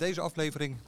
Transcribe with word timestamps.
Deze 0.00 0.20
aflevering 0.20 0.78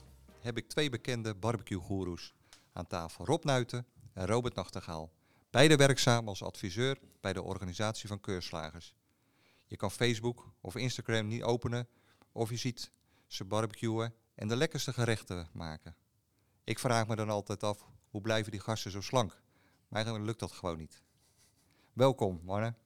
heb 0.41 0.57
ik 0.57 0.69
twee 0.69 0.91
bekende 0.91 1.34
barbecue-goeroes 1.34 2.34
aan 2.73 2.87
tafel. 2.87 3.25
Rob 3.25 3.45
Nuiten 3.45 3.87
en 4.12 4.27
Robert 4.27 4.55
Nachtegaal. 4.55 5.12
Beide 5.51 5.77
werkzaam 5.77 6.29
als 6.29 6.43
adviseur 6.43 6.98
bij 7.20 7.33
de 7.33 7.43
organisatie 7.43 8.09
van 8.09 8.20
keurslagers. 8.20 8.95
Je 9.67 9.77
kan 9.77 9.91
Facebook 9.91 10.53
of 10.61 10.77
Instagram 10.77 11.27
niet 11.27 11.43
openen 11.43 11.89
of 12.33 12.51
je 12.51 12.56
ziet 12.56 12.91
ze 13.27 13.45
barbecuen 13.45 14.15
en 14.34 14.48
de 14.48 14.56
lekkerste 14.56 14.93
gerechten 14.93 15.48
maken. 15.53 15.97
Ik 16.65 16.79
vraag 16.79 17.06
me 17.06 17.17
dan 17.17 17.31
altijd 17.31 17.62
af, 17.62 17.89
hoe 18.11 18.20
blijven 18.20 18.51
die 18.51 18.61
gasten 18.61 18.91
zo 18.91 19.01
slank? 19.01 19.31
Maar 19.89 20.05
eigenlijk 20.05 20.25
lukt 20.25 20.41
dat 20.41 20.53
gewoon 20.53 20.79
niet. 20.79 21.03
Welkom, 21.92 22.41
mannen. 22.45 22.77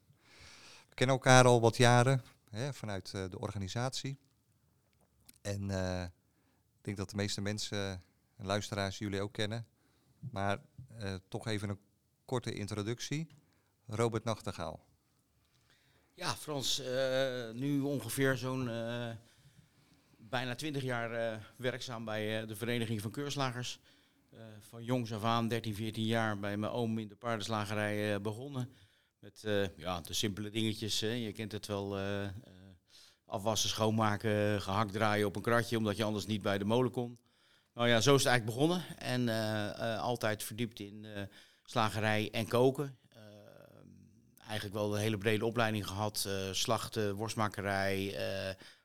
We 0.88 0.94
kennen 0.94 1.16
elkaar 1.16 1.44
al 1.44 1.60
wat 1.60 1.76
jaren 1.76 2.22
hè, 2.50 2.72
vanuit 2.72 3.12
uh, 3.16 3.30
de 3.30 3.38
organisatie. 3.38 4.18
En 5.42 5.70
ik 5.70 6.25
denk 6.86 6.96
dat 6.96 7.10
de 7.10 7.16
meeste 7.16 7.40
mensen 7.40 8.02
en 8.36 8.46
luisteraars 8.46 8.98
jullie 8.98 9.20
ook 9.20 9.32
kennen. 9.32 9.66
Maar 10.30 10.60
uh, 11.00 11.14
toch 11.28 11.46
even 11.46 11.68
een 11.68 11.78
korte 12.24 12.52
introductie. 12.52 13.28
Robert 13.86 14.24
Nachtegaal. 14.24 14.84
Ja, 16.14 16.34
Frans, 16.34 16.82
nu 17.52 17.80
ongeveer 17.80 18.36
zo'n 18.36 18.64
bijna 20.16 20.54
20 20.54 20.82
jaar 20.82 21.40
werkzaam 21.56 22.04
bij 22.04 22.46
de 22.46 22.56
Vereniging 22.56 23.00
van 23.00 23.10
Keurslagers. 23.10 23.80
Van 24.60 24.84
jongs 24.84 25.12
af 25.12 25.24
aan, 25.24 25.48
13, 25.48 25.74
14 25.74 26.04
jaar, 26.04 26.38
bij 26.38 26.56
mijn 26.56 26.72
oom 26.72 26.98
in 26.98 27.08
de 27.08 27.16
paardenslagerij 27.16 28.20
begonnen. 28.20 28.70
Met 29.18 29.44
ja, 29.76 30.00
de 30.00 30.14
simpele 30.14 30.50
dingetjes. 30.50 31.00
Hè. 31.00 31.12
Je 31.12 31.32
kent 31.32 31.52
het 31.52 31.66
wel. 31.66 31.96
Afwassen, 33.26 33.68
schoonmaken, 33.68 34.62
gehakt 34.62 34.92
draaien 34.92 35.26
op 35.26 35.36
een 35.36 35.42
kratje, 35.42 35.76
omdat 35.76 35.96
je 35.96 36.04
anders 36.04 36.26
niet 36.26 36.42
bij 36.42 36.58
de 36.58 36.64
molen 36.64 36.90
kon. 36.90 37.18
Nou 37.74 37.88
ja, 37.88 38.00
zo 38.00 38.14
is 38.14 38.24
het 38.24 38.30
eigenlijk 38.30 38.58
begonnen. 38.58 38.84
En 38.98 39.28
altijd 39.98 40.42
verdiept 40.42 40.80
in 40.80 41.06
slagerij 41.64 42.30
en 42.30 42.48
koken. 42.48 42.98
eigenlijk 44.38 44.74
wel 44.74 44.94
een 44.94 45.00
hele 45.00 45.18
brede 45.18 45.44
opleiding 45.44 45.86
gehad. 45.86 46.28
slachten, 46.52 47.14
worstmakerij, 47.14 48.16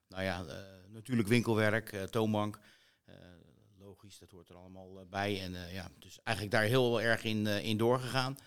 nou 0.08 0.24
ja, 0.24 0.46
natuurlijk 0.90 1.28
winkelwerk, 1.28 1.90
toonbank 1.90 2.60
dat 4.22 4.32
hoort 4.32 4.50
er 4.50 4.56
allemaal 4.56 5.00
eh, 5.00 5.06
bij. 5.10 5.42
En 5.42 5.74
ja, 5.74 5.92
dus 6.00 6.20
eigenlijk 6.24 6.56
daar 6.56 6.66
heel 6.66 7.02
erg 7.02 7.24
in, 7.24 7.48
in 7.48 7.78
doorgegaan. 7.78 8.38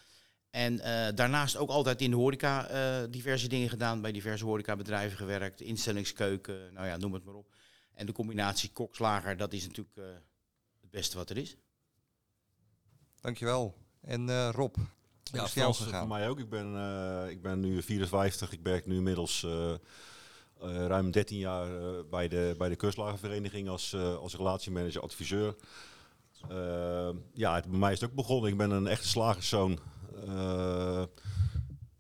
En 0.54 0.76
daarnaast 1.14 1.56
ook 1.56 1.68
altijd 1.68 2.00
in 2.00 2.10
de 2.10 2.16
horeca 2.16 3.06
diverse 3.06 3.48
dingen 3.48 3.68
gedaan. 3.68 4.00
Bij 4.00 4.12
diverse 4.12 4.44
horecabedrijven 4.44 5.16
gewerkt. 5.16 5.60
Instellingskeuken, 5.60 6.72
nou 6.72 6.86
ja, 6.86 6.96
noem 6.96 7.12
het 7.12 7.24
maar 7.24 7.34
op. 7.34 7.54
En 7.94 8.06
de 8.06 8.12
combinatie 8.12 8.70
kokslager, 8.72 9.36
dat 9.36 9.52
is 9.52 9.66
natuurlijk 9.66 9.96
het 10.80 10.90
beste 10.90 11.16
wat 11.16 11.30
er 11.30 11.36
is. 11.36 11.56
Dankjewel. 13.20 13.74
En 14.00 14.50
Rob, 14.50 14.76
ja, 15.22 15.44
is 15.44 15.54
jou 15.54 15.74
gegaan? 15.74 15.98
voor 15.98 16.16
mij 16.16 16.28
ook. 16.28 16.38
Ik 16.38 16.48
ben, 16.48 16.66
ik 17.30 17.42
ben 17.42 17.60
nu 17.60 17.82
54. 17.82 18.52
Ik 18.52 18.60
werk 18.62 18.86
nu 18.86 18.96
inmiddels 18.96 19.46
uh, 20.62 20.86
ruim 20.86 21.10
13 21.10 21.38
jaar 21.38 21.68
uh, 21.68 21.88
bij 22.10 22.28
de, 22.28 22.54
bij 22.58 22.68
de 22.68 23.68
als, 23.68 23.92
uh, 23.92 24.16
als 24.16 24.36
relatiemanager, 24.36 25.02
adviseur. 25.02 25.54
ja, 27.34 27.54
het, 27.54 27.66
bij 27.66 27.78
mij 27.78 27.92
is 27.92 28.00
het 28.00 28.10
ook 28.10 28.16
begonnen. 28.16 28.50
Ik 28.50 28.56
ben 28.56 28.70
een 28.70 28.86
echte 28.86 29.08
slagerszoon. 29.08 29.78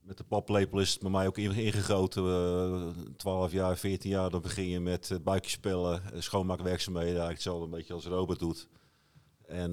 Met 0.00 0.16
de 0.16 0.24
paplepel 0.28 0.78
is 0.78 0.92
het 0.92 1.02
bij 1.02 1.10
mij 1.10 1.26
ook 1.26 1.38
ingegoten. 1.38 3.14
12 3.16 3.52
jaar, 3.52 3.76
14 3.76 4.10
jaar, 4.10 4.30
dan 4.30 4.40
begin 4.40 4.68
je 4.68 4.80
met 4.80 5.18
buikjespellen, 5.22 6.02
schoonmaakwerkzaamheden. 6.22 7.20
Eigenlijk 7.20 7.34
hetzelfde 7.34 7.64
een 7.64 7.70
beetje 7.70 7.94
als 7.94 8.06
Robert 8.06 8.38
doet. 8.38 8.68
En 9.46 9.72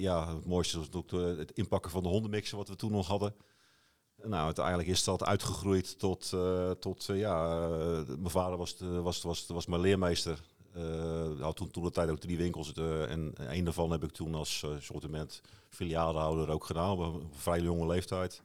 ja, 0.00 0.34
het 0.34 0.46
mooiste 0.46 0.78
was 0.78 0.92
ook 0.92 1.10
het 1.10 1.52
inpakken 1.52 1.90
van 1.90 2.02
de 2.02 2.08
hondenmixen 2.08 2.56
wat 2.56 2.68
we 2.68 2.76
toen 2.76 2.92
nog 2.92 3.06
hadden. 3.06 3.34
Nou, 4.16 4.44
uiteindelijk 4.44 4.88
is 4.88 5.04
dat 5.04 5.24
uitgegroeid 5.24 5.98
tot, 5.98 6.32
tot 6.78 7.04
ja, 7.06 7.68
mijn 8.06 8.30
vader 8.30 8.56
was, 8.56 8.76
was, 8.78 9.22
was, 9.22 9.46
was 9.46 9.66
mijn 9.66 9.80
leermeester. 9.80 10.40
Had 11.40 11.56
toen, 11.56 11.70
toen 11.70 11.84
de 11.84 11.90
tijd 11.90 12.10
ook 12.10 12.18
drie 12.18 12.36
winkels 12.36 12.72
en 12.72 13.32
een 13.36 13.64
daarvan 13.64 13.90
heb 13.90 14.04
ik 14.04 14.10
toen 14.10 14.34
als 14.34 14.64
sortiment 14.78 15.40
filiaalhouder 15.68 16.48
ook 16.48 16.64
gedaan 16.64 16.90
op 16.90 16.98
een 16.98 17.30
vrij 17.32 17.60
jonge 17.60 17.86
leeftijd. 17.86 18.42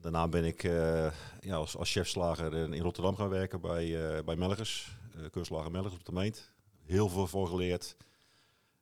Daarna 0.00 0.28
ben 0.28 0.44
ik 0.44 0.62
ja, 1.40 1.54
als, 1.56 1.76
als 1.76 1.92
chefslager 1.92 2.54
in 2.54 2.82
Rotterdam 2.82 3.16
gaan 3.16 3.28
werken 3.28 3.60
bij, 3.60 4.24
bij 4.24 4.36
Melgers, 4.36 4.96
keurslager 5.30 5.70
Melgers 5.70 5.94
op 5.94 6.04
de 6.04 6.12
Meent. 6.12 6.52
Heel 6.84 7.08
veel 7.08 7.26
voor 7.26 7.48
geleerd. 7.48 7.96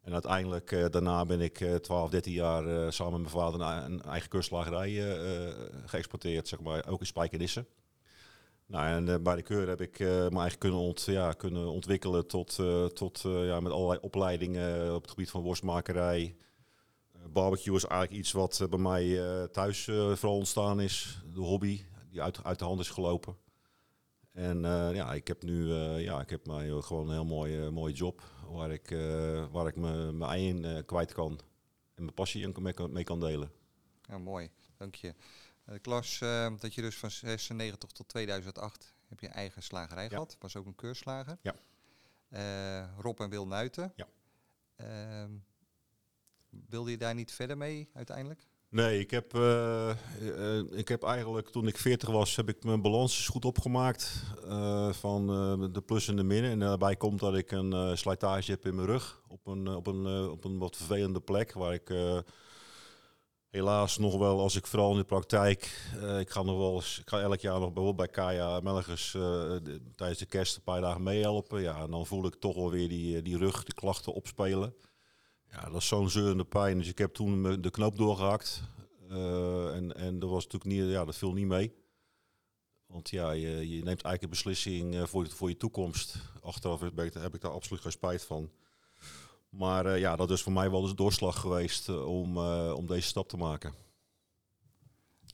En 0.02 0.12
uiteindelijk 0.12 0.70
uh, 0.70 0.86
daarna 0.90 1.24
ben 1.24 1.40
ik 1.40 1.60
uh, 1.60 1.74
12, 1.74 2.10
13 2.10 2.32
jaar 2.32 2.66
uh, 2.66 2.90
samen 2.90 3.22
met 3.22 3.32
mijn 3.32 3.44
vader 3.44 3.60
een, 3.60 3.92
een 3.92 4.02
eigen 4.02 4.28
kustslagerij 4.28 5.14
eh, 5.14 5.54
geëxporteerd, 5.84 6.48
zeg 6.48 6.60
maar, 6.60 6.88
ook 6.88 7.00
in 7.00 7.06
Spijkenisse. 7.06 7.66
Nou, 8.72 8.86
en 8.86 9.22
bij 9.22 9.36
de 9.36 9.42
keur 9.42 9.68
heb 9.68 9.80
ik 9.80 9.98
me 9.98 10.38
eigen 10.38 10.58
kunnen, 10.58 10.78
ont, 10.78 11.02
ja, 11.04 11.32
kunnen 11.32 11.66
ontwikkelen 11.66 12.26
tot, 12.26 12.54
tot 12.94 13.20
ja, 13.22 13.60
met 13.60 13.72
allerlei 13.72 13.98
opleidingen 14.00 14.94
op 14.94 15.02
het 15.02 15.10
gebied 15.10 15.30
van 15.30 15.42
worstmakerij. 15.42 16.36
barbecue 17.28 17.76
is 17.76 17.84
eigenlijk 17.84 18.20
iets 18.20 18.32
wat 18.32 18.66
bij 18.70 18.78
mij 18.78 19.18
thuis 19.48 19.84
vooral 19.84 20.36
ontstaan 20.36 20.80
is, 20.80 21.22
de 21.34 21.40
hobby 21.40 21.84
die 22.10 22.22
uit, 22.22 22.44
uit 22.44 22.58
de 22.58 22.64
hand 22.64 22.80
is 22.80 22.90
gelopen. 22.90 23.36
En 24.32 24.60
ja, 24.94 25.12
ik 25.12 25.28
heb 25.28 25.42
nu 25.42 25.72
ja, 25.98 26.20
ik 26.20 26.30
heb 26.30 26.46
mij 26.46 26.68
gewoon 26.80 27.06
een 27.06 27.14
heel 27.14 27.24
mooie, 27.24 27.70
mooie 27.70 27.94
job 27.94 28.22
waar 28.50 28.70
ik, 28.70 28.88
waar 29.50 29.66
ik 29.66 29.76
mijn 29.76 30.22
ei 30.22 30.48
in 30.48 30.84
kwijt 30.84 31.12
kan 31.12 31.40
en 31.94 32.02
mijn 32.02 32.14
passie 32.14 32.60
mee 32.60 32.72
kan, 32.72 32.92
mee 32.92 33.04
kan 33.04 33.20
delen. 33.20 33.50
Ja, 34.08 34.18
mooi, 34.18 34.50
dank 34.76 34.94
je. 34.94 35.14
Uh, 35.68 35.74
ik 35.74 35.86
las 35.86 36.18
dat 36.58 36.74
je 36.74 36.80
dus 36.80 36.96
van 36.96 37.10
96 37.10 37.90
tot 37.90 38.08
2008 38.08 38.94
heb 39.08 39.20
je 39.20 39.28
eigen 39.28 39.62
slagerij 39.62 40.02
ja. 40.02 40.08
gehad. 40.08 40.36
Was 40.38 40.56
ook 40.56 40.66
een 40.66 40.74
keurslager. 40.74 41.38
Ja. 41.42 41.54
Rob 42.98 43.20
en 43.20 43.30
Wil 43.30 43.46
Nuiten. 43.46 43.92
Ja. 43.96 44.06
Ehm, 44.76 45.30
wilde 46.68 46.90
je 46.90 46.96
daar 46.98 47.14
niet 47.14 47.32
verder 47.32 47.56
mee 47.56 47.90
uiteindelijk? 47.94 48.46
Nee, 48.68 49.00
ik 49.00 49.10
heb, 49.10 49.34
ik 50.70 50.88
heb 50.88 51.02
eigenlijk 51.02 51.48
toen 51.48 51.66
ik 51.66 51.78
40 51.78 52.08
was, 52.08 52.36
heb 52.36 52.48
ik 52.48 52.64
mijn 52.64 52.82
balans 52.82 53.28
goed 53.28 53.44
opgemaakt 53.44 54.22
van 54.90 55.26
de 55.72 55.82
plus 55.86 56.08
en 56.08 56.16
de 56.16 56.22
min. 56.22 56.44
En 56.44 56.58
daarbij 56.58 56.96
komt 56.96 57.20
dat 57.20 57.34
ik 57.34 57.50
een 57.50 57.98
slijtage 57.98 58.50
heb 58.50 58.66
in 58.66 58.74
mijn 58.74 58.86
rug 58.86 59.22
op 59.28 59.46
een, 59.46 59.68
op 59.68 59.86
een, 59.86 60.30
op 60.30 60.44
een 60.44 60.58
wat 60.58 60.76
vervelende 60.76 61.20
plek 61.20 61.52
waar 61.52 61.74
ik 61.74 61.92
helaas 63.52 63.98
nog 63.98 64.16
wel, 64.16 64.40
als 64.40 64.56
ik 64.56 64.66
vooral 64.66 64.90
in 64.90 64.96
de 64.96 65.04
praktijk, 65.04 65.90
ik 66.18 66.30
ga 66.30 66.42
nog 66.42 66.58
wel 66.58 66.78
ik 66.78 67.08
ga 67.08 67.20
elk 67.20 67.40
jaar 67.40 67.60
nog 67.60 67.72
bijvoorbeeld 67.72 67.96
bij 67.96 68.08
Kaya 68.08 68.60
Melgers 68.60 69.10
de, 69.12 69.80
tijdens 69.94 70.18
de 70.18 70.26
kerst 70.26 70.56
een 70.56 70.62
paar 70.62 70.80
dagen 70.80 71.02
meehelpen. 71.02 71.62
Ja, 71.62 71.82
en 71.82 71.90
dan 71.90 72.06
voel 72.06 72.26
ik 72.26 72.34
toch 72.34 72.54
wel 72.54 72.70
weer 72.70 72.88
die, 72.88 73.22
die 73.22 73.36
rug, 73.36 73.64
die 73.64 73.74
klachten 73.74 74.12
opspelen. 74.12 74.74
Ja, 75.50 75.64
dat 75.64 75.80
is 75.80 75.86
zo'n 75.86 76.10
zeurende 76.10 76.44
pijn. 76.44 76.78
Dus 76.78 76.88
ik 76.88 76.98
heb 76.98 77.14
toen 77.14 77.60
de 77.60 77.70
knoop 77.70 77.96
doorgehakt. 77.96 78.62
En, 79.08 79.96
en 79.96 80.18
dat 80.18 80.30
was 80.30 80.44
natuurlijk 80.44 80.72
niet, 80.72 80.90
ja, 80.90 81.04
dat 81.04 81.16
viel 81.16 81.32
niet 81.32 81.46
mee. 81.46 81.72
Want 82.86 83.10
ja, 83.10 83.30
je, 83.30 83.68
je 83.68 83.74
neemt 83.74 83.86
eigenlijk 84.02 84.22
een 84.22 84.28
beslissing 84.28 85.08
voor, 85.08 85.28
voor 85.28 85.48
je 85.48 85.56
toekomst. 85.56 86.16
Achteraf 86.42 86.80
heb 86.80 87.34
ik 87.34 87.40
daar 87.40 87.50
absoluut 87.50 87.82
geen 87.82 87.92
spijt 87.92 88.24
van. 88.24 88.50
Maar 89.52 89.86
uh, 89.86 89.98
ja, 89.98 90.16
dat 90.16 90.30
is 90.30 90.42
voor 90.42 90.52
mij 90.52 90.70
wel 90.70 90.82
eens 90.82 90.94
doorslag 90.94 91.40
geweest 91.40 91.88
om, 91.88 92.38
om 92.72 92.86
deze 92.86 93.08
stap 93.08 93.28
te 93.28 93.36
maken. 93.36 93.74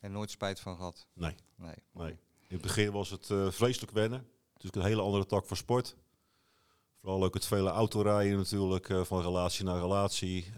En 0.00 0.12
nooit 0.12 0.30
spijt 0.30 0.60
van 0.60 0.76
gehad? 0.76 1.06
Nee. 1.12 1.34
nee. 1.56 1.74
nee. 1.92 2.10
In 2.48 2.56
het 2.56 2.60
begin 2.62 2.92
was 2.92 3.10
het 3.10 3.26
vreselijk 3.54 3.92
wennen. 3.92 4.28
Is 4.56 4.70
een 4.72 4.82
hele 4.82 5.02
andere 5.02 5.26
tak 5.26 5.46
van 5.46 5.56
sport. 5.56 5.96
Vooral 7.00 7.24
ook 7.24 7.34
het 7.34 7.46
vele 7.46 7.70
autorijden 7.70 8.36
natuurlijk, 8.36 8.90
van 9.02 9.22
relatie 9.22 9.64
naar 9.64 9.80
relatie. 9.80 10.52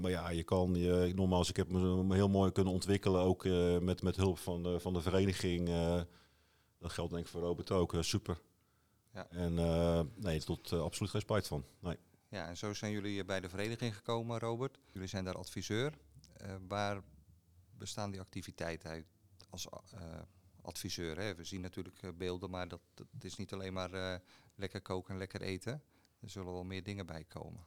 Maar 0.00 0.10
ja, 0.10 0.28
je 0.28 0.42
kan, 0.42 0.74
je, 0.74 1.12
nogmaals, 1.14 1.48
ik 1.48 1.56
heb 1.56 1.70
me 1.70 2.14
heel 2.14 2.28
mooi 2.28 2.52
kunnen 2.52 2.72
ontwikkelen, 2.72 3.20
ook 3.20 3.44
met, 3.80 4.02
met 4.02 4.16
hulp 4.16 4.38
van 4.38 4.62
de, 4.62 4.80
van 4.80 4.92
de 4.92 5.00
vereniging. 5.00 5.70
Dat 6.80 6.92
geldt 6.92 7.12
denk 7.12 7.24
ik 7.24 7.30
voor 7.30 7.40
Robert 7.40 7.70
ook. 7.70 7.94
eh, 7.94 8.02
super. 8.02 8.40
Ja. 9.12 9.26
En 9.30 9.58
eh, 9.58 10.00
nee, 10.14 10.42
tot 10.42 10.72
absoluut 10.72 11.10
geen 11.10 11.20
spijt 11.20 11.46
van. 11.46 11.64
Nee. 11.80 11.96
Ja, 12.30 12.48
en 12.48 12.56
zo 12.56 12.74
zijn 12.74 12.92
jullie 12.92 13.24
bij 13.24 13.40
de 13.40 13.48
vereniging 13.48 13.96
gekomen, 13.96 14.38
Robert. 14.38 14.78
Jullie 14.92 15.08
zijn 15.08 15.24
daar 15.24 15.36
adviseur. 15.36 15.92
Uh, 16.42 16.54
waar 16.68 17.02
bestaan 17.78 18.10
die 18.10 18.20
activiteiten 18.20 18.90
uit 18.90 19.06
als 19.48 19.66
uh, 19.94 20.00
adviseur? 20.62 21.18
Hè? 21.18 21.34
We 21.34 21.44
zien 21.44 21.60
natuurlijk 21.60 22.18
beelden, 22.18 22.50
maar 22.50 22.68
dat, 22.68 22.80
dat, 22.94 23.06
is 23.20 23.36
niet 23.36 23.52
alleen 23.52 23.72
maar 23.72 24.20
lekker 24.54 24.80
koken 24.80 25.12
en 25.12 25.18
lekker 25.18 25.42
eten. 25.42 25.82
Er 26.20 26.30
zullen 26.30 26.52
wel 26.52 26.64
meer 26.64 26.82
dingen 26.82 27.06
bij 27.06 27.24
komen. 27.24 27.66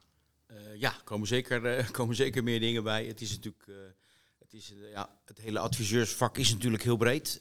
Ja, 0.74 0.96
komen 1.04 1.26
zeker, 1.26 1.90
komen 1.98 2.16
zeker 2.16 2.42
meer 2.42 2.60
dingen 2.60 2.84
bij. 2.84 3.06
Het 3.06 3.20
is 3.20 3.30
natuurlijk, 3.30 3.66
het, 4.38 4.54
is, 4.54 4.74
ja, 4.76 5.20
het 5.24 5.38
hele 5.38 5.58
adviseursvak 5.58 6.38
is 6.38 6.52
natuurlijk 6.52 6.82
heel 6.82 6.96
breed. 6.96 7.40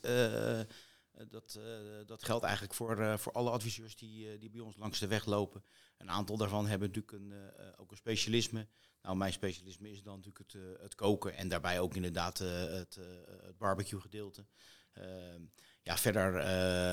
dat, 1.29 1.59
dat 2.05 2.23
geldt 2.23 2.43
eigenlijk 2.43 2.73
voor, 2.73 3.19
voor 3.19 3.31
alle 3.31 3.49
adviseurs 3.49 3.95
die, 3.95 4.37
die 4.37 4.49
bij 4.49 4.61
ons 4.61 4.77
langs 4.77 4.99
de 4.99 5.07
weg 5.07 5.25
lopen. 5.25 5.63
Een 6.03 6.11
aantal 6.11 6.37
daarvan 6.37 6.67
hebben 6.67 6.87
natuurlijk 6.87 7.23
een, 7.23 7.33
ook 7.77 7.91
een 7.91 7.97
specialisme. 7.97 8.67
Nou, 9.01 9.15
mijn 9.15 9.33
specialisme 9.33 9.91
is 9.91 10.01
dan 10.03 10.15
natuurlijk 10.15 10.51
het, 10.51 10.81
het 10.81 10.95
koken 10.95 11.35
en 11.35 11.47
daarbij 11.47 11.79
ook 11.79 11.95
inderdaad 11.95 12.37
het, 12.37 12.95
het 13.41 13.57
barbecue 13.57 14.01
gedeelte. 14.01 14.45
Uh, 14.97 15.05
ja, 15.81 15.97
verder 15.97 16.41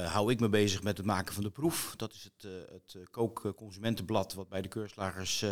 hou 0.07 0.33
ik 0.33 0.41
me 0.41 0.49
bezig 0.49 0.83
met 0.83 0.97
het 0.97 1.07
maken 1.07 1.35
van 1.35 1.43
de 1.43 1.51
proef. 1.51 1.95
Dat 1.97 2.13
is 2.13 2.25
het, 2.25 2.53
het 2.71 3.11
kookconsumentenblad 3.11 4.35
wat 4.35 4.49
bij 4.49 4.63
de 4.63 4.69
keurslagers 4.69 5.43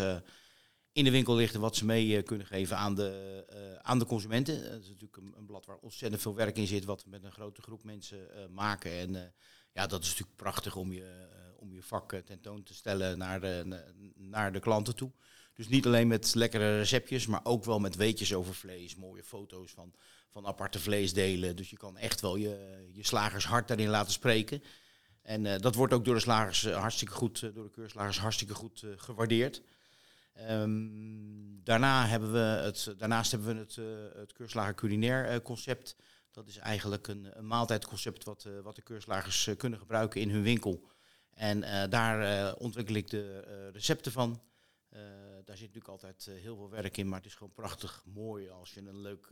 in 0.93 1.05
de 1.05 1.11
winkel 1.11 1.35
ligt 1.35 1.55
en 1.55 1.61
wat 1.61 1.77
ze 1.77 1.85
mee 1.85 2.23
kunnen 2.23 2.47
geven 2.47 2.77
aan 2.77 2.95
de, 2.95 3.79
aan 3.83 3.99
de 3.99 4.07
consumenten. 4.07 4.63
Dat 4.71 4.81
is 4.81 4.89
natuurlijk 4.89 5.17
een, 5.17 5.35
een, 5.37 5.47
blad 5.47 5.67
waar 5.67 5.77
ontzettend 5.77 6.23
veel 6.23 6.35
werk 6.35 6.57
in 6.57 6.67
zit, 6.67 6.85
wat 6.85 7.05
we 7.05 7.11
met 7.11 7.25
een 7.25 7.33
grote 7.33 7.63
groep 7.63 7.85
mensen 7.85 8.29
maken. 8.51 8.91
En 8.91 9.35
ja, 9.73 9.87
dat 9.87 10.03
is 10.03 10.09
natuurlijk 10.09 10.37
prachtig 10.37 10.77
om 10.77 10.93
je, 10.93 11.29
om 11.59 11.73
je 11.73 11.83
vak 11.83 12.13
tentoon 12.25 12.63
te 12.63 12.75
stellen 12.75 13.19
naar 13.19 13.41
de, 13.41 13.83
naar 14.15 14.53
de 14.53 14.61
klanten 14.61 14.97
toe. 14.97 15.13
Dus 15.55 15.69
niet 15.69 15.87
alleen 15.87 16.09
met 16.09 16.35
lekkere 16.35 16.77
receptjes, 16.77 17.27
maar 17.27 17.41
ook 17.43 17.65
wel 17.65 17.79
met 17.79 17.97
weetjes 17.97 18.35
over 18.35 18.55
vlees, 18.55 18.97
mooie 18.97 19.23
foto's 19.23 19.71
van, 19.71 19.95
van 20.31 20.47
aparte 20.47 20.79
vleesdelen. 20.79 21.57
Dus 21.57 21.71
je 21.71 21.77
kan 21.77 21.97
echt 21.97 22.21
wel 22.21 22.37
je, 22.37 22.87
je 22.93 23.05
slagers 23.05 23.45
hard 23.47 23.69
daarin 23.69 23.89
laten 23.89 24.13
spreken. 24.13 24.63
En 25.23 25.45
uh, 25.45 25.57
dat 25.59 25.75
wordt 25.75 25.93
ook 25.93 26.05
door 26.05 26.15
de 26.15 26.21
slagers 26.21 26.65
uh, 26.65 26.77
hartstikke 26.77 27.15
goed, 27.15 27.41
door 27.41 27.65
de 27.65 27.71
keurslagers 27.71 28.19
hartstikke 28.19 28.55
goed 28.55 28.85
gewaardeerd. 28.97 29.63
Um, 30.51 31.65
daarna 31.65 32.07
hebben 32.07 32.33
we 32.33 32.39
het, 32.39 32.95
daarnaast 32.99 33.31
hebben 33.31 33.55
we 33.55 33.61
het, 33.61 33.77
het 34.17 34.33
keurslager 34.33 34.75
culinair 34.75 35.43
concept. 35.43 35.97
Dat 36.31 36.49
is 36.49 36.57
eigenlijk 36.57 37.09
een, 37.09 37.29
een 37.39 37.47
maaltijdconcept 37.47 38.25
wat, 38.25 38.49
wat 38.63 38.77
de 38.77 38.83
keurslagers 38.83 39.51
kunnen 39.57 39.79
gebruiken 39.79 40.21
in 40.21 40.31
hun 40.31 40.43
winkel. 40.43 40.89
En 41.39 41.91
daar 41.91 42.55
ontwikkel 42.55 42.95
ik 42.95 43.11
de 43.11 43.71
recepten 43.73 44.13
van. 44.13 44.43
Daar 45.45 45.57
zit 45.57 45.67
natuurlijk 45.67 45.89
altijd 45.89 46.29
heel 46.43 46.57
veel 46.57 46.71
werk 46.71 46.97
in, 46.97 47.09
maar 47.09 47.19
het 47.19 47.27
is 47.27 47.35
gewoon 47.35 47.53
prachtig 47.53 48.03
mooi 48.07 48.49
als 48.49 48.75
je 48.75 48.81
een 48.81 49.01
leuk 49.01 49.29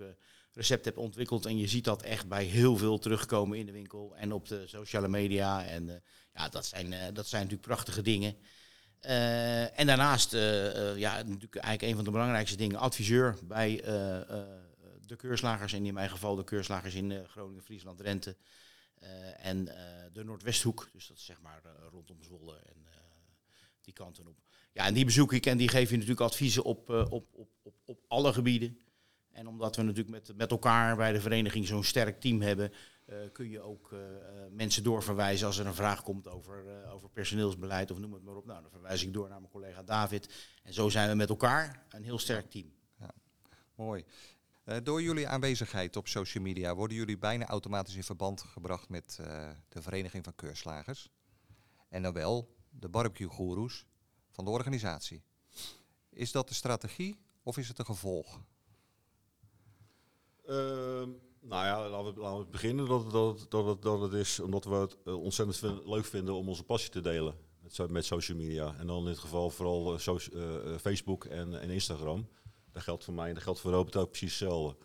recept 0.53 0.85
hebt 0.85 0.97
ontwikkeld 0.97 1.47
en 1.47 1.59
je 1.59 1.67
ziet 1.67 1.85
dat 1.85 2.03
echt 2.03 2.29
bij 2.29 2.45
heel 2.45 2.77
veel 2.77 2.99
terugkomen 2.99 3.59
in 3.59 3.67
de 3.67 3.73
winkel 3.73 4.17
en 4.17 4.33
op 4.33 4.49
de 4.49 4.67
sociale 4.67 5.09
media. 5.09 5.65
En 5.65 6.03
ja, 6.35 6.49
dat 6.49 6.67
zijn, 6.67 7.15
dat 7.15 7.27
zijn 7.27 7.43
natuurlijk 7.43 7.69
prachtige 7.69 8.03
dingen. 8.03 8.37
en 9.75 9.87
daarnaast, 9.87 10.33
ja, 10.97 11.17
natuurlijk 11.17 11.57
eigenlijk 11.57 11.83
een 11.83 11.95
van 11.95 12.05
de 12.05 12.11
belangrijkste 12.11 12.57
dingen, 12.57 12.79
adviseur 12.79 13.39
bij 13.45 13.77
de 15.07 15.17
keurslagers 15.17 15.73
en 15.73 15.87
in 15.87 15.95
mijn 15.95 16.11
geval 16.11 16.37
de 16.37 16.45
keurslagers 16.45 16.95
in 16.95 17.27
Groningen, 17.27 17.63
Friesland, 17.63 17.99
Drenthe 17.99 18.37
en 19.37 19.65
de 20.13 20.25
Noordwesthoek. 20.25 20.89
Dus 20.93 21.07
dat 21.07 21.17
is 21.17 21.25
zeg 21.25 21.41
maar 21.41 21.63
rondom 21.91 22.23
Zwolle 22.23 22.57
en 22.57 22.87
die 23.81 23.95
kanten 23.95 24.27
op. 24.27 24.37
Ja, 24.73 24.87
en 24.87 24.95
die 24.95 25.05
bezoek 25.05 25.33
ik 25.33 25.47
en 25.47 25.57
die 25.57 25.69
geef 25.69 25.89
je 25.89 25.95
natuurlijk 25.95 26.21
adviezen 26.21 26.65
op, 26.65 26.89
op, 26.89 27.29
op, 27.33 27.49
op, 27.63 27.75
op 27.85 28.05
alle 28.09 28.33
gebieden. 28.33 28.79
En 29.31 29.47
omdat 29.47 29.77
we 29.77 29.83
natuurlijk 29.83 30.27
met, 30.27 30.37
met 30.37 30.51
elkaar 30.51 30.97
bij 30.97 31.13
de 31.13 31.21
vereniging 31.21 31.67
zo'n 31.67 31.85
sterk 31.85 32.21
team 32.21 32.41
hebben, 32.41 32.73
kun 33.33 33.51
je 33.51 33.61
ook 33.61 33.95
mensen 34.51 34.83
doorverwijzen 34.83 35.47
als 35.47 35.59
er 35.59 35.67
een 35.67 35.75
vraag 35.75 36.03
komt 36.03 36.29
over, 36.29 36.87
over 36.91 37.11
personeelsbeleid 37.11 37.91
of 37.91 37.99
noem 37.99 38.13
het 38.13 38.23
maar 38.23 38.37
op. 38.37 38.47
Nou, 38.47 38.63
dan 38.63 38.71
verwijs 38.71 39.03
ik 39.03 39.13
door 39.13 39.29
naar 39.29 39.41
mijn 39.41 39.53
collega 39.53 39.83
David. 39.83 40.35
En 40.63 40.73
zo 40.73 40.89
zijn 40.89 41.09
we 41.09 41.15
met 41.15 41.29
elkaar 41.29 41.87
een 41.89 42.05
heel 42.05 42.19
sterk 42.19 42.51
team. 42.51 42.73
Ja, 42.99 43.11
mooi. 43.75 44.05
Door 44.83 45.03
jullie 45.03 45.29
aanwezigheid 45.29 45.97
op 45.97 46.09
social 46.09 46.43
media 46.43 46.75
worden 46.75 46.97
jullie 46.97 47.19
bijna 47.19 47.47
automatisch 47.47 47.95
in 47.95 48.05
verband 48.05 48.43
gebracht 48.43 48.89
met 48.89 49.19
de 49.69 49.83
vereniging 49.83 50.25
van 50.25 50.35
keurslagers. 50.35 51.11
En 51.89 52.03
dan 52.03 52.13
wel 52.13 52.55
de 52.71 52.89
barbecue-goeroes 52.89 53.87
van 54.31 54.45
de 54.45 54.51
organisatie. 54.51 55.23
Is 56.11 56.33
dat 56.33 56.49
de 56.49 56.55
strategie 56.55 57.19
of 57.43 57.57
is 57.57 57.69
het 57.69 57.79
een 57.79 57.85
gevolg? 57.85 58.41
Uh, 60.49 60.55
nou 61.41 61.67
ja, 61.67 61.89
laten 61.89 62.15
we, 62.15 62.21
laten 62.21 62.39
we 62.39 62.47
beginnen 62.47 62.89
dat, 62.89 63.11
dat, 63.11 63.47
dat, 63.51 63.67
het, 63.67 63.83
dat 63.83 64.13
is 64.13 64.41
omdat 64.41 64.65
we 64.65 64.75
het 64.75 64.97
uh, 65.05 65.23
ontzettend 65.23 65.87
leuk 65.87 66.05
vinden 66.05 66.35
om 66.35 66.49
onze 66.49 66.65
passie 66.65 66.91
te 66.91 67.01
delen 67.01 67.35
met, 67.63 67.91
met 67.91 68.05
social 68.05 68.39
media. 68.39 68.75
En 68.79 68.87
dan 68.87 68.99
in 68.99 69.05
dit 69.05 69.19
geval 69.19 69.51
vooral 69.51 69.99
Facebook 70.79 71.25
en, 71.25 71.61
en, 71.61 71.71
Instagram. 71.71 72.29
Dat 72.77 72.85
geldt 72.85 73.05
voor 73.05 73.15
mij 73.15 73.29
en 73.29 73.35
dat 73.35 73.43
geldt 73.43 73.61
voor 73.61 73.71
Robert 73.71 73.97
ook 73.97 74.11
precies 74.11 74.39
hetzelfde. 74.39 74.77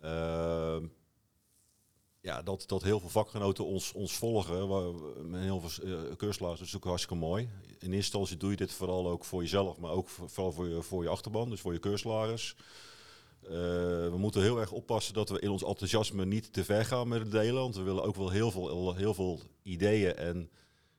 Ehm, 0.00 0.86
ja, 2.20 2.42
dat, 2.42 2.64
dat 2.66 2.82
heel 2.82 3.00
veel 3.00 3.08
vakgenoten 3.08 3.64
ons, 3.64 3.92
ons 3.92 4.16
volgen, 4.16 4.68
met 5.30 5.40
heel 5.40 5.60
veel 5.60 5.86
uh, 5.86 6.38
dat 6.38 6.60
is 6.60 6.76
ook 6.76 6.84
hartstikke 6.84 7.24
mooi. 7.24 7.42
In 7.42 7.70
eerste 7.70 7.94
instantie 7.94 8.36
doe 8.36 8.50
je 8.50 8.56
dit 8.56 8.72
vooral 8.72 9.08
ook 9.08 9.24
voor 9.24 9.42
jezelf, 9.42 9.78
maar 9.78 9.90
ook 9.90 10.08
voor, 10.08 10.30
vooral 10.30 10.52
voor 10.52 10.68
je, 10.68 10.82
voor 10.82 11.02
je 11.02 11.08
achterban, 11.08 11.50
dus 11.50 11.60
voor 11.60 11.72
je 11.72 11.78
keurslagers. 11.78 12.56
Uh, 13.42 13.50
we 13.50 14.16
moeten 14.16 14.42
heel 14.42 14.60
erg 14.60 14.72
oppassen 14.72 15.14
dat 15.14 15.28
we 15.28 15.40
in 15.40 15.50
ons 15.50 15.64
enthousiasme 15.64 16.24
niet 16.24 16.52
te 16.52 16.64
ver 16.64 16.84
gaan 16.84 17.08
met 17.08 17.20
het 17.20 17.30
delen, 17.30 17.62
want 17.62 17.76
we 17.76 17.82
willen 17.82 18.04
ook 18.04 18.16
wel 18.16 18.30
heel 18.30 18.50
veel, 18.50 18.94
heel 18.94 19.14
veel 19.14 19.40
ideeën 19.62 20.16
en, 20.16 20.50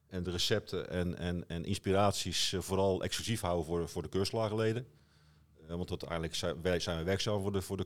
en 0.08 0.24
de 0.24 0.32
recepten 0.32 0.90
en, 0.90 1.18
en, 1.18 1.48
en 1.48 1.66
inspiraties 1.66 2.52
uh, 2.52 2.62
vooral 2.62 3.04
exclusief 3.04 3.42
houden 3.42 3.66
voor, 3.66 3.90
voor 3.90 4.02
de 4.02 4.10
keurslagenleden. 4.10 4.88
Uh, 5.70 5.76
want 5.76 5.90
zijn 6.32 6.62
wij, 6.62 6.80
zijn 6.80 6.98
we 6.98 7.04
werkzaam 7.04 7.42
voor 7.42 7.52
de, 7.52 7.62
voor 7.62 7.78
de 7.78 7.86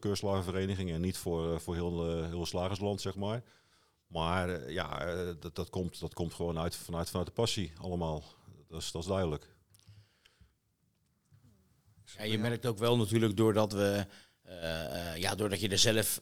en 0.94 1.02
niet 1.02 1.18
voor, 1.18 1.54
uh, 1.54 1.60
voor 1.60 1.76
heel, 1.76 2.18
uh, 2.18 2.28
heel 2.28 2.46
slagersland, 2.46 3.02
zeg 3.02 3.16
maar. 3.16 3.44
Maar 4.08 4.72
ja, 4.72 5.06
dat, 5.40 5.56
dat, 5.56 5.70
komt, 5.70 6.00
dat 6.00 6.14
komt 6.14 6.34
gewoon 6.34 6.60
uit, 6.60 6.76
vanuit, 6.76 7.10
vanuit 7.10 7.28
de 7.28 7.34
passie 7.34 7.74
allemaal. 7.78 8.24
Dat 8.68 8.82
is, 8.82 8.92
dat 8.92 9.02
is 9.02 9.08
duidelijk. 9.08 9.48
Ja, 12.18 12.24
je 12.24 12.38
merkt 12.38 12.66
ook 12.66 12.78
wel 12.78 12.98
natuurlijk 12.98 13.38
doordat 13.38 13.72
we, 13.72 14.06
ja, 15.16 15.36
doordat 15.36 15.60
je 15.60 15.70
er 15.70 15.78
zelf 15.78 16.20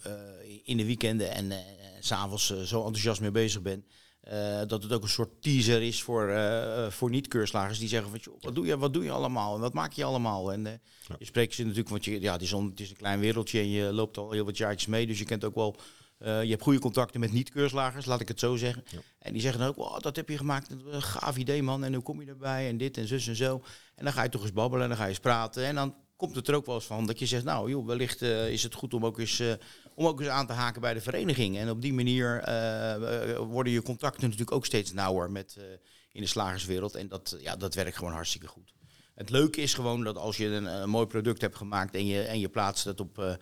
in 0.64 0.78
de 0.78 0.86
weekenden 0.86 1.32
en 1.32 1.66
s'avonds 2.00 2.46
zo 2.46 2.78
enthousiast 2.78 3.22
mee 3.22 3.32
bezig 3.32 3.62
bent. 3.62 3.86
Uh, 4.32 4.62
dat 4.68 4.84
het 4.84 4.92
ook 4.94 5.04
een 5.04 5.10
soort 5.10 5.42
teaser 5.42 5.82
is 5.82 6.04
voor, 6.04 6.30
uh, 6.30 6.88
voor 6.90 7.10
niet-keurslagers 7.10 7.80
die 7.80 7.88
zeggen 7.88 8.10
van, 8.10 8.20
joh, 8.22 8.36
wat 8.42 8.56
doe 8.56 8.66
je, 8.66 8.78
wat 8.78 8.94
doe 8.94 9.04
je 9.04 9.12
allemaal 9.12 9.56
en 9.56 9.62
wat 9.62 9.74
maak 9.74 9.94
je 9.94 10.04
allemaal? 10.04 10.54
En 10.54 10.66
uh, 10.66 10.72
ja. 11.08 11.16
je 11.20 11.26
spreekt 11.26 11.54
ze 11.54 11.62
natuurlijk, 11.62 11.90
want 11.90 12.06
je, 12.06 12.22
ja, 12.22 12.32
het, 12.32 12.42
is 12.42 12.54
on, 12.54 12.70
het 12.70 12.80
is 12.80 12.90
een 12.90 12.96
klein 12.96 13.20
wereldje 13.20 13.60
en 13.60 13.70
je 13.70 13.94
loopt 13.94 14.18
al 14.18 14.32
heel 14.32 14.46
wat 14.46 14.58
jaartjes 14.58 14.88
mee, 14.88 15.08
dus 15.08 15.20
je 15.20 15.26
kent 15.26 15.44
ook 15.44 15.56
wel, 15.56 15.76
je 16.20 16.50
hebt 16.50 16.62
goede 16.62 16.80
contacten 16.80 17.20
met 17.20 17.32
niet-keurslagers, 17.32 18.06
laat 18.06 18.22
ik 18.22 18.28
het 18.28 18.40
zo 18.40 18.56
zeggen. 18.56 18.84
Ja. 18.90 19.00
En 19.20 19.34
die 19.34 19.42
zeggen 19.42 19.60
dan 19.60 19.70
ook, 19.70 19.78
oh, 19.78 20.00
dat 20.00 20.16
heb 20.16 20.30
je 20.30 20.38
gemaakt, 20.38 20.72
een 20.72 21.02
gaaf 21.02 21.38
idee 21.38 21.64
man, 21.64 21.84
en 21.84 21.94
hoe 21.94 22.04
kom 22.04 22.22
je 22.22 22.28
erbij 22.28 22.68
en 22.70 22.78
dit 22.78 22.98
en 22.98 23.08
zus 23.08 23.28
en 23.28 23.36
zo. 23.36 23.62
En 23.96 24.04
dan 24.04 24.14
ga 24.14 24.24
je 24.24 24.30
toch 24.30 24.42
eens 24.42 24.54
babbelen 24.54 24.84
en 24.84 24.90
dan 24.90 24.98
ga 24.98 25.04
je 25.04 25.10
eens 25.10 25.20
praten 25.20 25.66
en 25.66 25.76
dan 25.76 25.96
komt 26.18 26.36
het 26.36 26.48
er 26.48 26.56
ook 26.56 26.66
wel 26.66 26.76
eens 26.76 26.86
van 26.86 27.06
dat 27.06 27.20
je 27.20 27.26
zegt, 27.26 27.44
nou 27.44 27.70
joh, 27.70 27.86
wellicht 27.86 28.22
uh, 28.22 28.50
is 28.50 28.64
het 28.64 28.74
goed 28.74 28.94
om 28.94 29.06
ook, 29.06 29.20
eens, 29.20 29.40
uh, 29.40 29.54
om 29.98 30.06
ook 30.06 30.20
eens 30.20 30.30
aan 30.30 30.48
te 30.48 30.54
haken 30.54 30.82
bij 30.82 30.94
de 30.94 31.02
vereniging. 31.02 31.58
En 31.58 31.70
op 31.70 31.82
die 31.82 31.94
manier 31.94 32.50
uh, 32.50 33.38
worden 33.38 33.74
je 33.74 33.82
contacten 33.82 34.24
natuurlijk 34.24 34.52
ook 34.52 34.66
steeds 34.66 34.94
nauwer 34.94 35.32
met, 35.32 35.58
in 36.12 36.22
de 36.22 36.28
slagerswereld. 36.28 36.96
En 36.96 37.08
dat, 37.08 37.38
ja, 37.40 37.56
dat 37.56 37.74
werkt 37.74 37.98
gewoon 37.98 38.14
hartstikke 38.14 38.48
goed. 38.48 38.74
Het 39.16 39.30
leuke 39.30 39.62
is 39.62 39.74
gewoon 39.74 40.04
dat 40.04 40.18
als 40.18 40.38
je 40.38 40.48
een, 40.48 40.90
mooi 40.90 41.06
product 41.06 41.42
hebt 41.42 41.56
gemaakt 41.56 41.96
en 41.96 42.06
je, 42.06 42.22
en 42.22 42.40
je 42.40 42.50
plaatst 42.50 42.84
het 42.84 43.00
op, 43.00 43.40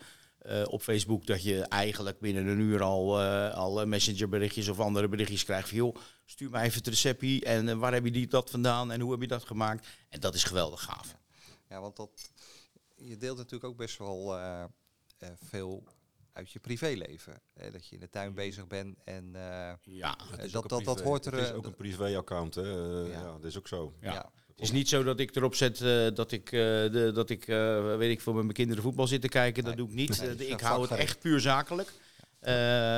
op 0.66 0.82
Facebook, 0.82 1.26
dat 1.26 1.44
je 1.44 1.62
eigenlijk 1.62 2.20
binnen 2.20 2.48
een 2.48 2.60
uur 2.60 2.82
al, 2.82 3.22
al 3.52 3.86
messengerberichtjes 3.86 4.68
of 4.68 4.80
andere 4.80 5.08
berichtjes 5.08 5.44
krijgt 5.44 5.70
van 5.70 5.78
joh, 5.78 5.96
stuur 6.26 6.50
mij 6.50 6.64
even 6.64 6.78
het 6.78 6.88
receptje 6.88 7.42
en 7.42 7.80
waar 7.80 7.94
heb 7.94 8.06
je 8.06 8.12
die, 8.12 8.28
dat 8.28 8.50
vandaan 8.50 8.92
en 8.92 9.02
hoe 9.02 9.12
heb 9.12 9.22
je 9.22 9.28
dat 9.28 9.46
gemaakt. 9.46 9.88
En 10.10 10.20
dat 10.20 10.34
is 10.34 10.44
geweldig 10.44 10.82
gaaf. 10.82 11.16
Ja, 11.70 11.82
want 11.82 11.96
dat, 11.96 12.32
je 12.96 13.18
deelt 13.18 13.38
natuurlijk 13.38 13.72
ook 13.72 13.78
best 13.78 13.98
wel 13.98 14.40
veel 15.50 15.84
uit 16.36 16.51
je 16.51 16.60
privéleven. 16.60 17.42
Uh, 17.58 17.72
dat 17.72 17.88
je 17.88 17.96
in 17.96 18.00
de 18.00 18.10
tuin 18.10 18.34
bezig 18.34 18.68
bent 18.68 18.98
en 19.04 19.36
ja, 19.84 20.18
dat, 20.51 20.70
dat, 20.70 20.84
dat 20.84 21.01
hoort 21.01 21.25
er. 21.25 21.34
Het 21.34 21.44
is 21.44 21.51
ook 21.51 21.65
een 21.65 21.75
privé-account, 21.75 22.56
hè? 22.56 22.62
Ja. 22.62 23.06
ja. 23.08 23.24
dat 23.24 23.44
is 23.44 23.58
ook 23.58 23.68
zo. 23.68 23.94
Ja. 24.01 24.13
ja. 24.13 24.32
Het 24.48 24.63
is 24.63 24.72
niet 24.72 24.89
zo 24.89 25.04
dat 25.04 25.20
ik 25.20 25.36
erop 25.36 25.56
zet 25.56 25.77
dat 26.15 26.32
ik, 26.32 26.50
de, 26.50 27.12
dat 27.13 27.30
ik 27.30 27.46
weet 27.98 28.12
ik 28.12 28.22
voor 28.22 28.34
met 28.34 28.44
mijn 28.44 28.56
kinderen 28.56 28.84
voetbal 28.84 29.08
zit 29.08 29.22
te 29.22 29.27
kijken. 29.27 29.63
Nee. 29.63 29.75
Dat 29.75 29.82
doe 29.82 29.89
ik 29.89 29.96
niet. 29.96 30.38
Nee, 30.38 30.48
ik 30.48 30.62
hou 30.62 30.82
het 30.82 30.92
echt 30.92 31.20
puur 31.20 31.39
zakelijk. 31.39 31.94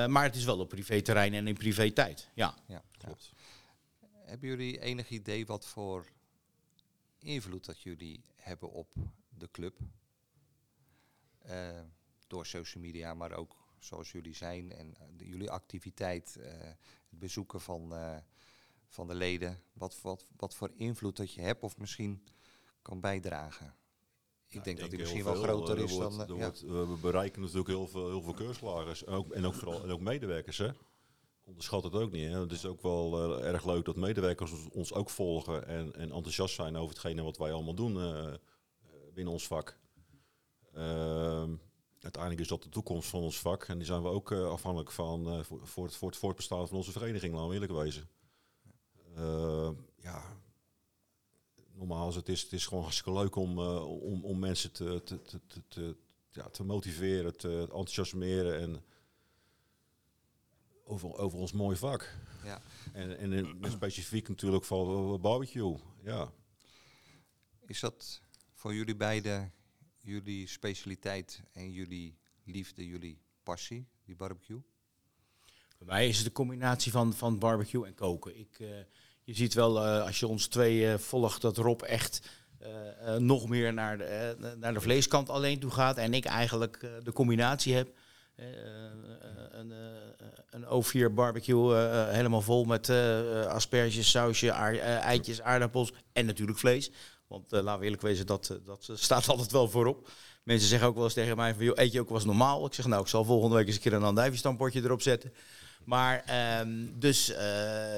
maar 0.08 0.24
het 0.24 0.36
is 0.36 0.46
wel 0.46 0.60
op 0.60 0.70
privé-terrein 0.70 1.34
en 1.34 1.48
in 1.48 1.58
privé-tijd. 1.58 2.29
Ja. 2.34 2.56
Ja, 2.67 2.84
klopt. 2.98 3.32
Hebben 4.25 4.50
jullie 4.50 4.79
enig 4.79 5.10
idee 5.10 5.46
wat 5.46 5.65
voor 5.65 6.06
invloed 7.20 7.65
dat 7.65 7.82
jullie 7.82 8.24
hebben 8.36 8.72
op 8.72 8.94
de 9.29 9.50
club? 9.51 9.75
Eh, 12.27 12.36
door 12.36 12.46
social 12.46 12.84
media, 12.84 13.13
maar 13.13 13.31
ook 13.31 13.55
zoals 13.79 14.12
jullie 14.12 14.36
zijn 14.36 14.72
en 14.72 14.88
uh, 14.88 15.29
jullie 15.29 15.51
activiteit, 15.51 16.36
uh, 16.39 16.46
het 17.10 17.19
bezoeken 17.19 17.62
van, 17.62 17.93
van 18.88 19.07
de 19.07 19.15
leden. 19.15 19.62
Wat, 19.74 20.01
wat, 20.01 20.25
wat 20.38 20.55
voor 20.55 20.72
invloed 20.75 21.17
dat 21.17 21.34
je 21.34 21.41
hebt 21.41 21.63
of 21.63 21.77
misschien 21.77 22.24
kan 22.81 23.00
bijdragen? 23.00 23.75
Ik 24.50 24.63
denk 24.63 24.79
dat 24.79 24.89
die 24.89 25.00
misschien 25.00 25.24
wel 25.24 25.36
groter 25.36 25.77
is 25.77 25.98
dan... 25.98 26.38
ja. 26.38 26.51
we 26.51 26.98
bereiken 27.01 27.41
natuurlijk 27.41 27.67
heel 27.67 27.88
veel, 27.88 28.07
heel 28.07 28.22
veel 28.22 28.34
keurslagers 28.34 29.03
en 29.03 29.13
ook, 29.13 29.31
en 29.31 29.46
ook, 29.46 29.53
vooral, 29.53 29.84
en 29.84 29.91
ook 29.91 30.00
medewerkers. 30.00 30.57
Hè? 30.57 30.69
onderschat 31.43 31.84
het 31.84 31.93
ook 31.93 32.12
niet. 32.12 32.29
Hè. 32.29 32.39
Het 32.39 32.51
is 32.51 32.65
ook 32.65 32.81
wel 32.81 33.43
erg 33.43 33.65
leuk 33.65 33.86
dat 33.86 33.96
medewerkers 33.96 34.67
ons 34.69 34.93
ook 34.93 35.10
volgen 35.10 35.67
en, 35.67 35.93
en 35.93 36.12
enthousiast 36.12 36.55
zijn 36.55 36.75
over 36.75 36.89
hetgene 36.89 37.22
wat 37.22 37.38
wij 37.38 37.51
allemaal 37.51 37.74
doen 37.74 37.93
binnen 39.13 39.34
ons 39.34 39.48
vak. 39.48 39.77
Ehm, 40.74 41.55
uiteindelijk 42.08 42.42
is 42.42 42.48
dat 42.48 42.64
de 42.64 42.70
toekomst 42.70 43.10
van 43.10 43.22
ons 43.22 43.40
vak. 43.40 43.64
En 43.64 43.78
die 43.78 43.88
zijn 43.88 44.02
we 44.02 44.08
ook 44.08 44.32
uh, 44.32 44.50
afhankelijk 44.50 44.92
van 44.92 45.34
uh, 45.34 45.44
voor, 45.44 45.68
voor, 45.68 45.86
het, 45.86 45.96
voor 45.96 46.10
het 46.10 46.18
voortbestaan 46.18 46.68
van 46.68 46.78
onze 46.78 46.92
vereniging, 46.92 47.34
laten 47.34 47.48
we 47.48 47.54
eerlijk 47.54 47.72
wezen. 47.72 48.10
Uh, 49.18 49.70
ja, 49.96 50.24
normaal 51.74 52.10
is 52.10 52.16
het, 52.16 52.30
is, 52.30 52.42
het 52.42 52.54
is 52.54 52.66
gewoon 52.66 52.84
hartstikke 52.84 53.20
leuk 53.20 53.36
om, 53.36 53.60
om, 53.60 54.26
om 54.26 54.40
mensen 54.40 54.72
te, 54.72 55.02
te, 55.04 55.22
te, 55.22 55.40
te, 55.68 55.96
ja, 56.30 56.50
te 56.50 56.64
motiveren, 56.64 57.38
te 57.38 57.60
enthousiasmeren 57.62 58.60
en 58.60 58.84
over, 60.84 61.18
over 61.18 61.40
ons 61.40 61.52
mooie 61.52 61.78
vak. 61.78 62.16
Ja. 62.44 62.62
En, 62.94 63.18
en 63.18 63.32
in, 63.34 63.58
specifiek 63.70 64.28
natuurlijk 64.28 64.64
van 64.64 65.22
barbecue. 65.22 65.78
Ja. 66.04 66.32
Is 67.66 67.80
dat 67.80 68.22
voor 68.54 68.74
jullie 68.74 68.96
beiden 68.96 69.54
jullie 70.08 70.48
specialiteit 70.48 71.42
en 71.52 71.72
jullie 71.72 72.18
liefde, 72.44 72.88
jullie 72.88 73.22
passie, 73.44 73.88
die 74.06 74.16
barbecue? 74.16 74.62
Bij 75.78 75.88
mij 75.88 76.08
is 76.08 76.16
het 76.16 76.26
de 76.26 76.32
combinatie 76.32 76.92
van, 76.92 77.14
van 77.14 77.40
barbecue 77.40 77.86
en 77.86 77.94
koken. 77.94 78.40
Ik, 78.40 78.60
uh, 78.60 78.68
je 79.24 79.34
ziet 79.34 79.54
wel, 79.54 79.86
uh, 79.86 80.06
als 80.06 80.20
je 80.20 80.28
ons 80.28 80.48
twee 80.48 80.82
uh, 80.82 80.98
volgt, 80.98 81.42
dat 81.42 81.58
Rob 81.58 81.82
echt 81.82 82.46
nog 83.18 83.50
meer 83.50 83.74
naar 83.74 83.98
de, 83.98 84.56
naar 84.60 84.74
de 84.74 84.82
vleeskant 84.82 85.30
alleen 85.30 85.60
toe 85.60 85.72
gaat. 85.72 85.98
En 85.98 86.14
ik 86.14 86.26
eigenlijk 86.26 86.80
de 87.04 87.14
combinatie 87.14 87.74
heb. 87.74 87.96
een, 89.52 89.74
een 90.50 90.66
O4 90.66 91.14
barbecue 91.14 91.76
helemaal 92.12 92.42
vol 92.42 92.66
met 92.66 92.90
asperges, 93.50 94.10
sausje, 94.10 94.50
eitjes, 94.50 95.42
aardappels 95.42 95.94
en 96.14 96.26
natuurlijk 96.26 96.58
vlees. 96.58 96.92
Want 97.27 97.53
uh, 97.53 97.62
laten 97.62 97.79
we 97.79 97.86
eerlijk 97.86 98.03
wezen, 98.03 98.25
dat, 98.25 98.50
eh, 98.50 98.57
dat 98.65 98.89
staat 98.93 99.27
altijd 99.29 99.51
wel 99.51 99.69
voorop. 99.69 100.10
Mensen 100.43 100.69
zeggen 100.69 100.88
ook 100.88 100.96
wel 100.96 101.03
eens 101.03 101.13
tegen 101.13 101.36
mij 101.36 101.53
van, 101.55 101.63
joh, 101.63 101.77
eet 101.77 101.91
je 101.91 102.00
ook 102.00 102.07
wel 102.07 102.17
eens 102.17 102.25
normaal? 102.25 102.65
Ik 102.65 102.74
zeg, 102.74 102.86
nou, 102.86 103.01
ik 103.01 103.07
zal 103.07 103.24
volgende 103.24 103.55
week 103.55 103.65
eens 103.65 103.75
een 103.75 103.81
keer 103.81 103.93
een 103.93 104.03
andijviestampotje 104.03 104.84
erop 104.84 105.01
zetten. 105.01 105.34
Maar 105.84 106.24
um, 106.60 107.00
dus 107.00 107.29
uh, 107.29 107.38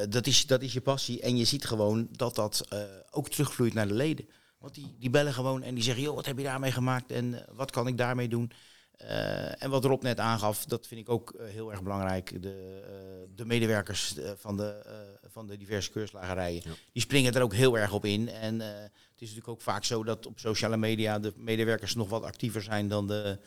dat, 0.10 0.28
is, 0.28 0.46
dat 0.46 0.62
is 0.62 0.74
je 0.74 0.82
passie. 0.82 1.22
En 1.22 1.38
je 1.38 1.46
ziet 1.46 1.66
gewoon 1.66 2.08
dat 2.12 2.36
dat 2.36 2.66
uh, 2.74 2.80
ook 3.12 3.30
terugvloeit 3.30 3.74
naar 3.74 3.88
de 3.88 3.94
leden. 3.94 4.30
Want 4.58 4.76
die, 4.76 4.96
die 5.00 5.10
bellen 5.10 5.34
gewoon 5.34 5.64
en 5.64 5.74
die 5.74 5.84
zeggen, 5.84 6.04
joh, 6.04 6.16
wat 6.16 6.26
heb 6.26 6.38
je 6.38 6.44
daarmee 6.44 6.72
gemaakt? 6.72 7.12
En 7.12 7.46
wat 7.54 7.72
kan 7.72 7.88
ik 7.88 7.98
daarmee 7.98 8.28
doen? 8.28 8.52
Uh, 9.02 9.64
en 9.64 9.70
wat 9.70 9.86
Rob 9.86 10.02
net 10.04 10.20
aangaf, 10.20 10.66
dat 10.66 10.88
vind 10.88 11.02
ik 11.02 11.10
ook 11.10 11.36
heel 11.42 11.72
erg 11.72 11.84
belangrijk. 11.84 12.42
De, 12.42 12.82
de 13.36 13.46
medewerkers 13.46 14.16
van, 14.36 14.58
de, 14.58 14.86
van 15.28 15.48
de 15.48 15.58
diverse 15.58 15.92
keurslagerijen, 15.92 16.62
ja. 16.66 16.72
die 16.94 17.02
springen 17.02 17.34
er 17.34 17.42
ook 17.42 17.54
heel 17.54 17.78
erg 17.78 17.94
op 17.94 18.06
in. 18.06 18.30
En 18.30 18.62
het 19.20 19.28
is 19.28 19.36
natuurlijk 19.36 19.60
ook 19.60 19.74
vaak 19.74 19.84
zo 19.84 20.04
dat 20.04 20.26
op 20.26 20.40
sociale 20.40 20.78
media 20.78 21.20
de 21.20 21.34
medewerkers 21.36 21.96
nog 21.96 22.10
wat 22.10 22.24
actiever 22.24 22.62
zijn 22.62 22.88
dan 22.88 23.08
de, 23.08 23.40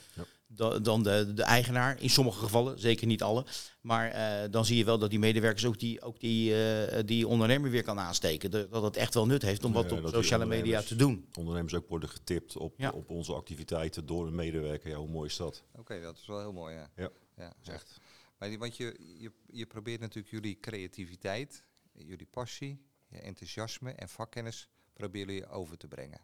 ja. 0.46 0.78
dan 0.78 1.02
de, 1.02 1.32
de 1.34 1.42
eigenaar. 1.42 2.00
In 2.00 2.10
sommige 2.10 2.38
gevallen, 2.38 2.78
zeker 2.78 3.06
niet 3.06 3.22
alle. 3.22 3.44
Maar 3.80 4.14
uh, 4.14 4.50
dan 4.50 4.64
zie 4.64 4.76
je 4.76 4.84
wel 4.84 4.98
dat 4.98 5.10
die 5.10 5.18
medewerkers 5.18 5.64
ook 5.64 5.78
die, 5.78 6.00
ook 6.02 6.20
die, 6.20 6.50
uh, 6.50 6.98
die 7.04 7.26
ondernemer 7.26 7.70
weer 7.70 7.82
kan 7.82 7.98
aansteken. 7.98 8.50
De, 8.50 8.68
dat 8.70 8.82
het 8.82 8.96
echt 8.96 9.14
wel 9.14 9.26
nut 9.26 9.42
heeft 9.42 9.64
om 9.64 9.72
wat 9.72 9.90
ja, 9.90 9.96
op 9.96 10.08
sociale 10.08 10.46
media 10.46 10.82
te 10.82 10.96
doen. 10.96 11.28
Ondernemers 11.38 11.74
ook 11.74 11.88
worden 11.88 12.08
getipt 12.08 12.56
op, 12.56 12.74
ja. 12.78 12.90
op 12.90 13.10
onze 13.10 13.34
activiteiten 13.34 14.06
door 14.06 14.26
een 14.26 14.34
medewerker. 14.34 14.90
Ja, 14.90 14.96
hoe 14.96 15.08
mooi 15.08 15.28
is 15.28 15.36
dat? 15.36 15.62
Oké, 15.70 15.80
okay, 15.80 16.00
dat 16.00 16.18
is 16.18 16.26
wel 16.26 16.40
heel 16.40 16.52
mooi. 16.52 16.74
Ja, 16.74 16.90
ja. 16.96 17.10
ja 17.36 17.54
echt. 17.72 18.00
Maar 18.38 18.58
want 18.58 18.76
je, 18.76 18.96
je, 19.18 19.32
je 19.46 19.66
probeert 19.66 20.00
natuurlijk 20.00 20.32
jullie 20.32 20.60
creativiteit, 20.60 21.64
jullie 21.92 22.28
passie, 22.30 22.82
je 23.08 23.18
enthousiasme 23.18 23.92
en 23.92 24.08
vakkennis 24.08 24.68
proberen 25.02 25.35
jullie 25.35 25.49
over 25.49 25.76
te 25.76 25.88
brengen. 25.88 26.21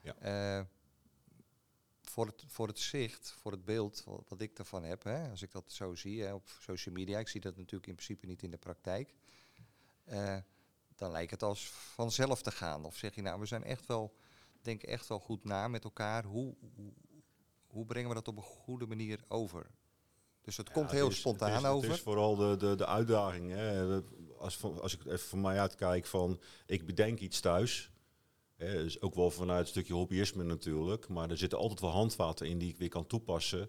Ja. 0.00 0.58
Uh, 0.58 0.64
voor, 2.02 2.26
het, 2.26 2.44
voor 2.46 2.66
het 2.66 2.78
zicht, 2.78 3.30
voor 3.30 3.52
het 3.52 3.64
beeld 3.64 4.04
wat, 4.04 4.22
wat 4.28 4.40
ik 4.40 4.58
ervan 4.58 4.82
heb, 4.84 5.02
hè, 5.02 5.30
als 5.30 5.42
ik 5.42 5.52
dat 5.52 5.72
zo 5.72 5.94
zie 5.94 6.22
hè, 6.22 6.34
op 6.34 6.48
social 6.60 6.94
media, 6.94 7.18
ik 7.18 7.28
zie 7.28 7.40
dat 7.40 7.56
natuurlijk 7.56 7.86
in 7.86 7.94
principe 7.94 8.26
niet 8.26 8.42
in 8.42 8.50
de 8.50 8.56
praktijk, 8.56 9.14
uh, 10.08 10.36
dan 10.94 11.10
lijkt 11.10 11.30
het 11.30 11.42
als 11.42 11.70
vanzelf 11.70 12.42
te 12.42 12.50
gaan. 12.50 12.84
Of 12.84 12.96
zeg 12.96 13.14
je 13.14 13.22
nou, 13.22 13.40
we 13.40 13.46
zijn 13.46 13.64
echt 13.64 13.86
wel, 13.86 14.14
denk 14.62 14.82
echt 14.82 15.06
wel 15.06 15.20
goed 15.20 15.44
na 15.44 15.68
met 15.68 15.84
elkaar, 15.84 16.24
hoe, 16.24 16.54
hoe, 16.74 16.92
hoe 17.66 17.86
brengen 17.86 18.08
we 18.08 18.14
dat 18.14 18.28
op 18.28 18.36
een 18.36 18.42
goede 18.42 18.86
manier 18.86 19.24
over? 19.28 19.70
Dus 20.40 20.56
het 20.56 20.68
ja, 20.68 20.72
komt 20.72 20.90
heel 20.90 21.04
het 21.04 21.12
is, 21.12 21.18
spontaan 21.18 21.50
het 21.50 21.62
is, 21.62 21.68
over. 21.68 21.88
Het 21.88 21.96
is 21.96 22.02
vooral 22.02 22.36
de, 22.36 22.56
de, 22.56 22.74
de 22.74 22.86
uitdaging. 22.86 23.50
Hè. 23.50 24.00
Als, 24.38 24.62
als 24.62 24.94
ik 24.94 25.04
even 25.04 25.28
van 25.28 25.40
mij 25.40 25.60
uitkijk 25.60 26.06
van, 26.06 26.40
ik 26.66 26.86
bedenk 26.86 27.18
iets 27.18 27.40
thuis 27.40 27.89
dus 28.68 29.00
ook 29.00 29.14
wel 29.14 29.30
vanuit 29.30 29.60
een 29.60 29.66
stukje 29.66 29.94
hobbyisme 29.94 30.44
natuurlijk. 30.44 31.08
Maar 31.08 31.30
er 31.30 31.38
zitten 31.38 31.58
altijd 31.58 31.80
wel 31.80 31.90
handvaten 31.90 32.46
in 32.46 32.58
die 32.58 32.68
ik 32.68 32.76
weer 32.76 32.88
kan 32.88 33.06
toepassen 33.06 33.68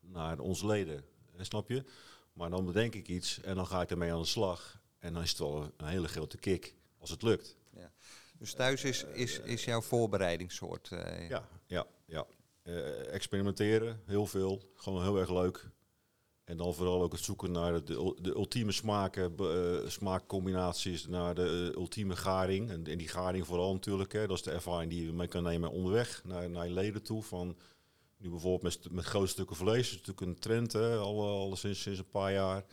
naar 0.00 0.38
onze 0.38 0.66
leden. 0.66 1.04
snap 1.38 1.68
je? 1.68 1.84
Maar 2.32 2.50
dan 2.50 2.64
bedenk 2.64 2.94
ik 2.94 3.08
iets 3.08 3.40
en 3.40 3.54
dan 3.54 3.66
ga 3.66 3.80
ik 3.80 3.90
ermee 3.90 4.12
aan 4.12 4.20
de 4.20 4.26
slag. 4.26 4.80
En 4.98 5.12
dan 5.12 5.22
is 5.22 5.28
het 5.30 5.38
wel 5.38 5.72
een 5.76 5.86
hele 5.86 6.08
grote 6.08 6.36
kick 6.36 6.74
als 6.98 7.10
het 7.10 7.22
lukt. 7.22 7.56
Ja. 7.74 7.92
Dus 8.38 8.52
thuis 8.52 8.84
is, 8.84 9.04
is, 9.04 9.38
is 9.38 9.64
jouw 9.64 9.80
voorbereidingssoort? 9.80 10.90
Uh, 10.92 11.28
ja, 11.28 11.48
ja, 11.66 11.86
ja. 12.06 12.26
Uh, 12.64 13.12
experimenteren, 13.14 14.02
heel 14.06 14.26
veel. 14.26 14.62
Gewoon 14.74 15.02
heel 15.02 15.18
erg 15.18 15.30
leuk. 15.30 15.70
En 16.48 16.56
dan 16.56 16.74
vooral 16.74 17.02
ook 17.02 17.12
het 17.12 17.24
zoeken 17.24 17.52
naar 17.52 17.84
de, 17.84 18.14
de 18.20 18.34
ultieme 18.34 18.72
smaken, 18.72 19.34
uh, 19.40 19.88
smaakcombinaties, 19.88 21.06
naar 21.06 21.34
de 21.34 21.70
uh, 21.70 21.80
ultieme 21.80 22.16
garing. 22.16 22.70
En, 22.70 22.86
en, 22.86 22.98
die 22.98 23.08
garing 23.08 23.46
vooral 23.46 23.72
natuurlijk, 23.72 24.12
hè, 24.12 24.26
dat 24.26 24.36
is 24.36 24.42
de 24.42 24.50
ervaring 24.50 24.90
die 24.90 25.06
je 25.06 25.12
mee 25.12 25.28
kan 25.28 25.42
nemen 25.42 25.70
onderweg 25.70 26.22
naar, 26.24 26.50
naar 26.50 26.66
je 26.66 26.72
leden 26.72 27.02
toe. 27.02 27.22
Van, 27.22 27.56
nu 28.16 28.30
bijvoorbeeld 28.30 28.62
met, 28.62 28.92
met 28.92 29.04
grote 29.04 29.26
stukken 29.26 29.56
vlees, 29.56 29.90
dat 29.90 30.00
is 30.00 30.06
natuurlijk 30.06 30.20
een 30.20 30.38
trend, 30.38 30.72
hè, 30.72 30.96
al, 30.96 31.20
al 31.22 31.56
sinds, 31.56 31.82
sinds 31.82 31.98
een 31.98 32.08
paar 32.08 32.32
jaar. 32.32 32.64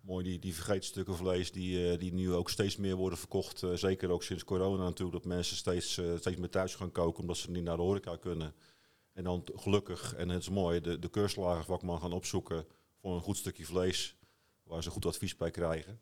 Mooi, 0.00 0.24
die, 0.24 0.38
die 0.38 0.54
vergeten 0.54 0.84
stukken 0.84 1.16
vlees 1.16 1.52
die, 1.52 1.92
uh, 1.92 1.98
die 1.98 2.12
nu 2.12 2.32
ook 2.32 2.50
steeds 2.50 2.76
meer 2.76 2.96
worden 2.96 3.18
verkocht. 3.18 3.62
zeker 3.74 4.10
ook 4.10 4.22
sinds 4.22 4.44
corona 4.44 4.82
natuurlijk, 4.82 5.22
dat 5.22 5.32
mensen 5.32 5.56
steeds, 5.56 6.00
steeds 6.18 6.36
meer 6.36 6.50
thuis 6.50 6.74
gaan 6.74 6.92
koken 6.92 7.20
omdat 7.20 7.36
ze 7.36 7.50
niet 7.50 7.64
naar 7.64 7.76
de 7.76 7.82
horeca 7.82 8.16
kunnen. 8.16 8.54
En 9.12 9.24
dan 9.24 9.44
gelukkig, 9.54 10.14
en 10.14 10.28
het 10.28 10.42
is 10.42 10.48
mooi, 10.48 10.80
de, 10.80 10.98
de 10.98 11.08
keurslagervakman 11.08 12.00
gaan 12.00 12.12
opzoeken 12.12 12.66
voor 13.02 13.14
een 13.14 13.20
goed 13.20 13.36
stukje 13.36 13.64
vlees 13.64 14.16
waar 14.62 14.82
ze 14.82 14.90
goed 14.90 15.06
advies 15.06 15.36
bij 15.36 15.50
krijgen. 15.50 16.00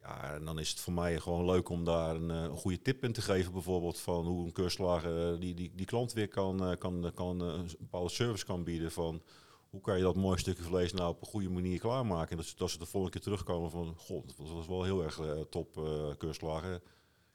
Ja, 0.00 0.34
en 0.34 0.44
dan 0.44 0.58
is 0.58 0.70
het 0.70 0.80
voor 0.80 0.92
mij 0.92 1.20
gewoon 1.20 1.44
leuk 1.44 1.68
om 1.68 1.84
daar 1.84 2.14
een, 2.14 2.28
een 2.28 2.56
goede 2.56 2.82
tip 2.82 3.04
in 3.04 3.12
te 3.12 3.22
geven, 3.22 3.52
bijvoorbeeld 3.52 4.00
van 4.00 4.26
hoe 4.26 4.44
een 4.44 4.52
keurslager 4.52 5.40
die, 5.40 5.54
die, 5.54 5.72
die 5.74 5.86
klant 5.86 6.12
weer 6.12 6.28
kan, 6.28 6.76
kan, 6.78 7.10
kan 7.14 7.40
een 7.40 7.70
bepaalde 7.78 8.10
service 8.10 8.44
kan 8.44 8.64
bieden 8.64 8.92
van 8.92 9.22
hoe 9.70 9.80
kan 9.80 9.96
je 9.96 10.02
dat 10.02 10.16
mooie 10.16 10.38
stukje 10.38 10.62
vlees 10.62 10.92
nou 10.92 11.10
op 11.10 11.20
een 11.20 11.26
goede 11.26 11.50
manier 11.50 11.78
klaarmaken. 11.78 12.30
En 12.30 12.36
dat, 12.36 12.46
ze, 12.46 12.68
ze 12.68 12.78
de 12.78 12.86
volgende 12.86 13.18
keer 13.18 13.22
terugkomen 13.26 13.70
van, 13.70 13.94
god, 13.96 14.36
dat 14.36 14.50
was 14.50 14.66
wel 14.66 14.84
heel 14.84 15.02
erg 15.02 15.20
top 15.50 15.76
uh. 15.76 16.74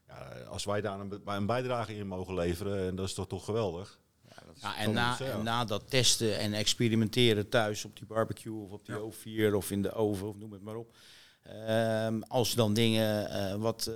Ja, 0.08 0.44
als 0.50 0.66
wij 0.66 0.82
daar 0.82 1.00
een, 1.00 1.22
een 1.26 1.46
bijdrage 1.46 1.96
in 1.96 2.08
mogen 2.08 2.34
leveren, 2.34 2.88
en 2.88 2.96
dat 2.96 3.06
is 3.06 3.14
toch 3.14 3.28
toch 3.28 3.46
geweldig. 3.46 4.00
Ja, 4.62 4.78
en, 4.78 4.94
na, 4.94 5.20
en 5.20 5.44
na 5.44 5.66
dat 5.66 5.90
testen 5.90 6.38
en 6.38 6.54
experimenteren 6.54 7.50
thuis 7.50 7.86
op 7.86 7.98
die 7.98 8.06
barbecue 8.06 8.62
of 8.62 8.72
op 8.72 8.86
die 8.86 8.96
ja. 8.96 9.50
O4 9.50 9.54
of 9.54 9.72
in 9.72 9.82
de 9.82 9.94
oven 9.94 10.28
of 10.28 10.38
noem 10.38 10.52
het 10.52 10.62
maar 10.62 10.76
op. 10.76 10.96
Um, 12.06 12.24
als 12.24 12.54
dan 12.54 12.74
dingen 12.74 13.32
uh, 13.32 13.56
wat 13.56 13.88
uh, 13.90 13.96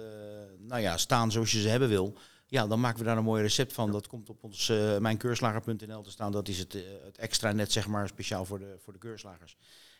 nou 0.67 0.81
ja, 0.81 0.97
staan 0.97 1.31
zoals 1.31 1.51
je 1.51 1.61
ze 1.61 1.67
hebben 1.67 1.89
wil, 1.89 2.17
ja, 2.45 2.67
dan 2.67 2.79
maken 2.79 2.99
we 2.99 3.05
daar 3.05 3.17
een 3.17 3.23
mooi 3.23 3.41
recept 3.41 3.73
van. 3.73 3.91
Dat 3.91 4.07
komt 4.07 4.29
op 4.29 4.43
ons 4.43 4.69
uh, 4.69 4.97
mijnkeurslager.nl 4.97 6.01
te 6.01 6.11
staan. 6.11 6.31
Dat 6.31 6.47
is 6.47 6.59
het, 6.59 6.73
het 7.03 7.17
extra 7.17 7.51
net, 7.51 7.71
zeg 7.71 7.87
maar, 7.87 8.07
speciaal 8.07 8.45
voor 8.45 8.59
de, 8.59 8.77
voor 8.83 8.93
de 8.93 8.99
keurslagers. 8.99 9.57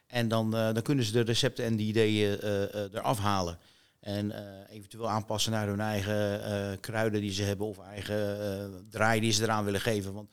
En 0.08 0.28
dan, 0.28 0.52
dan 0.52 0.82
kunnen 0.82 1.06
ze 1.06 1.12
de 1.12 1.22
recepten 1.22 1.66
en 1.66 1.76
die 1.76 1.88
ideeën 1.88 2.40
eraf 2.92 3.20
halen. 3.20 3.58
En 4.02 4.26
uh, 4.30 4.76
eventueel 4.76 5.10
aanpassen 5.10 5.52
naar 5.52 5.68
hun 5.68 5.80
eigen 5.80 6.40
uh, 6.40 6.78
kruiden 6.80 7.22
die 7.22 7.32
ze 7.32 7.44
hebben 7.44 7.68
of 7.68 7.80
eigen 7.80 8.40
uh, 8.72 8.80
draai 8.90 9.20
die 9.20 9.32
ze 9.32 9.44
eraan 9.44 9.66
willen 9.66 9.82
geven. 9.82 10.14
Want 10.14 10.32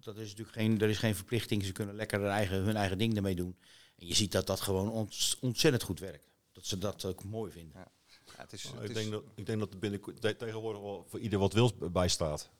dat 0.00 0.16
is 0.16 0.28
natuurlijk 0.28 0.50
geen, 0.56 0.80
er 0.80 0.88
is 0.88 0.98
geen 0.98 1.14
verplichting. 1.14 1.64
Ze 1.64 1.72
kunnen 1.72 1.94
lekker 1.94 2.20
hun 2.20 2.30
eigen, 2.30 2.56
hun 2.62 2.76
eigen 2.76 2.98
ding 2.98 3.16
ermee 3.16 3.34
doen. 3.34 3.56
En 3.98 4.06
je 4.06 4.14
ziet 4.14 4.32
dat 4.32 4.46
dat 4.46 4.60
gewoon 4.60 4.90
ont- 4.90 5.36
ontzettend 5.40 5.82
goed 5.82 6.00
werkt. 6.00 6.24
Dat 6.52 6.66
ze 6.66 6.78
dat 6.78 7.04
ook 7.04 7.24
mooi 7.24 7.52
vinden. 7.52 7.72
Ja, 7.74 7.88
het 8.36 8.52
is, 8.52 8.64
Nou, 8.64 8.74
het 8.76 8.84
ik, 8.84 8.90
is- 8.90 8.96
denk 8.96 9.10
dat, 9.12 9.22
ik 9.34 9.46
denk 9.46 9.58
dat 9.58 9.72
er 9.72 9.78
binnen, 9.78 10.00
te- 10.20 10.36
tegenwoordig 10.36 10.82
wel 10.82 11.04
voor 11.08 11.20
ieder 11.20 11.38
wat 11.38 11.52
wils 11.52 11.72
bij 11.92 12.08
staat. 12.08 12.50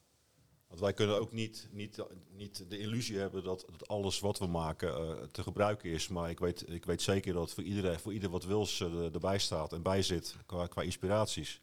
Want 0.66 0.80
wij 0.80 0.92
kunnen 0.92 1.20
ook 1.20 1.32
niet, 1.32 1.68
niet, 1.70 1.99
niet 2.30 2.70
de 2.70 2.78
illusie 2.78 3.18
hebben 3.18 3.44
dat, 3.44 3.64
dat 3.70 3.88
alles 3.88 4.20
wat 4.20 4.38
we 4.38 4.46
maken 4.46 4.94
eh, 4.94 5.23
te 5.23 5.42
gebruiken 5.42 5.90
is. 5.90 6.08
Maar 6.08 6.30
ik 6.30 6.38
weet, 6.38 6.70
ik 6.70 6.85
weet 6.85 7.02
zeker 7.02 7.32
dat 7.32 7.52
voor 7.52 7.62
iedereen, 7.62 8.00
voor 8.00 8.12
ieder 8.12 8.30
wat 8.30 8.44
wils 8.44 8.80
eh, 8.80 9.14
erbij 9.14 9.38
staat 9.38 9.73
en 9.73 9.82
bij 9.82 10.02
zit 10.02 10.37
qua, 10.46 10.82
inspiraties. 10.82 11.61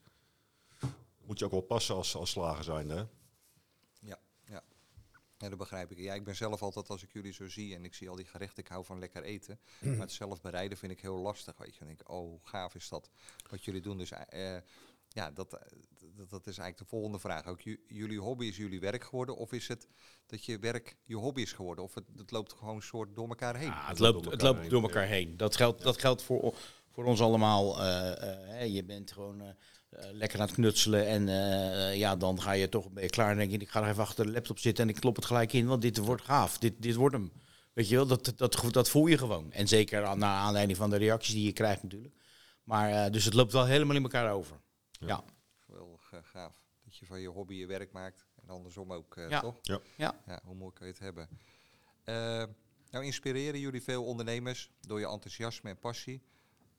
Moet 1.25 1.39
je 1.39 1.45
ook 1.45 1.51
wel 1.51 1.62
passen 1.62 1.95
als, 1.95 2.15
als 2.15 2.29
slager 2.29 2.63
zijn, 2.63 2.89
hè? 2.89 3.03
Ja, 4.00 4.19
ja. 4.45 4.63
Ja, 5.38 5.50
dat 5.50 5.57
begrijp 5.57 5.91
ik. 5.91 5.98
Ja, 5.98 6.13
ik 6.13 6.24
ben 6.24 6.36
zelf 6.36 6.62
altijd, 6.62 6.89
als 6.89 7.03
ik 7.03 7.13
jullie 7.13 7.33
zo 7.33 7.50
zie 7.50 7.75
en 7.75 7.83
ik 7.83 7.93
zie 7.93 8.10
al 8.10 8.15
die 8.15 8.25
gerechten, 8.25 8.63
ik 8.63 8.69
hou 8.69 8.86
van 8.86 9.00
lekker 9.00 9.24
eten. 9.24 9.60
Maar 9.81 9.98
het 9.98 10.12
zelf 10.12 10.41
bereiden 10.41 10.77
vind 10.77 10.91
ik 10.91 11.01
heel 11.01 11.17
lastig, 11.17 11.57
weet 11.57 11.75
je. 11.75 11.86
Denk 11.86 12.01
ik, 12.01 12.10
oh, 12.10 12.39
gaaf 12.43 12.75
is 12.75 12.89
dat 12.89 13.10
wat 13.50 13.63
jullie 13.63 13.81
doen. 13.81 13.98
Dus 13.98 14.12
eh, 14.12 14.57
ja, 15.13 15.32
dat, 15.32 15.53
eh, 15.53 15.60
dat, 16.15 16.29
dat 16.29 16.48
is 16.48 16.58
eigenlijk 16.58 16.77
de 16.77 16.86
volgende 16.86 17.20
vraag. 17.20 17.46
Ook 17.48 17.62
ju- 17.62 17.84
jullie 17.88 18.20
hobby 18.20 18.46
is 18.46 18.58
jullie 18.58 18.79
werk 18.79 19.03
geworden? 19.03 19.38
Of 19.38 19.51
is 19.51 19.67
het 19.67 19.88
dat 20.25 20.46
je 20.46 20.60
werk 20.60 20.98
je 21.03 21.15
hobby 21.15 21.41
is 21.41 21.53
geworden? 21.53 21.84
Of 21.84 21.93
het, 21.93 22.03
het 22.17 22.32
loopt 22.32 22.53
gewoon 22.53 22.75
een 22.75 22.82
soort 22.82 23.15
door 23.15 23.27
elkaar 23.27 23.55
heen? 23.55 23.67
Ja, 23.67 23.88
het 23.88 24.00
loopt 24.00 24.13
loopt, 24.13 24.24
door 24.24 24.32
het 24.34 24.41
elkaar 24.41 24.53
loopt 24.53 24.62
heen, 24.62 24.70
door 24.70 24.89
elkaar 24.89 25.08
heen. 25.08 25.38
Dat 25.38 25.55
geldt, 25.55 25.82
dat 25.84 26.00
geldt 26.00 26.22
voor, 26.24 26.53
voor 26.91 27.05
ons 27.05 27.22
allemaal. 27.22 27.82
eh, 27.82 28.12
eh, 28.12 28.38
hè, 28.48 28.63
je 28.63 28.84
bent 28.84 29.12
gewoon 29.12 29.41
lekker 30.12 30.39
aan 30.39 30.46
het 30.46 30.55
knutselen. 30.55 31.08
En 31.08 31.29
eh, 31.29 31.98
ja, 31.98 32.15
dan 32.15 32.41
ga 32.41 32.51
je 32.51 32.70
toch 32.70 32.89
ben 32.91 33.03
je 33.03 33.10
klaar 33.10 33.32
en 33.32 33.38
denk 33.38 33.51
je, 33.51 33.58
ik 33.58 33.70
ga 33.70 33.82
er 33.84 33.89
even 33.89 34.03
achter 34.03 34.25
de 34.25 34.32
laptop 34.32 34.60
zitten 34.60 34.84
en 34.84 34.89
ik 34.89 35.00
klop 35.00 35.15
het 35.15 35.25
gelijk 35.25 35.53
in, 35.53 35.65
want 35.67 35.82
dit 35.82 35.98
wordt 35.98 36.24
gaaf. 36.24 36.58
Dit, 36.58 36.74
dit 36.79 36.96
wordt 36.96 37.15
hem. 37.15 37.32
Weet 37.74 37.89
je 37.89 37.96
wel, 37.96 38.05
dat, 38.08 38.34
dat, 38.36 38.63
dat 38.72 38.89
voel 38.89 39.08
je 39.08 39.17
gewoon. 39.17 39.51
En 39.51 39.67
zeker 39.67 40.03
aan- 40.05 40.20
naar 40.20 40.38
aanleiding 40.38 40.77
van 40.77 40.89
de 40.89 40.96
reacties 40.98 41.34
die 41.34 41.46
je 41.46 41.51
krijgt 41.53 41.84
natuurlijk. 41.84 42.15
Maar 42.63 42.89
eh, 43.05 43.12
dus 43.12 43.25
het 43.25 43.34
loopt 43.34 43.51
wel 43.51 43.65
helemaal 43.65 43.96
in 43.96 44.03
elkaar 44.03 44.32
over. 44.32 44.60
Ja, 45.07 45.24
Geweldig 45.57 46.12
eh, 46.13 46.19
gaaf. 46.24 46.62
Dat 46.83 46.95
je 46.98 47.05
van 47.05 47.19
je 47.22 47.27
hobby 47.27 47.53
je 47.53 47.65
werk 47.65 47.91
maakt. 47.91 48.25
En 48.41 48.50
andersom 48.50 48.93
ook, 48.93 49.17
eh, 49.17 49.29
Ja. 49.29 49.39
toch? 49.39 49.60
Ja. 49.62 49.79
ja. 49.98 50.22
Ja, 50.25 50.41
hoe 50.43 50.55
mooi 50.55 50.74
kan 50.74 50.88
je 50.88 50.93
het 50.93 51.01
hebben? 51.01 51.29
Eh, 52.03 52.43
nou, 52.89 53.05
inspireren 53.05 53.60
jullie 53.60 53.81
veel 53.83 54.05
ondernemers 54.05 54.72
door 54.79 55.00
je 55.00 55.07
enthousiasme 55.07 55.69
en 55.69 55.79
passie. 55.79 56.22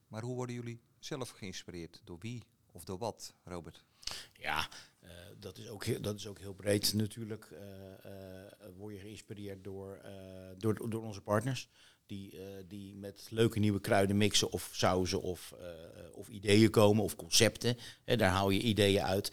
Maar 0.08 0.22
hoe 0.22 0.34
worden 0.34 0.54
jullie 0.54 0.80
zelf 0.98 1.30
geïnspireerd? 1.30 2.00
Door 2.04 2.18
wie 2.18 2.42
of 2.72 2.84
door 2.84 2.98
wat, 2.98 3.34
Robert? 3.44 3.84
Ja, 4.32 4.68
eh, 5.00 5.10
dat, 5.38 5.58
is 5.58 5.68
ook 5.68 5.84
heel, 5.84 6.00
dat 6.00 6.14
is 6.14 6.26
ook 6.26 6.38
heel 6.38 6.54
breed 6.54 6.92
natuurlijk. 6.92 7.44
eh, 7.50 8.44
eh, 8.46 8.52
word 8.76 8.94
je 8.94 9.00
geïnspireerd 9.00 9.64
door, 9.64 9.94
eh, 9.96 10.50
door, 10.58 10.90
door 10.90 11.02
onze 11.02 11.20
partners. 11.22 11.68
Die, 12.06 12.38
eh, 12.38 12.44
die 12.68 12.94
met 12.94 13.26
leuke 13.30 13.58
nieuwe 13.58 13.80
kruiden 13.80 14.16
mixen 14.16 14.50
of 14.50 14.68
sauzen 14.72 15.22
of, 15.22 15.54
eh, 15.60 15.68
of 16.12 16.28
ideeën 16.28 16.70
komen 16.70 17.04
of 17.04 17.16
concepten. 17.16 17.76
Hè, 18.04 18.16
daar 18.16 18.30
haal 18.30 18.50
je 18.50 18.60
ideeën 18.60 19.02
uit. 19.02 19.32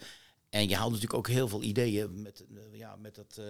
En 0.52 0.68
je 0.68 0.76
haalt 0.76 0.90
natuurlijk 0.90 1.18
ook 1.18 1.28
heel 1.28 1.48
veel 1.48 1.62
ideeën 1.62 2.22
met, 2.22 2.44
eh, 2.54 2.78
ja, 2.78 2.96
met 2.96 3.16
het, 3.16 3.38
eh, 3.38 3.44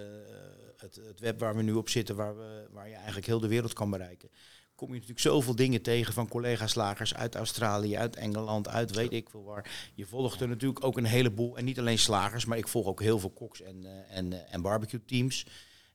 het, 0.77 0.95
het 0.95 1.19
web 1.19 1.39
waar 1.39 1.55
we 1.55 1.61
nu 1.61 1.73
op 1.73 1.89
zitten, 1.89 2.15
waar, 2.15 2.37
we, 2.37 2.67
waar 2.71 2.87
je 2.87 2.95
eigenlijk 2.95 3.25
heel 3.25 3.39
de 3.39 3.47
wereld 3.47 3.73
kan 3.73 3.89
bereiken. 3.89 4.29
Kom 4.75 4.87
je 4.87 4.93
natuurlijk 4.93 5.19
zoveel 5.19 5.55
dingen 5.55 5.81
tegen 5.81 6.13
van 6.13 6.27
collega-slagers 6.27 7.13
uit 7.13 7.35
Australië, 7.35 7.97
uit 7.97 8.15
Engeland, 8.15 8.67
uit 8.67 8.95
weet 8.95 9.13
ik 9.13 9.29
veel 9.29 9.43
waar. 9.43 9.91
Je 9.95 10.05
volgt 10.05 10.41
er 10.41 10.47
natuurlijk 10.47 10.85
ook 10.85 10.97
een 10.97 11.05
heleboel, 11.05 11.57
en 11.57 11.65
niet 11.65 11.79
alleen 11.79 11.99
slagers, 11.99 12.45
maar 12.45 12.57
ik 12.57 12.67
volg 12.67 12.87
ook 12.87 13.01
heel 13.01 13.19
veel 13.19 13.29
koks 13.29 13.61
en, 13.61 14.07
en, 14.09 14.47
en 14.47 14.61
barbecue 14.61 15.05
teams. 15.05 15.45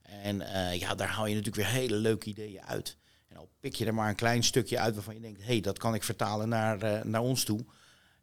En 0.02 0.36
ja, 0.78 0.94
daar 0.94 1.08
haal 1.08 1.26
je 1.26 1.34
natuurlijk 1.34 1.64
weer 1.64 1.80
hele 1.80 1.96
leuke 1.96 2.28
ideeën 2.28 2.62
uit. 2.62 2.96
En 3.28 3.36
al 3.36 3.50
pik 3.60 3.74
je 3.74 3.84
er 3.86 3.94
maar 3.94 4.08
een 4.08 4.14
klein 4.14 4.42
stukje 4.42 4.78
uit 4.78 4.94
waarvan 4.94 5.14
je 5.14 5.20
denkt, 5.20 5.40
hé, 5.40 5.46
hey, 5.46 5.60
dat 5.60 5.78
kan 5.78 5.94
ik 5.94 6.02
vertalen 6.02 6.48
naar, 6.48 6.82
eh, 6.82 7.04
naar 7.04 7.20
ons 7.20 7.44
toe. 7.44 7.64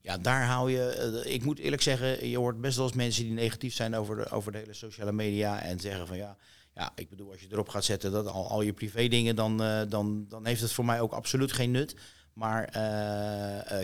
Ja, 0.02 0.18
daar 0.18 0.46
hou 0.46 0.72
je. 0.72 0.90
eh, 1.24 1.34
ik 1.34 1.44
moet 1.44 1.60
eerlijk 1.60 1.82
zeggen, 1.82 2.30
je 2.30 2.38
hoort 2.38 2.62
best 2.62 2.78
wel 2.78 2.86
eens 2.86 2.96
mensen 2.96 3.24
die 3.24 3.34
negatief 3.34 3.74
zijn 3.74 3.96
over 3.96 4.16
de, 4.16 4.30
over 4.30 4.52
de 4.52 4.58
hele 4.58 4.74
sociale 4.74 5.12
media. 5.12 5.62
En 5.62 5.80
zeggen 5.80 6.08
van 6.08 6.18
ja, 6.18 6.38
ja, 6.74 6.92
ik 6.96 7.10
bedoel, 7.10 7.32
als 7.32 7.42
je 7.42 7.48
erop 7.52 7.70
gaat 7.70 7.86
zetten 7.86 8.12
dat 8.12 8.28
al, 8.28 8.50
al 8.50 8.62
je 8.62 8.74
privé 8.74 9.08
dingen, 9.08 9.36
dan, 9.36 9.64
eh, 9.64 9.82
dan, 9.90 10.26
dan 10.28 10.46
heeft 10.46 10.62
het 10.62 10.72
voor 10.72 10.86
mij 10.86 11.02
ook 11.02 11.12
absoluut 11.12 11.52
geen 11.52 11.72
nut. 11.72 11.96
Maar 12.34 12.70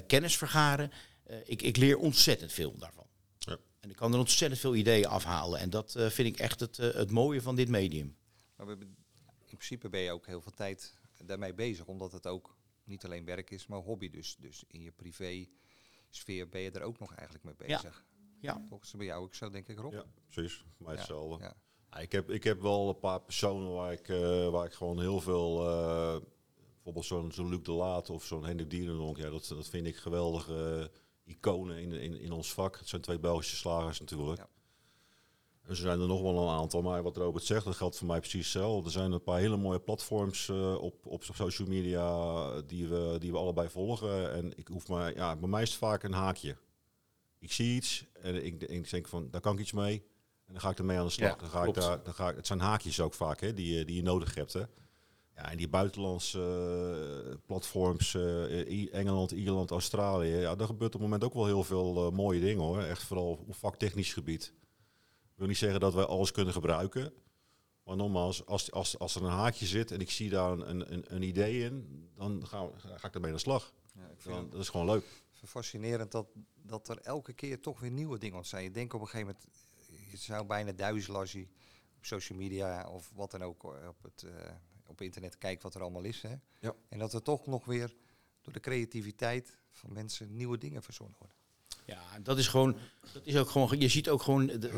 kennis 0.07 0.37
vergaren, 0.37 0.91
ik, 1.45 1.61
ik 1.61 1.77
leer 1.77 1.97
ontzettend 1.97 2.51
veel 2.51 2.77
daarvan. 2.77 3.05
Ja. 3.37 3.57
En 3.79 3.89
ik 3.89 3.95
kan 3.95 4.13
er 4.13 4.19
ontzettend 4.19 4.61
veel 4.61 4.75
ideeën 4.75 5.05
afhalen. 5.05 5.59
En 5.59 5.69
dat 5.69 5.95
vind 5.97 6.27
ik 6.27 6.37
echt 6.37 6.59
het, 6.59 6.77
het 6.77 7.11
mooie 7.11 7.41
van 7.41 7.55
dit 7.55 7.69
medium. 7.69 8.15
Maar 8.55 8.67
in 8.69 9.57
principe 9.57 9.89
ben 9.89 9.99
je 9.99 10.11
ook 10.11 10.25
heel 10.25 10.41
veel 10.41 10.51
tijd 10.51 10.93
daarmee 11.25 11.53
bezig, 11.53 11.87
omdat 11.87 12.11
het 12.11 12.27
ook 12.27 12.55
niet 12.83 13.05
alleen 13.05 13.25
werk 13.25 13.49
is, 13.51 13.67
maar 13.67 13.79
hobby. 13.79 14.09
Dus, 14.09 14.35
dus 14.39 14.63
in 14.67 14.81
je 14.81 14.91
privé 14.91 15.47
sfeer 16.09 16.49
ben 16.49 16.61
je 16.61 16.71
er 16.71 16.81
ook 16.81 16.99
nog 16.99 17.13
eigenlijk 17.15 17.43
mee 17.57 17.69
Ja. 17.69 17.75
bezig. 17.81 18.05
Ja, 18.39 18.61
Volgens 18.69 18.91
bij 18.91 19.05
jou 19.05 19.23
ook 19.23 19.33
zo, 19.35 19.49
denk 19.49 19.67
ik, 19.67 19.79
Rob. 19.79 19.93
Ja, 19.93 20.05
precies. 20.29 20.65
Mij 20.77 20.93
Ja, 20.93 20.97
hetzelfde. 20.99 21.43
ja. 21.43 21.53
Ja, 21.91 21.97
ik, 21.97 22.11
heb, 22.11 22.29
ik 22.29 22.43
heb 22.43 22.61
wel 22.61 22.89
een 22.89 22.99
paar 22.99 23.21
personen 23.21 23.73
waar 23.73 23.91
ik, 23.91 24.09
eh, 24.09 24.49
waar 24.49 24.65
ik 24.65 24.73
gewoon 24.73 24.99
heel 24.99 25.21
veel... 25.21 25.69
eh, 25.69 26.21
bijvoorbeeld 26.73 27.05
zo'n 27.05 27.31
zo'n 27.31 27.49
Luc 27.49 27.61
de 27.63 27.71
Laat 27.71 28.09
of 28.09 28.23
zo'n 28.25 28.45
Hendrik 28.45 28.69
Dierenonk. 28.69 29.17
Ja, 29.17 29.29
dat, 29.29 29.47
dat 29.47 29.67
vind 29.69 29.87
ik 29.87 29.95
geweldige 29.95 30.89
eh, 31.25 31.33
iconen 31.33 31.77
in, 31.81 31.91
in, 31.91 32.19
in 32.19 32.31
ons 32.31 32.53
vak. 32.53 32.77
Het 32.77 32.87
zijn 32.87 33.01
twee 33.01 33.19
Belgische 33.19 33.55
slagers 33.55 33.99
natuurlijk. 33.99 34.45
Zo 35.75 35.81
zijn 35.81 35.99
er 35.99 36.07
nog 36.07 36.21
wel 36.21 36.41
een 36.41 36.49
aantal. 36.59 36.81
Maar 36.81 37.03
wat 37.03 37.17
Robert 37.17 37.43
zegt, 37.45 37.65
dat 37.65 37.75
geldt 37.75 37.97
voor 37.97 38.07
mij 38.07 38.19
precies 38.19 38.39
hetzelfde. 38.43 38.85
Er 38.85 38.91
zijn 38.91 39.11
een 39.11 39.23
paar 39.23 39.39
hele 39.39 39.57
mooie 39.57 39.79
platforms 39.79 40.49
eh, 40.49 40.75
op, 40.81 41.05
op 41.05 41.23
social 41.23 41.67
media 41.67 42.61
die 42.61 42.87
we, 42.87 43.15
die 43.19 43.31
we 43.31 43.37
allebei 43.37 43.69
volgen. 43.69 44.33
En 44.33 44.57
ik 44.57 44.67
hoef 44.67 44.87
maar... 44.87 45.15
Ja, 45.15 45.35
bij 45.35 45.49
mij 45.49 45.61
is 45.61 45.69
het 45.69 45.77
vaak 45.77 46.03
een 46.03 46.13
haakje. 46.13 46.55
Ik 47.39 47.51
zie 47.51 47.75
iets 47.75 48.05
en 48.21 48.45
ik, 48.45 48.63
ik 48.63 48.89
denk 48.89 49.07
van, 49.07 49.27
daar 49.31 49.41
kan 49.41 49.53
ik 49.53 49.59
iets 49.59 49.71
mee. 49.71 50.03
En 50.45 50.53
dan 50.53 50.61
ga 50.61 50.69
ik 50.69 50.77
ermee 50.79 50.97
aan 50.97 51.05
de 51.05 51.11
slag. 51.11 51.29
Ja, 51.29 51.35
dan 51.35 51.49
ga 51.49 51.59
ik 51.59 51.65
daar, 51.73 52.03
dan 52.03 52.13
ga 52.13 52.29
ik, 52.29 52.35
het 52.35 52.47
zijn 52.47 52.59
haakjes 52.59 52.99
ook 52.99 53.13
vaak 53.13 53.39
hè, 53.41 53.53
die, 53.53 53.77
je- 53.77 53.85
die 53.85 53.95
je 53.95 54.03
nodig 54.03 54.35
hebt. 54.35 54.53
Hè. 54.53 54.63
Ja, 55.35 55.51
en 55.51 55.57
die 55.57 55.67
buitenlandse 55.69 56.39
eh, 57.29 57.35
platforms, 57.45 58.13
eh, 58.15 58.93
Engeland, 58.93 59.31
Ierland, 59.31 59.71
Australië, 59.71 60.27
ja, 60.35 60.55
daar 60.55 60.67
gebeurt 60.67 60.95
op 60.95 61.01
het 61.01 61.09
moment 61.09 61.23
ook 61.23 61.33
wel 61.33 61.45
heel 61.45 61.63
veel 61.63 62.05
eh, 62.07 62.11
mooie 62.15 62.39
dingen 62.39 62.63
hoor. 62.63 62.81
Echt 62.81 63.03
vooral 63.03 63.27
op 63.47 63.55
vaktechnisch 63.55 64.13
gebied. 64.13 64.53
Ik 65.41 65.47
wil 65.47 65.55
niet 65.55 65.65
zeggen 65.65 65.79
dat 65.79 65.93
wij 65.93 66.05
alles 66.05 66.31
kunnen 66.31 66.53
gebruiken. 66.53 67.13
Maar 67.83 67.95
nogmaals, 67.95 68.45
als, 68.45 68.71
als, 68.71 68.99
als 68.99 69.15
er 69.15 69.23
een 69.23 69.29
haakje 69.29 69.65
zit 69.65 69.91
en 69.91 69.99
ik 69.99 70.09
zie 70.09 70.29
daar 70.29 70.51
een, 70.51 70.93
een, 70.93 71.15
een 71.15 71.21
idee 71.21 71.63
in, 71.63 72.09
dan 72.15 72.47
ga, 72.47 72.69
ga 72.77 73.07
ik 73.07 73.13
ermee 73.13 73.29
aan 73.29 73.35
de 73.35 73.41
slag. 73.41 73.73
Ja, 73.95 74.07
ik 74.07 74.23
Dan, 74.23 74.49
dat 74.49 74.59
is 74.59 74.69
gewoon 74.69 74.85
leuk. 74.85 75.23
fascinerend 75.31 76.11
dat, 76.11 76.27
dat 76.55 76.89
er 76.89 76.97
elke 76.97 77.33
keer 77.33 77.59
toch 77.59 77.79
weer 77.79 77.91
nieuwe 77.91 78.17
dingen 78.17 78.37
ontstaan. 78.37 78.63
Je 78.63 78.71
denkt 78.71 78.93
op 78.93 79.01
een 79.01 79.07
gegeven 79.07 79.35
moment, 79.35 79.47
je 80.11 80.17
zou 80.17 80.45
bijna 80.45 80.71
duizelen 80.71 81.19
als 81.19 81.31
je 81.31 81.47
op 81.97 82.05
social 82.05 82.37
media 82.37 82.89
of 82.89 83.11
wat 83.15 83.31
dan 83.31 83.43
ook 83.43 83.63
eh, 83.63 83.87
op 83.87 84.03
het 84.03 84.23
eh, 84.23 84.51
op 84.85 85.01
internet 85.01 85.37
kijkt 85.37 85.63
wat 85.63 85.75
er 85.75 85.81
allemaal 85.81 86.03
is. 86.03 86.21
Hè? 86.21 86.35
Ja. 86.59 86.75
En 86.89 86.99
dat 86.99 87.13
er 87.13 87.21
toch 87.21 87.45
nog 87.45 87.65
weer 87.65 87.95
door 88.41 88.53
de 88.53 88.59
creativiteit 88.59 89.57
van 89.71 89.93
mensen 89.93 90.35
nieuwe 90.35 90.57
dingen 90.57 90.83
verzonnen 90.83 91.17
worden. 91.19 91.37
Ja, 91.91 92.19
dat 92.23 92.37
is 92.37 92.47
gewoon, 92.47 92.75
dat 93.13 93.21
is 93.25 93.37
ook 93.37 93.49
gewoon, 93.49 93.79
je 93.79 93.87
ziet 93.87 94.09
ook 94.09 94.21
gewoon 94.21 94.45
de, 94.47 94.69
eh, 94.69 94.75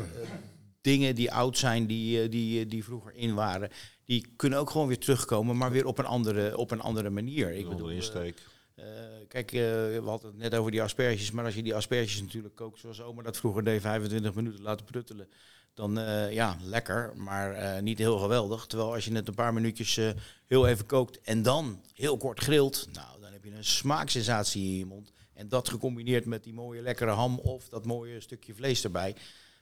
dingen 0.80 1.14
die 1.14 1.32
oud 1.32 1.58
zijn, 1.58 1.86
die, 1.86 2.22
eh, 2.22 2.30
die, 2.30 2.64
eh, 2.64 2.70
die 2.70 2.84
vroeger 2.84 3.14
in 3.14 3.34
waren, 3.34 3.70
die 4.06 4.26
kunnen 4.36 4.58
ook 4.58 4.70
gewoon 4.70 4.86
weer 4.86 4.98
terugkomen, 4.98 5.56
maar 5.56 5.70
weer 5.70 5.86
op 5.86 5.98
een 5.98 6.04
andere, 6.06 6.56
op 6.56 6.70
een 6.70 6.80
andere 6.80 7.10
manier. 7.10 7.50
Ik 7.50 7.68
bedoel, 7.68 7.88
insteek. 7.90 8.38
eh, 8.74 8.84
kijk, 9.28 9.50
we 9.50 10.00
hadden 10.04 10.30
het 10.30 10.38
net 10.38 10.54
over 10.54 10.70
die 10.70 10.82
asperges, 10.82 11.30
maar 11.30 11.44
als 11.44 11.54
je 11.54 11.62
die 11.62 11.74
asperges 11.74 12.20
natuurlijk 12.20 12.54
kookt 12.54 12.80
zoals 12.80 13.00
oma 13.02 13.22
dat 13.22 13.36
vroeger 13.36 13.64
deed, 13.64 13.80
25 13.80 14.34
minuten 14.34 14.62
laten 14.62 14.86
pruttelen, 14.86 15.28
dan 15.74 15.92
ja, 16.30 16.56
lekker, 16.62 17.12
maar 17.16 17.82
niet 17.82 17.98
heel 17.98 18.18
geweldig. 18.18 18.66
Terwijl 18.66 18.92
als 18.94 19.04
je 19.04 19.14
het 19.14 19.28
een 19.28 19.34
paar 19.34 19.52
minuutjes 19.52 20.00
heel 20.46 20.66
even 20.66 20.86
kookt 20.86 21.20
en 21.20 21.42
dan 21.42 21.80
heel 21.94 22.16
kort 22.16 22.40
grilt, 22.40 22.88
nou, 22.92 23.20
dan 23.20 23.32
heb 23.32 23.44
je 23.44 23.50
een 23.50 23.64
smaaksensatie 23.64 24.64
in 24.64 24.78
je 24.78 24.86
mond. 24.86 25.12
En 25.34 25.48
dat 25.48 25.68
gecombineerd 25.68 26.24
met 26.24 26.44
die 26.44 26.52
mooie 26.52 26.82
lekkere 26.82 27.10
ham 27.10 27.38
of 27.38 27.68
dat 27.68 27.84
mooie 27.84 28.20
stukje 28.20 28.54
vlees 28.54 28.84
erbij, 28.84 29.16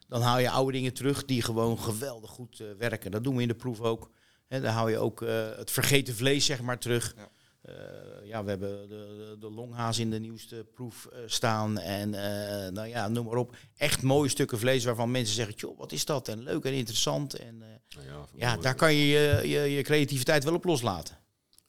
dan 0.09 0.21
haal 0.23 0.39
je 0.39 0.51
oude 0.51 0.73
dingen 0.73 0.93
terug 0.93 1.25
die 1.25 1.43
gewoon 1.43 1.79
geweldig 1.79 2.31
goed 2.31 2.61
eh, 2.61 2.67
werken. 2.79 3.11
Dat 3.11 3.25
doen 3.25 3.37
we 3.37 3.43
in 3.43 3.49
de 3.49 3.55
proef 3.55 3.81
ook. 3.81 4.11
Dan 4.49 4.65
hou 4.65 4.91
je 4.91 4.99
ook 4.99 5.23
eh, 5.23 5.57
het 5.57 5.71
vergeten 5.71 6.15
vlees 6.15 6.45
zeg 6.45 6.61
maar 6.63 6.79
terug. 6.79 7.15
Ja. 7.17 7.29
Eh, 7.63 8.29
ja, 8.29 8.45
we 8.45 8.51
hebben 8.51 8.89
de, 8.89 9.37
de, 9.41 9.51
longhaas 9.51 9.99
in 9.99 10.11
de 10.11 10.19
nieuwste 10.19 10.67
proef 10.75 11.09
staan. 11.27 11.79
En 11.79 12.11
nou 12.75 12.89
ja, 12.89 13.09
noem 13.09 13.25
maar 13.25 13.37
op. 13.37 13.57
Echt 13.77 14.03
mooie 14.03 14.29
stukken 14.29 14.59
vlees 14.59 14.85
waarvan 14.85 15.11
mensen 15.11 15.35
zeggen, 15.35 15.55
joh, 15.55 15.79
wat 15.79 15.93
is 15.93 16.05
dat? 16.05 16.29
En 16.29 16.43
leuk 16.43 16.65
en 16.65 16.73
interessant. 16.73 17.35
En 17.35 17.59
Nou 17.59 18.07
ja, 18.07 18.27
ja, 18.35 18.57
daar 18.57 18.75
kan 18.75 18.95
je, 18.95 19.41
je 19.45 19.61
je 19.61 19.83
creativiteit 19.83 20.45
wel 20.45 20.55
op 20.55 20.65
loslaten. 20.65 21.22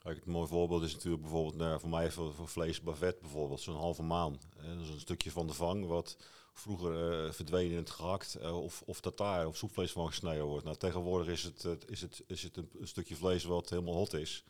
Kijk, 0.03 0.15
het 0.15 0.25
mooie 0.25 0.47
voorbeeld 0.47 0.83
is 0.83 0.93
natuurlijk 0.93 1.21
bijvoorbeeld 1.21 1.55
nou, 1.55 1.79
voor 1.79 1.89
mij 1.89 2.11
voor, 2.11 2.33
voor 2.33 2.47
vlees 2.47 2.81
bijvoorbeeld, 2.81 3.61
zo'n 3.61 3.75
halve 3.75 4.03
maan. 4.03 4.39
Dat 4.55 4.81
is 4.81 4.89
een 4.89 4.99
stukje 4.99 5.31
van 5.31 5.47
de 5.47 5.53
vang 5.53 5.85
wat 5.85 6.17
vroeger 6.53 7.25
eh, 7.25 7.31
verdween 7.31 7.71
in 7.71 7.77
het 7.77 7.89
gehakt 7.89 8.35
eh, 8.35 8.63
of, 8.63 8.81
of 8.85 8.99
tartaar 8.99 9.47
of 9.47 9.57
soepvlees 9.57 9.91
van 9.91 10.07
gesneden 10.07 10.45
wordt. 10.45 10.65
Nou, 10.65 10.77
tegenwoordig 10.77 11.27
is 11.27 11.43
het, 11.43 11.67
is 11.87 12.01
het, 12.01 12.23
is 12.27 12.43
het 12.43 12.57
een, 12.57 12.69
stukje 12.81 13.15
vlees 13.15 13.43
wat 13.43 13.69
helemaal 13.69 13.93
hot 13.93 14.13
is. 14.13 14.43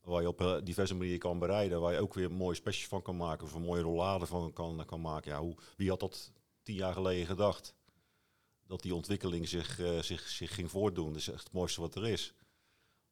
Waar 0.00 0.22
je 0.22 0.28
op 0.28 0.40
eh, 0.40 0.56
diverse 0.64 0.94
manieren 0.94 1.18
kan 1.18 1.38
bereiden. 1.38 1.80
Waar 1.80 1.92
je 1.92 2.00
ook 2.00 2.14
weer 2.14 2.32
mooie 2.32 2.56
specials 2.56 2.88
van 2.88 3.02
kan 3.02 3.16
maken. 3.16 3.44
Of 3.44 3.54
een 3.54 3.62
mooie 3.62 3.82
rollade 3.82 4.26
van 4.26 4.52
kan, 4.52 4.84
kan 4.86 5.00
maken. 5.00 5.32
Ja, 5.32 5.40
hoe, 5.40 5.56
wie 5.76 5.88
had 5.88 6.00
dat 6.00 6.32
tien 6.62 6.74
jaar 6.74 6.92
geleden 6.92 7.26
gedacht? 7.26 7.74
Dat 8.66 8.82
die 8.82 8.94
ontwikkeling 8.94 9.48
zich, 9.48 9.80
zich, 10.00 10.28
zich 10.28 10.54
ging 10.54 10.70
voortdoen. 10.70 11.08
Dat 11.12 11.16
is 11.16 11.28
echt 11.28 11.44
het 11.44 11.52
mooiste 11.52 11.80
wat 11.80 11.94
er 11.94 12.06
is. 12.06 12.34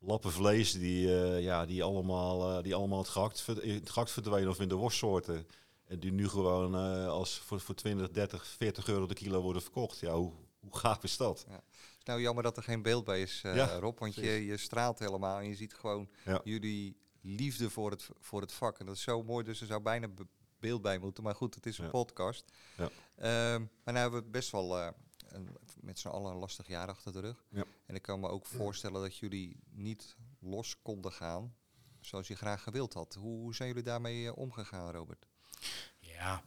Lappen 0.02 0.32
vlees 0.32 0.72
die, 0.72 1.06
uh, 1.06 1.40
ja, 1.40 1.66
die, 1.66 1.82
allemaal, 1.82 2.56
uh, 2.56 2.62
die 2.62 2.74
allemaal 2.74 2.98
het 2.98 3.08
gehakt, 3.08 3.46
het 3.46 3.90
gehakt 3.90 4.10
verdwenen 4.10 4.48
of 4.48 4.60
in 4.60 4.68
de 4.68 4.74
worstsoorten. 4.74 5.46
En 5.86 6.00
die 6.00 6.12
nu 6.12 6.28
gewoon 6.28 6.74
als 7.08 7.38
voor, 7.38 7.60
voor 7.60 7.74
20, 7.74 8.10
30, 8.10 8.46
40 8.46 8.88
euro 8.88 9.06
de 9.06 9.14
kilo 9.14 9.40
worden 9.40 9.62
verkocht. 9.62 9.98
Ja, 9.98 10.14
hoe, 10.14 10.32
hoe 10.60 10.76
gaaf 10.76 11.02
is 11.02 11.16
dat? 11.16 11.44
Ja. 11.48 11.62
Nou, 12.04 12.20
jammer 12.20 12.42
dat 12.42 12.56
er 12.56 12.62
geen 12.62 12.82
beeld 12.82 13.04
bij 13.04 13.22
is, 13.22 13.40
ja, 13.42 13.78
Rob. 13.78 13.98
Want 13.98 14.14
je, 14.14 14.44
je 14.44 14.56
straalt 14.56 14.98
helemaal 14.98 15.38
en 15.38 15.48
je 15.48 15.54
ziet 15.54 15.74
gewoon 15.74 16.08
ja. 16.24 16.40
jullie 16.44 16.96
liefde 17.20 17.70
voor 17.70 17.90
het, 17.90 18.08
voor 18.18 18.40
het 18.40 18.52
vak. 18.52 18.78
En 18.78 18.86
dat 18.86 18.94
is 18.94 19.02
zo 19.02 19.22
mooi, 19.22 19.44
dus 19.44 19.60
er 19.60 19.66
zou 19.66 19.80
bijna 19.80 20.08
beeld 20.60 20.82
bij 20.82 20.98
moeten. 20.98 21.22
Maar 21.22 21.34
goed, 21.34 21.54
het 21.54 21.66
is 21.66 21.78
een 21.78 21.90
podcast. 21.90 22.44
Ja. 22.76 22.84
Uh, 22.84 22.90
maar 23.84 23.94
nou 23.94 23.98
hebben 23.98 24.22
we 24.22 24.30
best 24.30 24.50
wel 24.50 24.94
een, 25.32 25.48
met 25.80 25.98
z'n 25.98 26.08
allen 26.08 26.32
een 26.32 26.38
lastig 26.38 26.66
jaar 26.66 26.88
achter 26.88 27.12
de 27.12 27.20
rug. 27.20 27.44
Ja. 27.48 27.64
En 27.86 27.94
ik 27.94 28.02
kan 28.02 28.20
me 28.20 28.28
ook 28.28 28.46
voorstellen 28.46 29.02
dat 29.02 29.16
jullie 29.16 29.60
niet 29.70 30.16
los 30.38 30.82
konden 30.82 31.12
gaan 31.12 31.54
zoals 32.00 32.28
je 32.28 32.36
graag 32.36 32.62
gewild 32.62 32.94
had. 32.94 33.14
Hoe, 33.14 33.54
zijn 33.54 33.68
jullie 33.68 33.82
daarmee 33.82 34.22
uh, 34.22 34.36
omgegaan, 34.36 34.92
Robert? 34.92 35.26
Ja, 35.98 36.42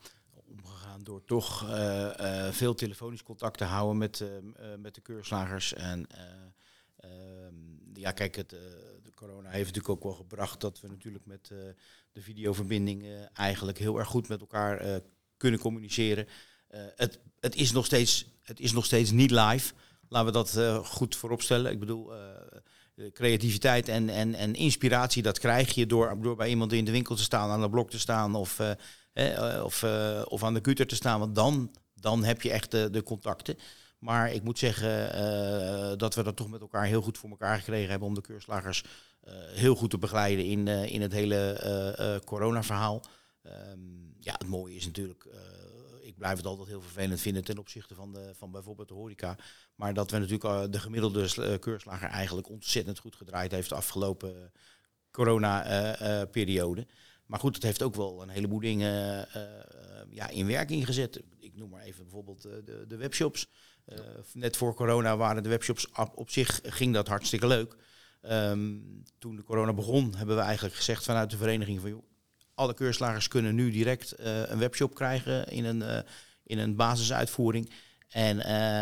omgegaan 0.46 1.04
door 1.04 1.24
toch 1.24 1.64
uh, 1.64 2.14
uh, 2.20 2.52
veel 2.52 2.74
telefonisch 2.74 3.24
contact 3.24 3.58
te 3.58 3.64
houden 3.64 3.98
met, 3.98 4.20
uh, 4.20 4.30
met 4.78 4.96
de 4.96 5.02
keurslagers. 5.02 5.74
En 5.74 6.08
ehm, 6.96 7.54
ja, 7.94 8.12
kijk, 8.12 8.36
het, 8.36 8.50
de 8.50 9.12
corona 9.16 9.50
heeft 9.50 9.66
natuurlijk 9.66 9.96
ook 9.96 10.04
wel 10.04 10.14
gebracht 10.14 10.62
dat 10.62 10.80
we 10.80 10.88
natuurlijk 10.88 11.26
met 11.26 11.48
de 12.12 12.22
videoverbinding 12.22 13.28
eigenlijk 13.34 13.78
heel 13.78 14.00
erg 14.00 14.08
goed 14.08 14.28
met 14.28 14.42
elkaar 14.42 15.02
kunnen 15.38 15.60
communiceren. 15.60 16.28
Het, 16.96 17.20
het, 17.40 17.56
is 17.56 17.72
nog 17.72 17.86
steeds, 17.86 18.26
het 18.42 18.60
is 18.60 18.72
nog 18.72 18.86
steeds 18.86 19.12
niet 19.12 19.32
live. 19.32 19.74
Laten 20.08 20.26
we 20.26 20.32
dat 20.32 20.86
goed 20.86 21.16
vooropstellen. 21.16 21.72
Ik 21.72 21.80
bedoel, 21.80 22.12
creativiteit 23.14 23.88
en, 23.88 24.10
en, 24.10 24.36
en 24.36 24.54
inspiratie, 24.54 25.24
dat 25.24 25.40
krijg 25.40 25.74
je 25.74 25.86
door, 25.86 26.22
door 26.22 26.36
bij 26.36 26.50
iemand 26.50 26.74
in 26.74 26.86
de 26.86 26.92
winkel 26.92 27.16
te 27.16 27.24
staan, 27.24 27.50
aan 27.50 27.62
de 27.62 27.70
blok 27.70 27.90
te 27.90 28.00
staan 28.00 28.36
of 28.36 28.60
eh, 29.14 29.62
of, 29.64 29.84
of 30.28 30.44
aan 30.44 30.54
de 30.54 30.62
kuter 30.62 30.88
te 30.88 30.96
staan, 30.96 31.20
want 31.20 31.36
dan, 31.36 31.72
dan 31.96 32.24
heb 32.24 32.42
je 32.42 32.52
echt 32.52 32.72
de, 32.72 32.90
de 32.90 33.04
contacten. 33.04 33.58
Maar 34.00 34.32
ik 34.32 34.44
moet 34.44 34.60
zeggen 34.60 35.98
dat 35.98 36.16
we 36.16 36.24
dat 36.24 36.36
toch 36.36 36.50
met 36.50 36.62
elkaar 36.62 36.86
heel 36.86 37.02
goed 37.02 37.18
voor 37.18 37.30
elkaar 37.30 37.58
gekregen 37.58 37.90
hebben 37.90 38.08
om 38.08 38.14
de 38.14 38.22
keurslagers 38.22 38.84
heel 39.54 39.76
goed 39.76 39.90
te 39.90 39.98
begeleiden 39.98 40.46
in, 40.46 40.68
in 40.68 41.02
het 41.02 41.12
hele 41.12 42.22
corona-verhaal. 42.26 43.04
Um, 43.44 44.16
ja, 44.20 44.34
het 44.38 44.48
mooie 44.48 44.76
is 44.76 44.86
natuurlijk, 44.86 45.28
ik 46.14 46.20
blijf 46.20 46.38
het 46.38 46.46
altijd 46.46 46.68
heel 46.68 46.82
vervelend 46.82 47.22
vinden 47.22 47.44
ten 47.44 47.58
opzichte 47.58 47.96
van, 47.96 48.12
de, 48.14 48.32
van 48.36 48.52
bijvoorbeeld 48.52 48.88
de 48.88 48.94
horeca. 48.94 49.38
Maar 49.76 49.94
dat 49.94 50.12
we 50.12 50.18
natuurlijk 50.18 50.72
de 50.72 50.80
gemiddelde 50.80 51.60
keurslager 51.60 52.10
eigenlijk 52.10 52.50
ontzettend 52.50 53.00
goed 53.00 53.16
gedraaid 53.16 53.52
heeft 53.52 53.70
de 53.70 53.76
afgelopen 53.76 54.52
corona-periode. 55.12 56.88
Maar 57.26 57.40
goed, 57.40 57.56
het 57.56 57.64
heeft 57.64 57.84
ook 57.84 57.96
wel 57.96 58.22
een 58.22 58.30
heleboel 58.30 58.60
dingen 58.60 59.28
ja, 60.10 60.30
in 60.30 60.48
werking 60.48 60.86
gezet. 60.86 61.22
Ik 61.40 61.56
noem 61.56 61.70
maar 61.70 61.84
even 61.84 62.04
bijvoorbeeld 62.04 62.42
de, 62.42 62.86
de, 62.88 62.98
webshops. 62.98 63.48
net 64.34 64.58
voor 64.58 64.74
corona 64.74 65.18
waren 65.18 65.44
de 65.44 65.50
webshops 65.50 65.88
op, 66.16 66.30
zich 66.30 66.60
ging 66.64 66.94
dat 66.94 67.08
hartstikke 67.08 67.48
leuk. 67.48 67.76
Um, 68.22 69.04
toen 69.20 69.36
de 69.36 69.44
corona 69.44 69.74
begon, 69.74 70.16
hebben 70.16 70.36
we 70.36 70.42
eigenlijk 70.42 70.76
gezegd 70.76 71.04
vanuit 71.04 71.30
de 71.30 71.38
vereniging 71.38 71.82
van 71.82 71.90
joh, 71.90 72.04
alle 72.54 72.74
keurslagers 72.74 73.28
kunnen 73.28 73.56
nu 73.56 73.72
direct 73.72 74.14
een 74.18 74.60
webshop 74.60 74.96
krijgen 74.96 75.48
in 75.48 75.66
een, 75.66 76.06
in 76.44 76.58
een 76.58 76.76
basisuitvoering. 76.76 77.72
En 78.10 78.38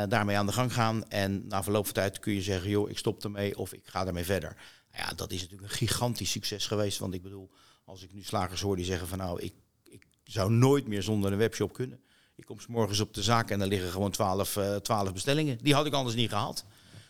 daarmee 0.10 0.38
aan 0.38 0.46
de 0.46 0.52
gang 0.52 0.74
gaan. 0.74 1.08
En 1.08 1.48
na 1.48 1.64
verloop 1.64 1.86
van 1.86 1.94
tijd 1.94 2.20
kun 2.20 2.34
je 2.34 2.42
zeggen, 2.42 2.70
joh, 2.70 2.90
ik 2.90 2.98
stop 2.98 3.24
ermee 3.24 3.58
of 3.58 3.74
ik 3.74 3.88
ga 3.88 4.06
ermee 4.06 4.26
verder. 4.26 4.58
Ja, 4.94 5.14
dat 5.16 5.32
is 5.32 5.42
natuurlijk 5.42 5.72
een 5.72 5.78
gigantisch 5.78 6.32
succes 6.32 6.68
geweest. 6.68 7.00
Want 7.00 7.14
ik 7.14 7.22
bedoel, 7.22 7.52
als 7.86 8.04
ik 8.04 8.14
nu 8.14 8.24
slagers 8.24 8.62
hoor 8.62 8.76
die 8.76 8.86
zeggen 8.86 9.08
van 9.08 9.18
nou, 9.18 9.42
ik, 9.42 9.54
ik 9.84 10.08
zou 10.24 10.52
nooit 10.52 10.88
meer 10.88 11.04
zonder 11.04 11.32
een 11.32 11.38
webshop 11.38 11.74
kunnen. 11.74 12.02
Ik 12.36 12.46
kom 12.46 12.60
s 12.60 12.68
morgens 12.68 13.00
op 13.00 13.14
de 13.14 13.24
zaak 13.24 13.50
en 13.50 13.62
er 13.62 13.68
liggen 13.68 13.92
gewoon 13.92 14.12
twaalf 14.12 14.56
uh, 14.56 15.12
bestellingen. 15.14 15.58
Die 15.62 15.74
had 15.74 15.86
ik 15.86 15.94
anders 15.94 16.16
niet 16.16 16.30
gehad. 16.30 16.66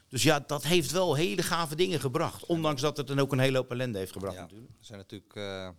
Dus 0.08 0.24
ja, 0.24 0.40
dat 0.40 0.64
heeft 0.64 0.92
wel 0.92 1.16
hele 1.16 1.44
gave 1.44 1.76
dingen 1.76 2.00
gebracht. 2.00 2.46
Ondanks 2.46 2.82
dat 2.82 2.98
het 2.98 3.08
dan 3.08 3.20
ook 3.20 3.32
een 3.32 3.40
hele 3.40 3.58
hoop 3.58 3.72
ellende 3.72 3.98
heeft 3.98 4.12
gebracht 4.12 4.36
ja, 4.36 4.42
natuurlijk. 4.42 4.72
Er 4.80 4.86
zijn 4.86 5.00
natuurlijk 5.00 5.36
uh, 5.36 5.70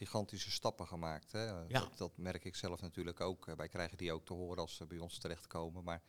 gigantische 0.00 0.50
stappen 0.50 0.86
gemaakt. 0.86 1.32
Hè. 1.32 1.44
Ja. 1.44 1.64
Dat, 1.66 1.98
dat, 1.98 2.12
merk 2.16 2.44
ik 2.44 2.56
zelf 2.56 2.80
natuurlijk 2.80 3.20
ook. 3.20 3.44
Wij 3.56 3.68
krijgen 3.68 3.96
die 3.98 4.12
ook 4.12 4.24
te 4.24 4.32
horen 4.32 4.58
als 4.58 4.76
ze 4.76 4.86
bij 4.86 4.98
ons 4.98 5.18
terechtkomen. 5.18 5.84
Maar 5.84 6.02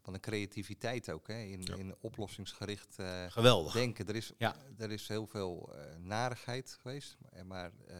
van 0.00 0.12
de 0.12 0.20
creativiteit 0.20 1.10
ook, 1.10 1.28
hè, 1.28 1.42
in, 1.42 1.62
ja. 1.62 1.74
in 1.74 1.94
oplossingsgericht 2.00 2.96
uh, 3.00 3.24
Geweldig. 3.28 3.72
denken. 3.72 4.06
Er 4.06 4.16
is, 4.16 4.32
ja. 4.38 4.56
er 4.78 4.90
is 4.90 5.08
heel 5.08 5.26
veel 5.26 5.70
uh, 5.72 5.80
narigheid 5.96 6.78
geweest, 6.80 7.16
maar 7.44 7.72
uh, 7.88 7.96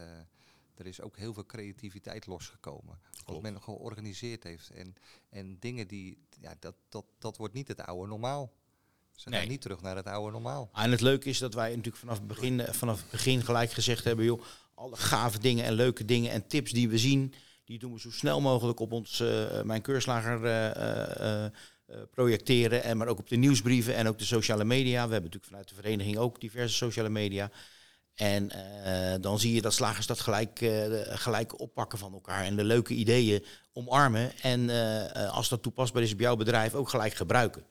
er 0.75 0.85
is 0.85 1.01
ook 1.01 1.17
heel 1.17 1.33
veel 1.33 1.45
creativiteit 1.45 2.25
losgekomen. 2.25 2.99
Wat 3.25 3.41
men 3.41 3.61
georganiseerd 3.61 4.43
heeft. 4.43 4.69
En, 4.69 4.95
en 5.29 5.59
dingen 5.59 5.87
die, 5.87 6.17
ja, 6.41 6.55
dat, 6.59 6.75
dat, 6.89 7.05
dat 7.17 7.37
wordt 7.37 7.53
niet 7.53 7.67
het 7.67 7.81
oude 7.81 8.07
normaal. 8.07 8.53
Ze 9.11 9.29
nee. 9.29 9.39
gaan 9.39 9.49
niet 9.49 9.61
terug 9.61 9.81
naar 9.81 9.95
het 9.95 10.07
oude 10.07 10.31
normaal. 10.31 10.69
Ah, 10.71 10.83
en 10.83 10.91
het 10.91 11.01
leuke 11.01 11.29
is 11.29 11.37
dat 11.37 11.53
wij 11.53 11.69
natuurlijk 11.69 11.97
vanaf 11.97 12.17
het 12.17 12.27
begin, 12.27 12.65
vanaf 12.73 13.01
het 13.01 13.11
begin 13.11 13.41
gelijk 13.41 13.71
gezegd 13.71 14.03
hebben, 14.03 14.25
joh, 14.25 14.41
alle 14.77 14.95
gave 14.95 15.39
dingen 15.39 15.65
en 15.65 15.73
leuke 15.73 16.05
dingen 16.05 16.31
en 16.31 16.47
tips 16.47 16.71
die 16.71 16.89
we 16.89 16.97
zien, 16.97 17.33
die 17.65 17.79
doen 17.79 17.93
we 17.93 17.99
zo 17.99 18.11
snel 18.11 18.41
mogelijk 18.41 18.79
op 18.79 18.91
ons, 18.91 19.23
mijn 19.63 19.81
keurslager 19.81 20.43
uh, 21.87 21.95
projecteren. 22.11 22.83
En 22.83 22.97
maar 22.97 23.07
ook 23.07 23.19
op 23.19 23.29
de 23.29 23.35
nieuwsbrieven 23.35 23.95
en 23.95 24.07
ook 24.07 24.17
de 24.17 24.25
sociale 24.25 24.63
media. 24.63 25.07
We 25.07 25.13
hebben 25.13 25.31
natuurlijk 25.31 25.45
vanuit 25.45 25.69
de 25.69 25.75
vereniging 25.75 26.17
ook 26.17 26.41
diverse 26.41 26.75
sociale 26.75 27.09
media. 27.09 27.51
En 28.13 28.51
uh, 28.55 29.13
dan 29.21 29.39
zie 29.39 29.53
je 29.53 29.61
dat 29.61 29.73
slagers 29.73 30.07
dat 30.07 30.19
gelijk, 30.19 30.61
uh, 30.61 30.85
gelijk 31.03 31.59
oppakken 31.59 31.97
van 31.97 32.13
elkaar 32.13 32.43
en 32.43 32.55
de 32.55 32.63
leuke 32.63 32.93
ideeën 32.93 33.43
omarmen. 33.73 34.31
En 34.41 34.69
als 35.31 35.49
dat 35.49 35.61
toepasbaar 35.61 36.03
is 36.03 36.13
op 36.13 36.19
jouw 36.19 36.35
bedrijf, 36.35 36.73
ook 36.73 36.89
gelijk 36.89 37.13
gebruiken. 37.13 37.63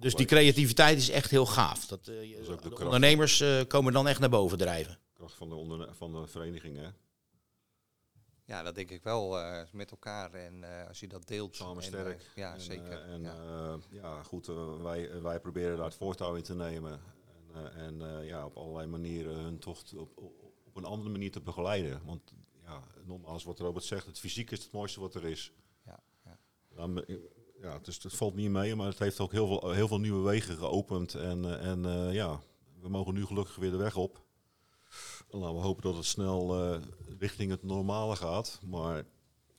Dus 0.00 0.14
die 0.14 0.26
creativiteit 0.26 0.98
is 0.98 1.10
echt 1.10 1.30
heel 1.30 1.46
gaaf. 1.46 1.86
Dat, 1.86 2.04
dat 2.04 2.14
de, 2.14 2.68
de 2.68 2.84
ondernemers 2.84 3.44
komen 3.68 3.92
dan 3.92 4.08
echt 4.08 4.20
naar 4.20 4.28
boven 4.28 4.58
drijven. 4.58 4.98
Kracht 5.18 5.34
van 5.34 5.48
de, 5.48 5.88
van 5.92 6.12
de 6.12 6.26
vereniging, 6.26 6.76
hè? 6.76 6.88
Ja, 8.44 8.62
dat 8.62 8.74
denk 8.74 8.90
ik 8.90 9.02
wel. 9.02 9.38
Uh, 9.38 9.62
met 9.72 9.90
elkaar 9.90 10.32
en 10.32 10.54
uh, 10.62 10.86
als 10.88 11.00
je 11.00 11.08
dat 11.08 11.26
deelt. 11.26 11.56
Samen 11.56 11.82
sterk. 11.82 12.20
Uh, 12.20 12.34
ja, 12.34 12.54
en, 12.54 12.60
zeker. 12.60 13.02
en 13.02 13.20
ja. 13.22 13.78
ja. 13.90 14.22
goed, 14.22 14.46
wij, 14.82 15.22
wij 15.22 15.40
proberen 15.40 15.76
daar 15.76 15.84
het 15.86 15.94
voortouw 15.94 16.34
in 16.34 16.42
te 16.42 16.54
nemen. 16.54 17.00
En, 17.52 18.02
en 18.02 18.24
ja, 18.24 18.44
op 18.44 18.56
allerlei 18.56 18.86
manieren 18.86 19.34
hun 19.34 19.58
toch 19.58 19.82
op, 19.96 20.18
op 20.64 20.76
een 20.76 20.84
andere 20.84 21.10
manier 21.10 21.30
te 21.30 21.40
begeleiden. 21.40 22.04
Want 22.04 22.32
ja, 22.64 22.82
nogmaals 23.04 23.44
wat 23.44 23.58
Robert 23.58 23.84
zegt, 23.84 24.06
het 24.06 24.18
fysiek 24.18 24.50
is 24.50 24.62
het 24.62 24.72
mooiste 24.72 25.00
wat 25.00 25.14
er 25.14 25.24
is. 25.24 25.52
Ja, 25.84 26.00
ja. 26.24 26.38
Dan, 26.74 27.04
ja 27.60 27.78
dus 27.78 28.02
het 28.02 28.14
valt 28.14 28.34
niet 28.34 28.50
mee, 28.50 28.74
maar 28.74 28.86
het 28.86 28.98
heeft 28.98 29.20
ook 29.20 29.32
heel 29.32 29.46
veel, 29.46 29.70
heel 29.72 29.88
veel 29.88 30.00
nieuwe 30.00 30.22
wegen 30.28 30.56
geopend. 30.56 31.14
En, 31.14 31.60
en 31.60 31.82
ja, 32.12 32.40
we 32.80 32.88
mogen 32.88 33.14
nu 33.14 33.26
gelukkig 33.26 33.56
weer 33.56 33.70
de 33.70 33.76
weg 33.76 33.96
op. 33.96 34.26
Laten 35.30 35.54
we 35.54 35.60
hopen 35.60 35.82
dat 35.82 35.96
het 35.96 36.04
snel 36.04 36.72
uh, 36.74 36.82
richting 37.18 37.50
het 37.50 37.62
normale 37.62 38.16
gaat. 38.16 38.60
Maar 38.66 39.04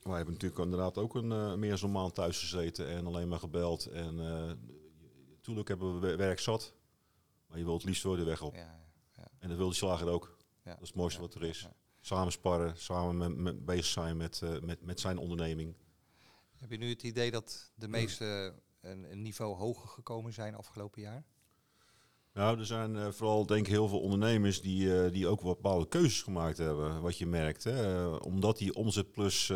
wij 0.01 0.15
hebben 0.15 0.33
natuurlijk 0.33 0.61
inderdaad 0.61 0.97
ook 0.97 1.15
een 1.15 1.31
uh, 1.31 1.53
meer 1.53 1.77
zo'n 1.77 1.91
maand 1.91 2.15
thuis 2.15 2.39
gezeten 2.39 2.87
en 2.87 3.05
alleen 3.05 3.27
maar 3.27 3.39
gebeld. 3.39 3.85
En 3.85 4.15
natuurlijk 5.29 5.69
uh, 5.69 5.77
hebben 5.77 5.99
we 5.99 6.15
werk 6.15 6.39
zat. 6.39 6.73
Maar 7.47 7.57
je 7.57 7.63
wilt 7.63 7.77
het 7.77 7.85
liefst 7.85 8.03
weer 8.03 8.15
de 8.15 8.23
weg 8.23 8.41
op. 8.41 8.53
Ja, 8.55 8.79
ja. 9.15 9.27
En 9.39 9.49
dat 9.49 9.57
wil 9.57 9.69
de 9.69 9.75
slager 9.75 10.07
ook. 10.07 10.37
Ja, 10.63 10.71
dat 10.71 10.81
is 10.81 10.87
het 10.87 10.97
mooiste 10.97 11.21
wat 11.21 11.33
er 11.33 11.43
is. 11.43 11.67
Samen 12.01 12.31
sparren, 12.31 12.77
samen 12.77 13.17
met, 13.17 13.37
met 13.37 13.65
bezig 13.65 13.85
zijn 13.85 14.17
met, 14.17 14.41
met, 14.61 14.81
met 14.81 14.99
zijn 14.99 15.17
onderneming. 15.17 15.75
Heb 16.57 16.71
je 16.71 16.77
nu 16.77 16.89
het 16.89 17.03
idee 17.03 17.31
dat 17.31 17.71
de 17.75 17.87
meesten 17.87 18.59
een, 18.81 19.11
een 19.11 19.21
niveau 19.21 19.55
hoger 19.55 19.89
gekomen 19.89 20.33
zijn 20.33 20.55
afgelopen 20.55 21.01
jaar? 21.01 21.25
Nou, 22.39 22.59
er 22.59 22.65
zijn 22.65 22.95
uh, 22.95 23.07
vooral 23.11 23.45
denk 23.45 23.65
ik 23.65 23.71
heel 23.71 23.87
veel 23.87 23.99
ondernemers 23.99 24.61
die, 24.61 24.85
uh, 24.85 25.11
die 25.11 25.27
ook 25.27 25.41
bepaalde 25.41 25.87
keuzes 25.87 26.21
gemaakt 26.21 26.57
hebben, 26.57 27.01
wat 27.01 27.17
je 27.17 27.25
merkt. 27.25 27.63
Hè. 27.63 28.07
Omdat 28.07 28.57
die 28.57 28.75
omzetplus 28.75 29.47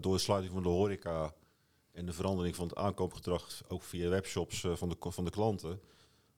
door 0.00 0.12
de 0.12 0.18
sluiting 0.18 0.52
van 0.52 0.62
de 0.62 0.68
horeca 0.68 1.34
en 1.92 2.06
de 2.06 2.12
verandering 2.12 2.56
van 2.56 2.66
het 2.66 2.76
aankoopgedrag, 2.76 3.62
ook 3.68 3.82
via 3.82 4.08
webshops 4.08 4.60
van, 4.60 4.88
de, 4.88 4.96
van 4.98 5.24
de 5.24 5.30
klanten, 5.30 5.80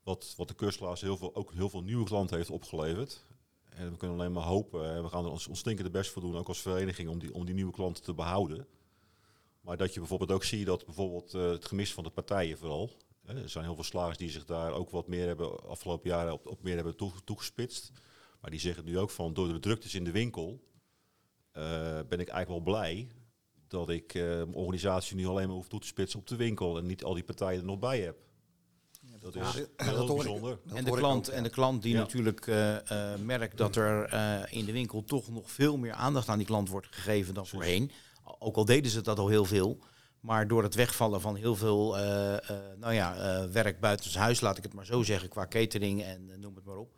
wat, 0.02 0.34
wat 0.36 0.48
de 0.48 0.54
keurslaas 0.54 1.00
heel 1.00 1.16
veel, 1.16 1.34
ook 1.34 1.52
heel 1.52 1.68
veel 1.68 1.82
nieuwe 1.82 2.04
klanten 2.04 2.36
heeft 2.36 2.50
opgeleverd. 2.50 3.24
En 3.68 3.90
we 3.90 3.96
kunnen 3.96 4.18
alleen 4.18 4.32
maar 4.32 4.42
hopen, 4.42 5.02
we 5.02 5.08
gaan 5.08 5.24
er 5.24 5.30
ons, 5.30 5.46
ons 5.46 5.58
stinkende 5.58 5.90
best 5.90 6.10
voor 6.10 6.22
doen, 6.22 6.36
ook 6.36 6.48
als 6.48 6.60
vereniging, 6.60 7.08
om 7.08 7.18
die, 7.18 7.34
om 7.34 7.44
die 7.44 7.54
nieuwe 7.54 7.72
klanten 7.72 8.02
te 8.02 8.14
behouden. 8.14 8.66
Maar 9.60 9.76
dat 9.76 9.94
je 9.94 10.00
bijvoorbeeld 10.00 10.32
ook 10.32 10.44
ziet 10.44 10.66
dat 10.66 10.84
bijvoorbeeld 10.84 11.32
het 11.32 11.64
gemis 11.64 11.94
van 11.94 12.04
de 12.04 12.10
partijen 12.10 12.58
vooral, 12.58 12.90
er 13.26 13.48
zijn 13.48 13.64
heel 13.64 13.74
veel 13.74 13.84
slagers 13.84 14.18
die 14.18 14.30
zich 14.30 14.44
daar 14.44 14.72
ook 14.72 14.90
wat 14.90 15.08
meer 15.08 15.26
hebben 15.26 15.68
afgelopen 15.68 16.10
jaren 16.10 16.32
op, 16.32 16.46
op 16.46 16.62
meer 16.62 16.74
hebben 16.74 16.96
toegespitst. 17.24 17.90
Maar 18.40 18.50
die 18.50 18.60
zeggen 18.60 18.84
nu 18.84 18.98
ook 18.98 19.10
van, 19.10 19.34
door 19.34 19.48
de 19.48 19.60
druktes 19.60 19.94
in 19.94 20.04
de 20.04 20.10
winkel, 20.10 20.62
eh, 21.52 21.62
ben 22.08 22.20
ik 22.20 22.28
eigenlijk 22.28 22.48
wel 22.48 22.60
blij 22.60 23.08
dat 23.68 23.88
ik 23.90 24.14
eh, 24.14 24.22
mijn 24.22 24.54
organisatie 24.54 25.16
nu 25.16 25.26
alleen 25.26 25.46
maar 25.46 25.56
hoef 25.56 25.68
toe 25.68 25.80
te 25.80 25.86
spitsen 25.86 26.18
op 26.18 26.26
de 26.26 26.36
winkel 26.36 26.78
en 26.78 26.86
niet 26.86 27.04
al 27.04 27.14
die 27.14 27.24
partijen 27.24 27.60
er 27.60 27.66
nog 27.66 27.78
bij 27.78 28.00
heb. 28.00 28.16
Dat 29.20 29.34
is 29.34 29.40
Ja, 29.42 29.84
heel 29.84 29.94
dat 29.94 30.08
hoor 30.08 30.18
ik. 30.18 30.24
bijzonder. 30.24 30.58
Dat 30.64 30.76
en, 30.76 30.84
de 30.84 30.90
klant, 30.90 31.28
ook, 31.30 31.34
en 31.36 31.42
de 31.42 31.50
klant 31.50 31.82
die 31.82 31.92
Ja. 31.92 31.98
natuurlijk 31.98 32.46
eh, 32.46 33.12
eh, 33.12 33.20
merkt 33.20 33.56
dat 33.58 33.76
er 33.76 34.04
eh, 34.04 34.58
in 34.58 34.64
de 34.64 34.72
winkel 34.72 35.04
toch 35.04 35.28
nog 35.30 35.50
veel 35.50 35.76
meer 35.76 35.92
aandacht 35.92 36.28
aan 36.28 36.38
die 36.38 36.46
klant 36.46 36.68
wordt 36.68 36.86
gegeven 36.90 37.34
dan 37.34 37.46
voorheen. 37.46 37.90
Ook 38.38 38.56
al 38.56 38.64
deden 38.64 38.90
ze 38.90 39.00
dat 39.00 39.18
al 39.18 39.28
heel 39.28 39.44
veel. 39.44 39.78
Maar 40.24 40.48
door 40.48 40.62
het 40.62 40.74
wegvallen 40.74 41.20
van 41.20 41.36
heel 41.36 41.56
veel 41.56 41.98
eh, 41.98 42.34
eh, 42.34 42.56
nou 42.76 42.92
ja, 42.94 43.16
eh, 43.16 43.50
werk 43.50 43.80
buiten 43.80 44.20
huis, 44.20 44.40
laat 44.40 44.56
ik 44.56 44.62
het 44.62 44.72
maar 44.72 44.86
zo 44.86 45.02
zeggen, 45.02 45.28
qua 45.28 45.46
catering 45.46 46.02
en 46.02 46.40
noem 46.40 46.54
het 46.54 46.64
maar 46.64 46.76
op. 46.76 46.96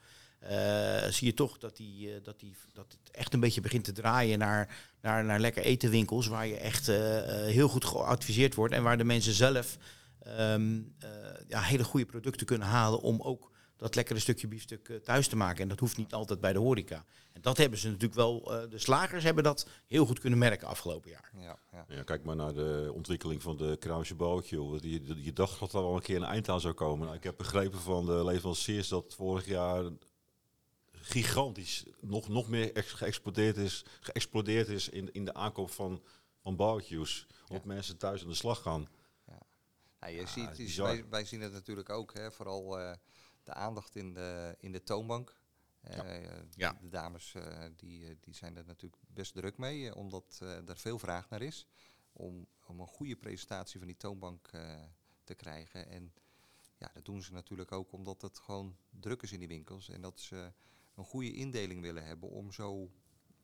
zie 1.11 1.27
je 1.27 1.35
toch 1.35 1.59
dat, 1.59 1.77
die, 1.77 2.21
dat, 2.23 2.41
die, 2.41 2.57
dat 2.73 2.97
het 3.03 3.11
echt 3.11 3.35
een 3.35 3.41
beetje 3.41 3.61
begint 3.61 3.85
te 3.85 3.93
draaien 3.93 4.39
naar, 4.39 4.77
naar, 5.01 5.25
naar 5.25 5.41
lekker 5.41 5.63
etenwinkels. 5.63 6.27
Waar 6.27 6.47
je 6.47 6.57
echt 6.57 6.87
heel 6.87 7.69
goed 7.69 7.85
geadviseerd 7.85 8.55
wordt. 8.55 8.75
En 8.75 8.83
waar 8.83 8.99
de 8.99 9.05
mensen 9.05 9.33
zelf 9.33 9.79
ehm, 10.23 10.81
eh, 10.99 11.09
ja, 11.49 11.61
hele 11.61 11.85
goede 11.85 12.07
producten 12.07 12.47
kunnen 12.47 12.69
halen 12.69 13.01
om 13.01 13.21
ook 13.21 13.51
dat 13.77 13.95
lekkere 13.95 14.19
stukje 14.19 14.49
biefstuk 14.49 14.89
eh, 14.89 14.97
thuis 14.97 15.29
te 15.29 15.37
maken. 15.37 15.63
En 15.63 15.69
dat 15.69 15.81
hoeft 15.81 15.97
niet 15.97 16.13
altijd 16.15 16.41
bij 16.41 16.53
de 16.53 16.59
horeca. 16.59 17.05
En 17.33 17.41
dat 17.41 17.57
hebben 17.57 17.79
ze 17.79 17.87
natuurlijk 17.87 18.15
wel, 18.15 18.55
eh, 18.63 18.71
de 18.71 18.79
slagers 18.79 19.25
hebben 19.25 19.45
dat 19.45 19.69
heel 19.87 20.07
goed 20.07 20.19
kunnen 20.19 20.39
merken 20.39 20.69
afgelopen 20.69 21.11
jaar. 21.11 21.31
Ja, 21.39 21.59
ja. 21.73 21.85
Ja, 21.89 22.03
kijk 22.03 22.25
maar 22.25 22.37
naar 22.37 22.55
de 22.55 22.91
ontwikkeling 22.95 23.43
van 23.43 23.57
de 23.57 23.77
Kruisje 23.81 24.15
bootje. 24.15 24.79
Je, 24.83 25.23
je 25.25 25.33
dacht 25.33 25.61
dat 25.61 25.73
er 25.73 25.81
wel 25.83 25.95
een 25.97 26.03
keer 26.03 26.17
een 26.17 26.23
eind 26.25 26.49
aan 26.49 26.61
zou 26.61 26.75
komen. 26.75 27.05
Nou, 27.05 27.17
ik 27.17 27.23
heb 27.25 27.37
begrepen 27.37 27.79
van 27.81 28.07
de 28.07 28.25
leveranciers 28.25 28.89
dat 28.89 29.15
vorig 29.15 29.47
jaar 29.47 29.85
gigantisch 30.93 31.85
nog, 32.01 32.29
nog 32.29 32.49
meer 32.49 32.71
geëxplodeerd 32.75 33.57
is, 33.57 33.85
geëxplodeerd 34.01 34.69
is 34.69 34.89
in, 34.89 35.13
in 35.13 35.25
de 35.25 35.35
aankoop 35.35 35.71
van, 35.71 36.03
van 36.43 36.57
barbecues. 36.57 37.27
Omdat 37.49 37.65
mensen 37.65 37.97
thuis 37.97 38.23
aan 38.23 38.29
de 38.29 38.35
slag 38.35 38.63
gaan. 38.63 38.89
Nou, 40.01 40.13
je 40.13 40.21
Ja, 40.21 40.27
ziet, 40.27 40.51
is- 40.51 40.57
bizar. 40.57 40.87
wij, 40.87 41.05
wij 41.11 41.25
zien 41.25 41.41
het 41.41 41.53
natuurlijk 41.53 41.89
ook, 41.91 42.15
hè, 42.15 42.33
vooral 42.33 42.79
eh, 42.79 42.93
de 43.47 43.55
aandacht 43.55 43.97
in 43.97 44.13
de, 44.15 44.57
in 44.59 44.73
de 44.73 44.83
toonbank. 44.83 45.41
Eh, 45.81 45.97
Ja. 46.55 46.79
De 46.81 46.89
dames 46.89 47.35
eh, 47.35 47.65
die, 47.77 48.07
eh, 48.09 48.15
die 48.21 48.35
zijn 48.35 48.57
er 48.57 48.65
natuurlijk 48.67 49.03
best 49.07 49.35
druk 49.35 49.59
mee, 49.59 49.89
eh, 49.91 49.97
omdat 49.97 50.39
eh, 50.43 50.69
er 50.69 50.77
veel 50.77 50.99
vraag 50.99 51.29
naar 51.31 51.43
is. 51.43 51.67
Om, 52.13 52.47
om 52.67 52.81
een 52.81 52.87
goede 52.87 53.17
presentatie 53.17 53.79
van 53.79 53.87
die 53.87 53.97
toonbank 53.97 54.49
eh, 54.53 54.83
te 55.25 55.35
krijgen. 55.35 55.89
En 55.89 56.13
ja, 56.79 56.91
dat 56.95 57.05
doen 57.05 57.23
ze 57.23 57.33
natuurlijk 57.33 57.73
ook 57.73 57.93
omdat 57.93 58.23
het 58.23 58.39
gewoon 58.39 58.77
druk 58.91 59.23
is 59.23 59.33
in 59.33 59.39
die 59.39 59.49
winkels. 59.49 59.89
En 59.89 60.01
dat 60.01 60.21
ze 60.21 60.53
een 60.95 61.05
goede 61.05 61.33
indeling 61.33 61.81
willen 61.81 62.05
hebben 62.07 62.29
om 62.31 62.53
zo, 62.53 62.91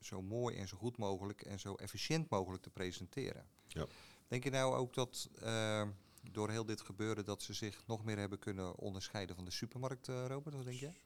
zo 0.01 0.23
mooi 0.23 0.57
en 0.57 0.69
zo 0.69 0.77
goed 0.77 0.97
mogelijk 0.97 1.43
en 1.43 1.61
zo 1.61 1.75
efficiënt 1.75 2.29
mogelijk 2.29 2.63
te 2.63 2.71
presenteren. 2.71 3.47
Ja. 3.67 3.87
Denk 4.29 4.45
je 4.45 4.51
nou 4.51 4.75
ook 4.77 4.95
dat 4.95 5.29
eh, 5.41 5.89
door 6.31 6.51
heel 6.51 6.65
dit 6.65 6.81
gebeuren 6.81 7.25
dat 7.25 7.43
ze 7.43 7.53
zich 7.53 7.83
nog 7.87 8.05
meer 8.05 8.19
hebben 8.19 8.39
kunnen 8.39 8.77
onderscheiden 8.77 9.37
van 9.37 9.45
de 9.45 9.51
supermarkt, 9.51 10.09
eh, 10.09 10.25
Robert? 10.29 10.55
Wat 10.55 10.65
denk 10.65 10.81
jij? 10.81 10.97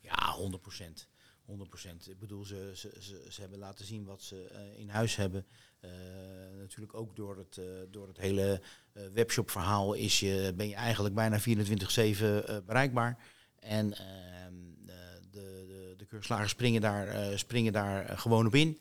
Ja, 0.00 0.32
100 0.32 0.62
procent. 0.62 1.08
100% 1.44 2.08
Ik 2.08 2.18
bedoel, 2.18 2.44
ze, 2.44 2.72
ze, 2.74 2.96
ze, 3.00 3.26
ze 3.28 3.40
hebben 3.40 3.58
laten 3.58 3.84
zien 3.84 4.04
wat 4.04 4.22
ze 4.22 4.44
eh, 4.44 4.78
in 4.78 4.88
huis 4.88 5.16
hebben. 5.16 5.46
Eh, 5.80 5.90
natuurlijk 6.58 6.94
ook 6.94 7.16
door 7.16 7.36
het, 7.36 7.60
door 7.90 8.08
het 8.08 8.18
hele 8.18 8.60
eh, 8.92 9.02
webshop-verhaal 9.12 9.94
is 9.94 10.20
je, 10.20 10.52
ben 10.56 10.68
je 10.68 10.74
eigenlijk 10.74 11.14
bijna 11.14 11.40
24-7 11.40 11.42
eh, 11.44 12.56
bereikbaar. 12.66 13.18
En 13.58 13.92
ehm, 13.92 14.54
de, 15.30 15.64
de, 15.66 15.94
de, 15.96 16.04
keurslagers 16.04 16.50
springen 16.50 16.80
daar, 16.80 17.38
springen 17.38 17.72
daar 17.72 18.18
gewoon 18.18 18.46
op 18.46 18.54
in. 18.54 18.78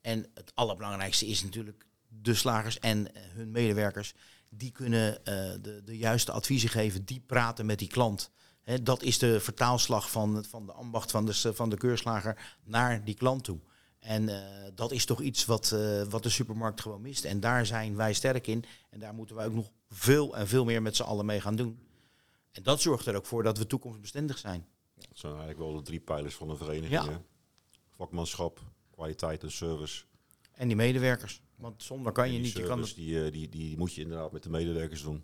En 0.00 0.26
het 0.34 0.52
allerbelangrijkste 0.54 1.26
is 1.26 1.42
natuurlijk 1.42 1.86
de 2.08 2.34
slagers 2.34 2.78
en 2.78 3.08
hun 3.14 3.50
medewerkers. 3.50 4.14
Die 4.56 4.70
kunnen 4.70 5.24
eh, 5.24 5.34
de, 5.60 5.82
de 5.84 5.96
juiste 5.96 6.32
adviezen 6.32 6.68
geven, 6.68 7.04
die 7.04 7.20
praten 7.20 7.66
met 7.66 7.78
die 7.78 7.88
klant. 7.88 8.30
Dat 8.82 9.02
is 9.02 9.18
de 9.18 9.40
vertaalslag 9.40 10.10
van, 10.10 10.44
van 10.48 10.66
de 10.66 10.72
ambacht 10.72 11.10
van 11.10 11.26
de, 11.26 11.54
van 11.54 11.70
de 11.70 11.76
keurslager 11.76 12.56
naar 12.64 13.04
die 13.04 13.14
klant 13.14 13.44
toe. 13.44 13.60
En 14.04 14.28
eh, 14.28 14.70
dat 14.74 14.92
is 14.92 15.04
toch 15.04 15.20
iets 15.20 15.44
wat, 15.44 15.72
eh, 15.72 16.02
wat 16.02 16.22
de 16.22 16.28
supermarkt 16.28 16.80
gewoon 16.80 17.00
mist. 17.00 17.24
En 17.24 17.40
daar 17.40 17.66
zijn 17.66 17.96
wij 17.96 18.12
sterk 18.12 18.46
in. 18.46 18.64
En 18.90 18.98
daar 18.98 19.14
moeten 19.14 19.36
wij 19.36 19.46
ook 19.46 19.54
nog 19.54 19.70
veel 19.90 20.36
en 20.36 20.48
veel 20.48 20.64
meer 20.64 20.82
met 20.82 20.96
z'n 20.96 21.02
allen 21.02 21.26
mee 21.26 21.40
gaan 21.40 21.56
doen. 21.56 21.78
En 22.50 22.62
dat 22.62 22.80
zorgt 22.80 23.06
er 23.06 23.16
ook 23.16 23.26
voor 23.26 23.42
dat 23.42 23.58
we 23.58 23.66
toekomstbestendig 23.66 24.38
zijn. 24.38 24.66
Dat 24.94 25.06
zijn 25.12 25.32
eigenlijk 25.32 25.60
wel 25.60 25.76
de 25.76 25.82
drie 25.82 26.00
pijlers 26.00 26.34
van 26.34 26.50
een 26.50 26.56
vereniging. 26.56 27.04
Ja. 27.04 27.22
Vakmanschap, 27.90 28.60
kwaliteit 28.90 29.42
en 29.42 29.52
service. 29.52 30.04
En 30.52 30.66
die 30.66 30.76
medewerkers. 30.76 31.42
Want 31.56 31.82
zonder 31.82 32.12
kan 32.12 32.26
je 32.26 32.32
die 32.32 32.40
niet. 32.40 32.52
Je 32.56 32.62
kan, 32.62 32.82
die, 32.96 33.24
eh, 33.24 33.32
die, 33.32 33.48
die 33.48 33.78
moet 33.78 33.94
je 33.94 34.00
inderdaad 34.02 34.32
met 34.32 34.42
de 34.42 34.50
medewerkers 34.50 35.02
doen. 35.02 35.22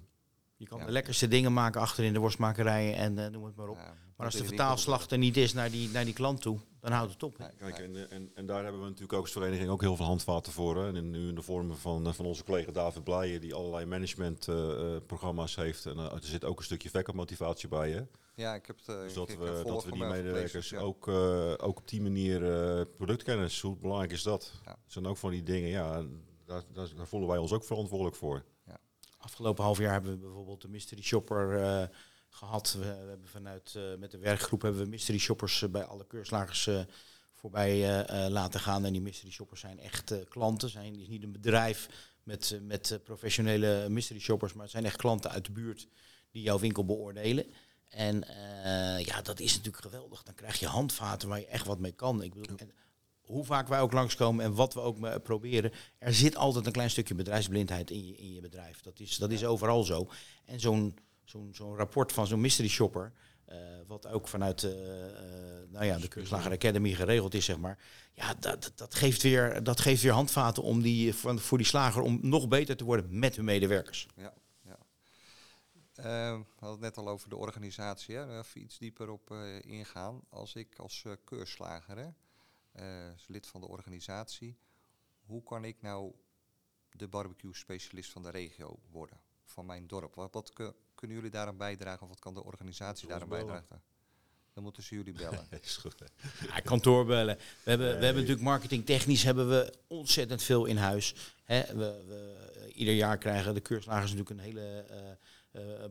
je 0.56 0.66
kan 0.66 0.78
Ja. 0.78 0.86
de 0.86 0.92
lekkerste 0.92 1.28
dingen 1.28 1.52
maken 1.52 1.80
achter 1.80 2.04
in 2.04 2.12
de 2.12 2.18
worstmakerijen 2.18 2.94
en 2.94 3.18
eh, 3.18 3.30
noem 3.30 3.44
het 3.44 3.56
maar 3.56 3.68
op. 3.68 3.76
Ja, 3.76 3.94
Maar 4.16 4.26
als 4.26 4.36
de 4.36 4.44
vertaalslag 4.44 5.10
er 5.10 5.18
niet 5.18 5.36
is 5.36 5.52
naar 5.52 5.70
die, 5.70 5.88
naar 5.90 6.04
die 6.04 6.14
klant 6.14 6.40
toe, 6.40 6.58
dan 6.80 6.92
houdt 6.92 7.12
het 7.12 7.22
op. 7.22 7.38
Nee, 7.38 7.48
Kijk, 7.58 7.78
en, 7.78 7.96
eh, 7.96 8.16
en, 8.16 8.30
en 8.34 8.46
daar 8.46 8.62
hebben 8.62 8.80
we 8.80 8.86
natuurlijk 8.86 9.12
ook 9.12 9.22
als 9.22 9.32
vereniging 9.32 9.68
ook 9.68 9.80
heel 9.80 9.96
veel 9.96 10.04
handvaten 10.06 10.52
voor. 10.52 10.76
Hè. 10.76 10.88
En 10.88 10.96
in- 10.96 11.10
nu 11.10 11.28
in 11.28 11.34
de 11.34 11.42
vorm 11.42 11.74
van, 11.76 12.14
van 12.14 12.24
onze 12.26 12.44
collega 12.44 12.72
David 12.72 13.04
Blijen, 13.04 13.40
die 13.40 13.54
allerlei 13.54 13.84
managementprogramma's 13.86 15.56
heeft. 15.56 15.86
En 15.86 15.98
er 15.98 16.18
zit 16.20 16.44
ook 16.44 16.58
een 16.58 16.64
stukje 16.64 16.90
verkoopmotivatie 16.90 17.68
bij. 17.68 17.90
Hè. 17.90 18.02
Ja, 18.40 18.54
ik 18.54 18.66
heb 18.66 18.76
het. 18.76 18.88
eh, 18.88 19.00
Dus 19.00 19.14
dat 19.14 19.28
ik 19.28 19.38
we, 19.38 19.62
dat 19.66 19.84
we 19.84 19.90
die 19.92 20.04
medewerkers 20.04 20.68
ja. 20.68 20.78
ook, 20.78 21.08
eh, 21.08 21.52
ook 21.56 21.78
op 21.78 21.88
die 21.88 22.02
manier 22.02 22.52
eh, 22.52 22.84
productkennis, 22.96 23.60
hoe 23.60 23.76
belangrijk 23.76 24.12
is 24.12 24.22
dat? 24.22 24.52
Ja. 24.64 24.70
Dat 24.70 24.78
zijn 24.92 25.06
ook 25.06 25.16
van 25.16 25.30
die 25.30 25.42
dingen, 25.42 25.68
ja, 25.68 26.04
daar, 26.46 26.62
daar, 26.72 26.94
daar 26.96 27.06
voelen 27.06 27.28
wij 27.28 27.38
ons 27.38 27.52
ook 27.52 27.64
verantwoordelijk 27.64 28.16
voor. 28.16 28.44
Afgelopen 29.18 29.64
half 29.64 29.78
jaar 29.78 29.92
hebben 29.92 30.10
we 30.10 30.18
bijvoorbeeld 30.18 30.60
de 30.62 30.68
mystery 30.68 31.02
shopper 31.02 31.62
eh, 31.62 31.88
gehad. 32.28 32.72
We, 32.72 32.78
we 32.80 33.08
hebben 33.08 33.28
vanuit 33.28 33.74
eh, 33.76 33.82
met 33.98 34.10
de 34.10 34.18
werkgroep 34.18 34.62
hebben 34.62 34.82
we 34.82 34.88
mystery 34.88 35.18
shoppers 35.18 35.70
bij 35.70 35.84
alle 35.84 36.06
keurslagers 36.06 36.66
eh, 36.66 36.80
voorbij 37.32 38.06
laten 38.30 38.60
gaan. 38.60 38.84
En 38.84 38.92
die 38.92 39.00
mystery 39.00 39.30
shoppers 39.30 39.60
zijn 39.60 39.78
echt 39.78 40.28
klanten. 40.28 40.68
Zijn 40.68 41.00
is 41.00 41.08
niet 41.08 41.22
een 41.22 41.32
bedrijf 41.32 41.88
met, 42.22 42.60
met 42.62 43.00
professionele 43.04 43.88
mystery 43.88 44.20
shoppers, 44.20 44.52
maar 44.52 44.62
het 44.62 44.72
zijn 44.72 44.84
echt 44.84 44.96
klanten 44.96 45.30
uit 45.30 45.44
de 45.44 45.52
buurt 45.52 45.88
die 46.30 46.42
jouw 46.42 46.58
winkel 46.58 46.84
beoordelen. 46.84 47.46
En 47.90 48.24
eh, 48.28 49.04
ja, 49.04 49.22
dat 49.22 49.40
is 49.40 49.56
natuurlijk 49.56 49.84
geweldig. 49.84 50.22
Dan 50.22 50.34
krijg 50.34 50.58
je 50.60 50.66
handvaten 50.66 51.28
waar 51.28 51.38
je 51.40 51.46
echt 51.46 51.66
wat 51.66 51.78
mee 51.78 51.92
kan. 51.92 52.22
Ik 52.22 52.34
bedoel, 52.34 52.56
hoe 53.20 53.44
vaak 53.44 53.68
wij 53.68 53.80
ook 53.80 53.92
langskomen 53.92 54.44
en 54.44 54.54
wat 54.54 54.74
we 54.74 54.80
ook 54.80 55.04
eh, 55.04 55.14
proberen, 55.22 55.72
er 55.98 56.14
zit 56.14 56.36
altijd 56.36 56.66
een 56.66 56.72
klein 56.72 56.90
stukje 56.90 57.14
bedrijfsblindheid 57.14 57.90
in 57.90 58.06
je, 58.06 58.16
in 58.16 58.32
je 58.34 58.40
bedrijf. 58.40 58.80
Dat 58.80 59.00
is, 59.00 59.16
dat 59.16 59.30
is 59.30 59.44
overal 59.44 59.82
zo. 59.84 60.10
En 60.44 60.60
zo'n 60.60 60.98
zo'n 61.24 61.50
zo'n 61.54 61.76
rapport 61.76 62.12
van 62.12 62.26
zo'n 62.26 62.40
mystery 62.40 62.68
shopper, 62.68 63.12
eh, 63.44 63.56
wat 63.86 64.06
ook 64.06 64.28
vanuit 64.28 64.62
nou 65.68 65.84
ja, 65.84 65.98
de 65.98 66.08
Kunstlager 66.08 66.52
Academy 66.52 66.92
geregeld 66.94 67.34
is, 67.34 67.44
zeg 67.44 67.58
maar. 67.58 67.78
Ja, 68.12 68.34
dat, 68.34 68.72
dat- 68.74 68.94
geeft 68.94 69.22
weer, 69.22 69.62
dat 69.62 69.80
geeft 69.80 70.02
weer 70.02 70.12
handvaten 70.12 70.62
om 70.62 70.82
die, 70.82 71.14
voor, 71.14 71.38
voor 71.38 71.58
die 71.58 71.66
slager 71.66 72.02
om 72.02 72.18
nog 72.22 72.48
beter 72.48 72.76
te 72.76 72.84
worden 72.84 73.18
met 73.18 73.36
hun 73.36 73.44
medewerkers. 73.44 74.06
Ja, 74.16 74.32
we 76.02 76.44
hadden 76.58 76.70
het 76.70 76.80
net 76.80 76.96
al 76.96 77.08
over 77.08 77.28
de 77.28 77.36
organisatie. 77.36 78.14
Hè. 78.16 78.38
Even 78.38 78.60
iets 78.60 78.78
dieper 78.78 79.08
op 79.10 79.30
eh, 79.30 79.60
ingaan. 79.60 80.20
Als 80.28 80.54
ik 80.54 80.78
als 80.78 81.04
eh, 81.04 81.12
keurslager, 81.24 81.96
hè, 81.96 82.08
eh, 82.72 83.12
als 83.12 83.28
lid 83.28 83.46
van 83.46 83.60
de 83.60 83.68
organisatie, 83.68 84.58
hoe 85.26 85.42
kan 85.42 85.64
ik 85.64 85.82
nou 85.82 86.12
de 86.90 87.08
barbecue 87.08 87.54
specialist 87.54 88.10
van 88.12 88.22
de 88.22 88.30
regio 88.30 88.78
worden? 88.90 89.20
Van 89.44 89.66
mijn 89.66 89.86
dorp? 89.86 90.14
Wat, 90.14 90.32
wat 90.34 90.52
ku- 90.52 90.72
kunnen 90.94 91.16
jullie 91.16 91.32
daaraan 91.32 91.56
bijdragen? 91.56 92.02
Of 92.02 92.08
wat 92.08 92.18
kan 92.18 92.34
de 92.34 92.44
organisatie 92.44 93.08
daaraan 93.08 93.28
bellen. 93.28 93.46
bijdragen? 93.46 93.82
Dan 94.52 94.62
moeten 94.62 94.82
ze 94.82 94.94
jullie 94.94 95.12
bellen. 95.12 95.46
is 95.62 95.76
goed. 95.76 95.94
Ja, 96.46 96.60
kantoorbellen. 96.60 97.36
We 97.36 97.70
hebben, 97.70 97.86
we 97.86 98.04
hebben 98.04 98.22
natuurlijk 98.22 98.48
marketingtechnisch 98.48 99.22
hebben 99.22 99.48
we 99.48 99.74
ontzettend 99.86 100.42
veel 100.42 100.64
in 100.64 100.76
huis. 100.76 101.34
Hè, 101.44 101.66
we, 101.66 102.04
we, 102.06 102.36
eh, 102.54 102.78
ieder 102.78 102.94
jaar 102.94 103.18
krijgen 103.18 103.54
de 103.54 103.60
keurslagers 103.60 104.12
natuurlijk 104.12 104.30
een 104.30 104.44
hele 104.44 104.60
eh, 104.60 105.10
eh, 105.10 105.16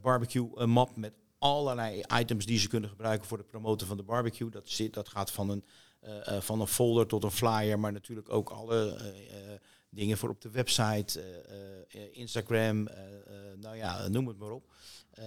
barbecue 0.02 0.50
eh, 0.58 0.66
map 0.66 0.96
met 0.96 1.14
allerlei 1.38 2.04
items 2.20 2.46
die 2.46 2.60
ze 2.60 2.68
kunnen 2.68 2.90
gebruiken 2.90 3.28
voor 3.28 3.38
de 3.38 3.44
promoten 3.44 3.88
van 3.88 3.98
de 3.98 4.04
barbecue. 4.04 4.50
Dat, 4.50 4.70
zit, 4.70 4.94
dat 4.94 5.10
gaat 5.10 5.32
van 5.32 5.50
een, 5.50 5.64
eh, 6.00 6.36
eh, 6.36 6.42
van 6.42 6.62
een 6.62 6.68
folder 6.68 7.08
tot 7.08 7.24
een 7.24 7.32
flyer, 7.32 7.80
maar 7.80 7.92
natuurlijk 7.92 8.30
ook 8.30 8.50
alle 8.50 8.96
eh, 8.96 9.54
eh, 9.54 9.60
dingen 9.90 10.18
voor 10.18 10.30
op 10.30 10.42
de 10.42 10.50
website, 10.50 11.22
eh, 11.22 12.02
eh, 12.02 12.10
Instagram, 12.12 12.88
eh, 12.88 13.04
eh, 13.04 13.58
nou 13.60 13.76
ja, 13.76 14.08
noem 14.08 14.28
het 14.28 14.38
maar 14.38 14.52
op. 14.52 14.64
Eh, 15.10 15.26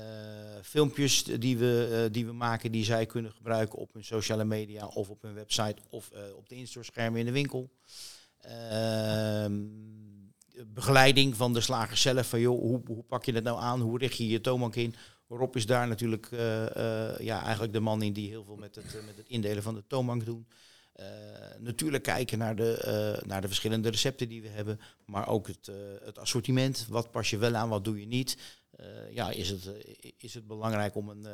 filmpjes 0.63 1.25
die 1.25 1.59
we, 1.59 2.03
eh, 2.05 2.13
die 2.13 2.27
we 2.27 2.33
maken, 2.33 2.73
die 2.73 2.85
zij 2.85 3.07
kunnen 3.07 3.33
gebruiken 3.33 3.79
op 3.79 3.93
hun 3.93 4.05
sociale 4.05 4.45
media 4.45 4.87
of 4.87 5.11
op 5.11 5.23
hun 5.23 5.35
website 5.35 5.77
of 5.91 6.11
eh, 6.11 6.37
op 6.37 6.49
de 6.49 6.55
instoorschermen 6.55 7.21
in 7.21 7.27
de 7.27 7.33
winkel. 7.33 7.71
Ehm, 8.41 9.53
begeleiding 10.67 11.37
van 11.37 11.53
de 11.53 11.61
slager 11.61 11.97
zelf, 11.97 12.29
van 12.29 12.41
joh, 12.41 12.61
hoe, 12.61 12.81
hoe 12.87 13.03
pak 13.03 13.25
je 13.25 13.33
dat 13.33 13.43
nou 13.43 13.61
aan? 13.61 13.81
Hoe 13.81 13.99
richt 13.99 14.17
je 14.17 14.29
je 14.29 14.41
toonbank 14.41 14.77
in? 14.77 14.95
Rob 15.37 15.57
is 15.57 15.67
daar 15.67 15.89
natuurlijk 15.89 16.29
eh, 16.31 17.11
eh, 17.11 17.19
ja, 17.19 17.43
eigenlijk 17.43 17.73
de 17.73 17.81
man 17.81 18.03
in 18.03 18.13
die 18.13 18.29
heel 18.29 18.45
veel 18.45 18.57
met 18.57 18.75
het, 18.75 18.95
eh, 18.95 19.05
met 19.05 19.17
het 19.17 19.29
indelen 19.29 19.63
van 19.63 19.75
de 19.75 19.85
toonbank 19.87 20.25
doen. 20.25 20.47
Eh, 20.93 21.07
natuurlijk 21.59 22.03
kijken 22.03 22.39
naar 22.39 22.57
de, 22.57 23.23
naar 23.27 23.41
de 23.41 23.47
verschillende 23.47 23.89
recepten 23.89 24.29
die 24.29 24.43
we 24.43 24.49
hebben, 24.49 24.81
maar 25.05 25.29
ook 25.29 25.47
het, 25.47 25.71
het 26.05 26.19
assortiment. 26.19 26.87
Wat 26.89 27.11
pas 27.11 27.31
je 27.31 27.39
wel 27.39 27.55
aan, 27.55 27.69
wat 27.69 27.85
doe 27.85 28.01
je 28.01 28.07
niet? 28.07 28.37
Ja, 29.11 29.31
is, 29.31 29.49
het, 29.49 29.71
is 30.19 30.35
het 30.35 30.47
belangrijk 30.47 30.95
om 30.95 31.09
een, 31.09 31.27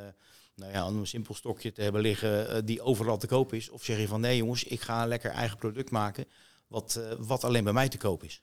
nou 0.54 0.72
ja, 0.72 0.86
een 0.86 1.06
simpel 1.06 1.34
stokje 1.34 1.72
te 1.72 1.82
hebben 1.82 2.00
liggen 2.00 2.64
die 2.64 2.80
overal 2.80 3.18
te 3.18 3.26
koop 3.26 3.52
is? 3.52 3.70
Of 3.70 3.84
zeg 3.84 3.98
je 3.98 4.08
van 4.08 4.20
nee 4.20 4.36
jongens, 4.36 4.64
ik 4.64 4.80
ga 4.80 5.02
een 5.02 5.08
lekker 5.08 5.30
eigen 5.30 5.58
product 5.58 5.90
maken 5.90 6.24
wat, 6.66 7.00
wat 7.18 7.44
alleen 7.44 7.64
bij 7.64 7.72
mij 7.72 7.88
te 7.88 7.98
koop 7.98 8.24
is? 8.24 8.42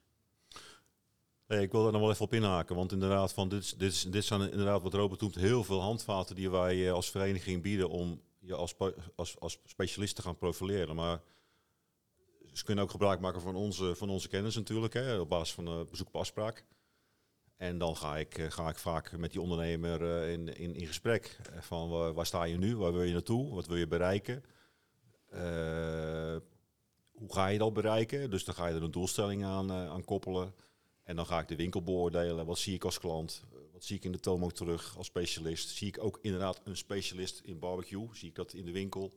Ik 1.47 1.71
wil 1.71 1.83
daar 1.83 1.91
nog 1.91 2.01
wel 2.01 2.11
even 2.11 2.25
op 2.25 2.33
inhaken. 2.33 2.75
Want 2.75 2.91
inderdaad, 2.91 3.33
van 3.33 3.49
dit, 3.49 3.79
dit, 3.79 4.11
dit 4.11 4.25
zijn 4.25 4.51
inderdaad 4.51 4.81
wat 4.81 4.93
Robert 4.93 5.21
noemt 5.21 5.35
heel 5.35 5.63
veel 5.63 5.81
handvaten 5.81 6.35
die 6.35 6.49
wij 6.49 6.87
eh, 6.87 6.93
als 6.93 7.09
vereniging 7.09 7.61
bieden 7.61 7.89
om 7.89 8.21
je 8.39 8.55
als, 8.55 8.75
als, 9.15 9.39
als 9.39 9.59
specialist 9.65 10.15
te 10.15 10.21
gaan 10.21 10.37
profileren. 10.37 10.95
Maar 10.95 11.21
ze 12.53 12.63
kunnen 12.63 12.83
ook 12.83 12.91
gebruik 12.91 13.19
maken 13.19 13.41
van 13.41 13.55
onze, 13.55 13.95
van 13.95 14.09
onze 14.09 14.27
kennis 14.27 14.55
natuurlijk, 14.55 14.93
hè, 14.93 15.19
op 15.19 15.29
basis 15.29 15.53
van 15.53 15.67
eh, 15.67 15.79
bezoek 15.89 16.07
op 16.07 16.15
afspraak. 16.15 16.65
En 17.57 17.77
dan 17.77 17.97
ga 17.97 18.17
ik, 18.17 18.37
eh, 18.37 18.51
ga 18.51 18.69
ik 18.69 18.77
vaak 18.77 19.17
met 19.17 19.31
die 19.31 19.41
ondernemer 19.41 20.27
in, 20.27 20.57
in, 20.57 20.75
in 20.75 20.87
gesprek. 20.87 21.37
Van 21.59 22.13
waar, 22.13 22.25
sta 22.25 22.43
je 22.43 22.57
nu? 22.57 22.77
Waar 22.77 22.93
wil 22.93 23.03
je 23.03 23.13
naartoe? 23.13 23.53
Wat 23.53 23.67
wil 23.67 23.77
je 23.77 23.87
bereiken? 23.87 24.43
Hoe 27.11 27.33
ga 27.33 27.47
je 27.47 27.57
dat 27.57 27.73
bereiken? 27.73 28.29
Dus 28.29 28.45
dan 28.45 28.55
ga 28.55 28.67
je 28.67 28.75
er 28.75 28.83
een 28.83 28.91
doelstelling 28.91 29.45
aan, 29.45 29.71
aan 29.71 30.03
koppelen. 30.05 30.53
En 31.05 31.15
dan 31.15 31.25
ga 31.25 31.39
ik 31.39 31.47
de 31.47 31.55
winkel 31.55 31.83
beoordelen. 31.83 32.45
Wat 32.45 32.57
zie 32.57 32.73
ik 32.73 32.83
als 32.83 32.99
klant? 32.99 33.43
Wat 33.71 33.83
zie 33.83 33.95
ik 33.95 34.03
in 34.03 34.11
de 34.11 34.19
toonbank 34.19 34.51
terug 34.51 34.97
als 34.97 35.07
specialist? 35.07 35.69
Zie 35.69 35.87
ik 35.87 36.03
ook 36.03 36.19
inderdaad 36.21 36.61
een 36.63 36.77
specialist 36.77 37.39
in 37.43 37.59
barbecue? 37.59 38.07
Zie 38.13 38.29
ik 38.29 38.35
dat 38.35 38.53
in 38.53 38.65
de 38.65 38.71
winkel? 38.71 39.15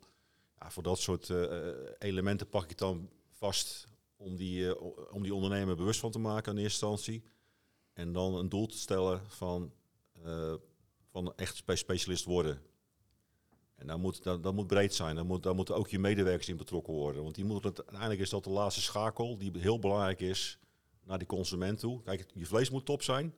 Ja, 0.59 0.71
voor 0.71 0.83
dat 0.83 0.99
soort 0.99 1.31
eh, 1.31 1.69
eh, 1.69 1.75
elementen 1.99 2.49
pak 2.49 2.71
ik 2.71 2.79
dan 2.79 3.11
vast 3.31 3.87
om 4.17 4.37
die, 4.37 4.75
eh, 4.75 5.13
om 5.13 5.23
die 5.23 5.35
ondernemer 5.35 5.77
bewust 5.77 6.01
van 6.01 6.11
te 6.11 6.19
maken 6.19 6.57
in 6.57 6.63
eerste 6.63 6.87
instantie. 6.87 7.23
En 7.93 8.13
dan 8.13 8.35
een 8.35 8.49
doel 8.49 8.67
te 8.67 8.79
stellen 8.79 9.23
van, 9.29 9.73
eh, 10.25 10.55
van 11.11 11.33
echt 11.37 11.57
spe- 11.57 11.77
specialist 11.77 12.25
worden. 12.25 12.63
En 13.75 13.87
dat 13.87 13.99
moet, 13.99 14.23
dat, 14.23 14.43
dat 14.43 14.55
moet 14.55 14.67
breed 14.67 14.95
zijn. 14.95 15.15
Daar 15.15 15.27
moet, 15.27 15.55
moeten 15.55 15.75
ook 15.77 15.89
je 15.89 15.99
medewerkers 15.99 16.49
in 16.49 16.57
betrokken 16.57 16.93
worden. 16.93 17.23
Want 17.23 17.35
die 17.35 17.45
moeten 17.45 17.77
uiteindelijk 17.77 18.21
is 18.21 18.31
dat 18.31 18.45
de 18.45 18.51
laatste 18.51 18.81
schakel 18.81 19.39
die 19.39 19.51
heel 19.59 19.79
belangrijk 19.79 20.21
is 20.21 20.59
naar 21.09 21.19
die 21.19 21.27
consument 21.27 21.79
toe. 21.79 22.03
Kijk, 22.03 22.27
je 22.35 22.47
vlees 22.47 22.71
moet 22.71 22.85
top 22.85 23.03
zijn. 23.03 23.35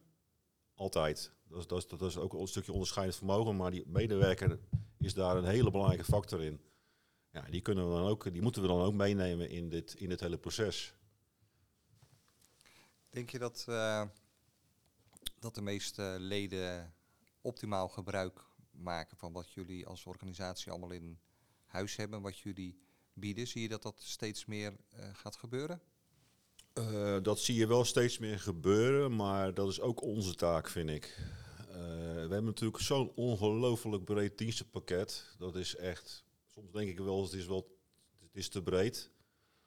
Altijd. 0.75 1.33
Dat 1.49 1.59
is, 1.59 1.67
dat, 1.67 1.91
dat 1.91 2.03
is 2.03 2.17
ook 2.17 2.33
een 2.33 2.47
stukje 2.47 2.73
onderscheidend 2.73 3.17
vermogen. 3.17 3.57
Maar 3.57 3.71
die 3.71 3.85
medewerker 3.87 4.59
is 4.99 5.15
daar 5.15 5.37
een 5.37 5.45
hele 5.45 5.71
belangrijke 5.71 6.05
factor 6.05 6.43
in. 6.43 6.61
Ja, 7.33 7.41
die, 7.51 7.61
kunnen 7.61 7.89
we 7.89 7.95
dan 7.95 8.07
ook, 8.07 8.33
die 8.33 8.43
moeten 8.43 8.63
we 8.63 8.69
dan 8.69 8.81
ook 8.81 8.95
meenemen 8.95 9.51
in 9.51 9.69
dit, 9.69 9.95
in 9.95 10.09
dit 10.09 10.21
hele 10.21 10.39
proces. 10.39 10.95
Denk 13.11 13.31
je 13.31 13.39
dat, 13.39 13.65
eh, 13.69 14.07
dat 15.39 15.55
de 15.55 15.63
meeste 15.63 16.17
leden 16.19 16.95
optimaal 17.41 17.89
gebruik 17.89 18.45
maken 18.71 19.17
van 19.17 19.33
wat 19.33 19.53
jullie 19.53 19.87
als 19.87 20.07
organisatie 20.07 20.71
allemaal 20.71 20.91
in 20.91 21.19
huis 21.65 21.97
hebben, 21.97 22.23
wat 22.23 22.39
jullie 22.39 22.81
bieden? 23.13 23.47
Zie 23.47 23.63
je 23.63 23.69
dat 23.69 23.83
dat 23.83 24.03
steeds 24.03 24.45
meer 24.45 24.77
eh, 24.91 25.09
gaat 25.13 25.37
gebeuren? 25.37 25.83
Eh, 26.81 27.17
dat 27.23 27.39
zie 27.39 27.55
je 27.55 27.67
wel 27.67 27.85
steeds 27.85 28.19
meer 28.19 28.39
gebeuren, 28.39 29.17
maar 29.17 29.55
dat 29.55 29.69
is 29.69 29.81
ook 29.81 30.03
onze 30.03 30.35
taak, 30.35 30.69
vind 30.69 30.91
ik. 30.91 31.17
Eh, 31.69 31.77
we 32.15 32.19
hebben 32.19 32.45
natuurlijk 32.45 32.83
zo'n 32.83 33.13
ongelooflijk 33.15 34.05
breed 34.05 34.39
dienstenpakket. 34.39 35.35
Dat 35.39 35.57
is 35.57 35.77
echt, 35.77 36.25
soms 36.47 36.73
denk 36.73 36.89
ik 36.89 36.99
wel, 36.99 37.23
het 37.23 37.33
is 37.33 37.47
wel, 37.47 37.79
het 38.21 38.37
is 38.37 38.49
te 38.49 38.63
breed. 38.63 39.11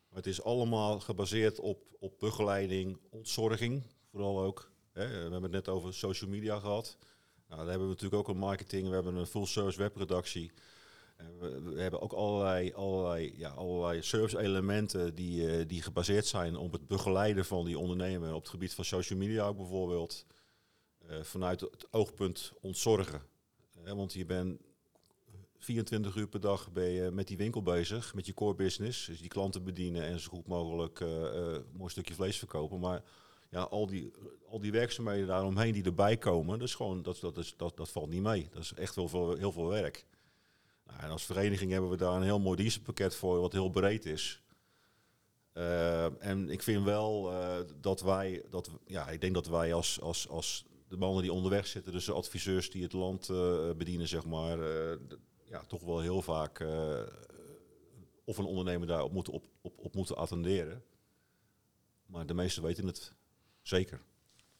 Maar 0.10 0.17
het 0.17 0.28
is 0.28 0.43
allemaal 0.43 0.99
gebaseerd 0.99 1.60
op, 1.60 1.84
op 1.99 2.19
begeleiding, 2.19 2.97
ontzorging, 3.10 3.84
vooral 4.12 4.41
ook. 4.41 4.71
Hè. 4.91 5.08
We 5.08 5.13
hebben 5.13 5.41
het 5.41 5.52
net 5.52 5.69
over 5.69 5.93
social 5.93 6.30
media 6.30 6.60
gehad. 6.60 6.97
Nou, 7.47 7.60
daar 7.60 7.69
hebben 7.69 7.88
we 7.88 7.93
natuurlijk 7.93 8.21
ook 8.21 8.36
een 8.36 8.41
marketing, 8.41 8.88
we 8.88 8.93
hebben 8.93 9.15
een 9.15 9.28
full 9.28 9.45
service 9.45 9.78
webredactie. 9.78 10.52
En 11.23 11.63
we, 11.73 11.81
hebben 11.81 12.01
ook 12.01 12.13
allerlei, 12.13 12.73
allerlei, 12.73 13.33
ja, 13.38 13.49
allerlei 13.49 14.01
service-elementen 14.01 15.15
die, 15.15 15.47
eh, 15.47 15.67
die 15.67 15.81
gebaseerd 15.81 16.25
zijn 16.25 16.55
op 16.55 16.71
het 16.71 16.88
begeleiden 16.88 17.45
van 17.45 17.65
die 17.65 17.79
ondernemer 17.79 18.33
op 18.33 18.41
het 18.41 18.49
gebied 18.49 18.73
van 18.73 18.86
social 18.86 19.19
media 19.19 19.47
ook 19.47 19.57
bijvoorbeeld. 19.57 20.25
Eh, 21.07 21.21
vanuit 21.21 21.62
het 21.62 21.88
oogpunt 21.91 22.53
ontzorgen. 22.62 23.21
Eh, 23.83 23.93
want 23.93 24.13
je 24.13 24.25
bent 24.25 24.59
24 25.63 26.15
uur 26.15 26.27
per 26.27 26.39
dag 26.39 26.69
met 27.12 27.27
die 27.27 27.38
winkel 27.38 27.62
bezig, 27.62 28.13
met 28.13 28.25
je 28.25 28.33
core 28.33 28.55
business. 28.55 29.05
Dus 29.05 29.19
die 29.19 29.29
klanten 29.29 29.63
bedienen 29.63 30.03
en 30.03 30.19
zo 30.19 30.29
goed 30.29 30.47
mogelijk 30.47 30.99
eh, 30.99 31.25
eh, 31.25 31.53
een 31.53 31.65
mooi 31.77 31.91
stukje 31.91 32.13
vlees 32.13 32.38
verkopen. 32.38 32.79
Maar 32.79 33.03
ja, 33.49 33.62
al 33.62 33.88
die, 33.88 34.12
al 34.49 34.59
die 34.59 34.71
werkzaamheden 34.71 35.27
daaromheen 35.27 35.73
die 35.73 35.83
erbij 35.83 36.17
komen, 36.17 36.59
dat, 36.59 36.67
is 36.67 36.75
gewoon, 36.75 37.01
dat, 37.01 37.19
dat, 37.19 37.38
is, 37.38 37.53
dat, 37.57 37.77
dat 37.77 37.89
valt 37.89 38.09
niet 38.09 38.21
mee. 38.21 38.47
Dat 38.51 38.62
is 38.62 38.73
echt 38.73 38.95
heel 38.95 39.07
veel, 39.07 39.36
heel 39.36 39.51
veel 39.51 39.67
werk. 39.67 40.05
Nou, 40.83 40.99
en 40.99 41.09
als 41.09 41.25
vereniging 41.25 41.71
hebben 41.71 41.89
we 41.89 41.97
daar 41.97 42.15
een 42.15 42.23
heel 42.23 42.39
mooi 42.39 42.57
dienstenpakket 42.57 43.15
voor, 43.15 43.39
wat 43.39 43.53
heel 43.53 43.69
breed 43.69 44.05
is. 44.05 44.43
Eh, 45.53 46.23
en 46.23 46.49
ik 46.49 46.63
vind 46.63 46.83
wel 46.83 47.31
eh, 47.31 47.59
dat 47.81 48.01
wij, 48.01 48.45
dat, 48.49 48.69
ja, 48.85 49.09
ik 49.09 49.21
denk 49.21 49.33
dat 49.33 49.47
wij 49.47 49.73
als, 49.73 50.01
als, 50.01 50.29
als 50.29 50.65
de 50.87 50.97
mannen 50.97 51.21
die 51.21 51.33
onderweg 51.33 51.67
zitten, 51.67 51.91
dus 51.91 52.05
de 52.05 52.13
adviseurs 52.13 52.69
die 52.71 52.83
het 52.83 52.93
land 52.93 53.29
eh, 53.29 53.71
bedienen, 53.71 54.07
zeg 54.07 54.25
maar, 54.25 54.57
ja, 55.43 55.63
toch 55.67 55.81
wel 55.81 55.99
heel 55.99 56.21
vaak 56.21 56.65
of 58.25 58.37
een 58.37 58.45
ondernemer 58.45 58.87
daarop 58.87 59.11
moeten, 59.11 59.33
op, 59.33 59.45
op, 59.61 59.73
op 59.77 59.95
moeten 59.95 60.17
attenderen. 60.17 60.83
Maar 62.05 62.25
de 62.25 62.33
meesten 62.33 62.63
weten 62.63 62.85
het 62.87 63.13
zeker. 63.61 64.01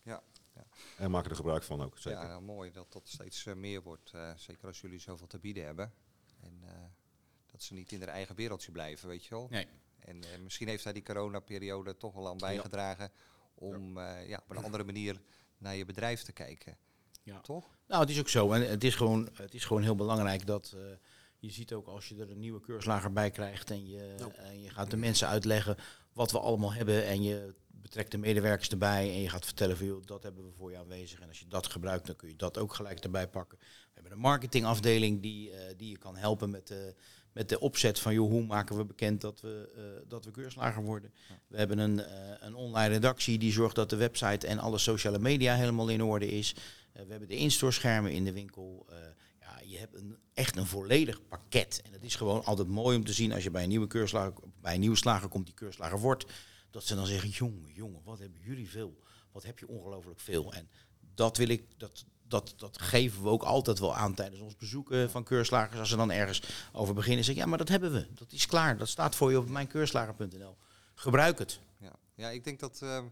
Ja, 0.02 0.24
ja. 0.56 0.66
En 0.98 1.12
maken 1.12 1.30
er 1.30 1.36
gebruik 1.36 1.64
van 1.64 1.82
ook, 1.82 1.98
zeker. 1.98 2.20
Ja, 2.20 2.40
mooi 2.40 2.72
dat 2.72 2.92
dat 2.92 3.08
steeds 3.08 3.44
meer 3.44 3.82
wordt. 3.82 4.12
zeker 4.36 4.68
als 4.68 4.82
jullie 4.82 5.00
zoveel 5.00 5.28
te 5.28 5.40
bieden 5.40 5.66
hebben. 5.66 5.94
En 6.44 6.60
eh, 6.62 6.74
dat 7.52 7.62
ze 7.62 7.74
niet 7.74 7.92
in 7.92 8.00
hun 8.00 8.10
eigen 8.10 8.36
wereldje 8.36 8.72
blijven, 8.72 9.08
weet 9.08 9.24
je 9.24 9.30
wel. 9.30 9.48
Nee. 9.50 9.68
En 10.06 10.24
eh, 10.24 10.40
misschien 10.40 10.68
heeft 10.68 10.84
daar 10.84 10.94
die 10.94 11.04
coronaperiode 11.04 11.98
toch 11.98 12.14
wel 12.14 12.28
aan 12.28 12.38
bijgedragen 12.38 13.12
om 13.56 13.98
eh, 13.98 14.28
ja, 14.28 14.42
op 14.44 14.56
een 14.56 14.64
andere 14.64 14.84
manier 14.84 15.22
naar 15.58 15.76
je 15.76 15.86
bedrijf 15.86 16.22
te 16.22 16.32
kijken. 16.32 16.78
Ja. 17.24 17.40
Toch? 17.40 17.70
Nou, 17.88 18.02
het 18.02 18.10
is 18.10 18.20
ook 18.20 18.30
zo. 18.30 18.52
En 18.52 18.70
het 18.70 18.84
is 18.84 18.96
gewoon, 18.96 19.30
het 19.34 19.54
is 19.54 19.66
gewoon 19.66 19.82
heel 19.82 19.96
belangrijk 19.96 20.46
dat 20.46 20.74
eh, 20.76 20.82
je 21.40 21.52
ziet 21.52 21.74
ook 21.74 21.88
als 21.88 22.10
je 22.10 22.16
er 22.16 22.32
een 22.32 22.40
nieuwe 22.40 22.62
keurslager 22.62 23.14
bij 23.14 23.32
krijgt 23.32 23.72
en 23.72 23.88
je, 23.88 24.16
en 24.38 24.62
je 24.62 24.70
gaat 24.70 24.92
de 24.92 24.98
mensen 24.98 25.28
uitleggen 25.28 25.78
wat 26.14 26.32
we 26.32 26.40
allemaal 26.40 26.74
hebben 26.74 27.06
en 27.06 27.24
je 27.24 27.54
betrekt 27.68 28.12
de 28.12 28.18
medewerkers 28.18 28.70
erbij 28.70 29.10
en 29.10 29.22
je 29.22 29.30
gaat 29.30 29.46
vertellen 29.46 29.78
van 29.78 29.86
joh, 29.86 30.06
dat 30.06 30.24
hebben 30.24 30.46
we 30.46 30.52
voor 30.52 30.72
je 30.72 30.78
aanwezig 30.78 31.20
en 31.20 31.28
als 31.28 31.40
je 31.40 31.48
dat 31.48 31.68
gebruikt 31.68 32.06
dan 32.06 32.16
kun 32.16 32.30
je 32.30 32.36
dat 32.36 32.58
ook 32.58 32.74
gelijk 32.74 33.00
erbij 33.00 33.28
pakken. 33.28 33.58
We 33.94 34.00
hebben 34.02 34.12
een 34.12 34.20
marketingafdeling 34.20 35.22
die, 35.22 35.52
eh, 35.52 35.74
die 35.78 35.90
je 35.90 35.98
kan 35.98 36.16
helpen 36.16 36.50
met 36.50 36.68
de, 36.68 36.96
met 37.32 37.50
de 37.50 37.60
opzet 37.60 38.00
van 38.00 38.14
joh, 38.14 38.30
hoe 38.30 38.46
maken 38.46 38.78
we 38.78 38.86
bekend 38.86 39.22
dat 39.22 39.42
we, 39.42 39.72
eh, 39.76 40.10
dat 40.10 40.26
we 40.26 40.32
keurslager 40.32 40.84
worden. 40.84 41.14
We 41.48 41.58
hebben 41.58 41.78
een, 41.78 42.00
eh, 42.00 42.36
een 42.40 42.56
online 42.56 42.94
redactie 42.94 43.38
die 43.38 43.52
zorgt 43.52 43.76
dat 43.76 43.90
de 43.90 43.96
website 43.96 44.48
en 44.48 44.60
alle 44.60 44.78
sociale 44.78 45.20
media 45.20 45.56
helemaal 45.56 45.90
in 45.90 46.04
orde 46.04 46.28
is. 46.28 46.56
Eh, 46.94 47.04
we 47.04 47.10
hebben 47.10 47.30
de 47.30 47.38
in-store 47.38 47.72
schermen 47.72 48.12
in 48.12 48.24
de 48.24 48.34
winkel. 48.34 48.86
Eh, 48.90 48.98
ja, 49.40 49.60
je 49.66 49.78
hebt 49.78 49.96
een, 49.96 50.18
echt 50.34 50.56
een 50.56 50.66
volledig 50.66 51.28
pakket. 51.28 51.82
En 51.86 51.94
het 51.94 52.04
is 52.04 52.16
gewoon 52.16 52.44
altijd 52.46 52.68
mooi 52.68 52.98
om 52.98 53.06
te 53.06 53.14
zien 53.14 53.32
als 53.32 53.44
je 53.44 53.52
bij 53.52 53.64
een 53.64 53.70
nieuwe 53.70 53.88
keurslager, 53.88 54.34
bij 54.62 54.74
een 54.74 54.80
nieuwe 54.80 54.98
slager 54.98 55.28
komt 55.28 55.46
die 55.46 55.56
keurslager 55.56 56.00
wordt. 56.00 56.26
Dat 56.70 56.84
ze 56.84 56.96
dan 56.96 57.06
zeggen, 57.06 57.30
jongen, 57.30 57.74
jongen, 57.74 58.02
wat 58.04 58.20
hebben 58.20 58.40
jullie 58.42 58.70
veel? 58.70 59.00
Wat 59.32 59.44
heb 59.44 59.60
je 59.60 59.68
ongelooflijk 59.68 60.20
veel? 60.20 60.54
En 60.54 60.70
dat 61.16 61.38
wil 61.38 61.48
ik, 61.48 61.64
dat, 61.78 62.06
dat, 62.34 62.54
dat 62.58 62.82
geven 62.82 63.24
we 63.24 63.30
ook 63.30 63.44
altijd 63.44 63.80
wel 63.80 63.96
aan 63.96 64.14
tijdens 64.14 64.42
ons 64.42 64.56
bezoeken 64.56 65.12
van 65.12 65.24
keurslagers. 65.24 65.80
Als 65.80 65.90
ze 65.90 65.96
dan 65.96 66.12
ergens 66.12 66.44
over 66.72 66.94
beginnen, 66.94 67.24
zeg 67.24 67.36
ik, 67.36 67.42
ja, 67.42 67.48
maar 67.48 67.58
dat 67.58 67.70
hebben 67.70 67.92
we. 67.92 68.08
Dat 68.14 68.32
is 68.32 68.46
klaar. 68.46 68.78
Dat 68.78 68.88
staat 68.90 69.16
voor 69.16 69.32
je 69.32 69.38
op 69.38 69.50
mijnkeurslager.nl. 69.50 70.58
Gebruik 70.96 71.40
het. 71.40 71.60
Ja, 71.78 71.96
ja 72.16 72.30
ik 72.30 72.44
denk 72.44 72.60
dat 72.60 72.82
eh, 72.82 72.98
eh, 72.98 73.04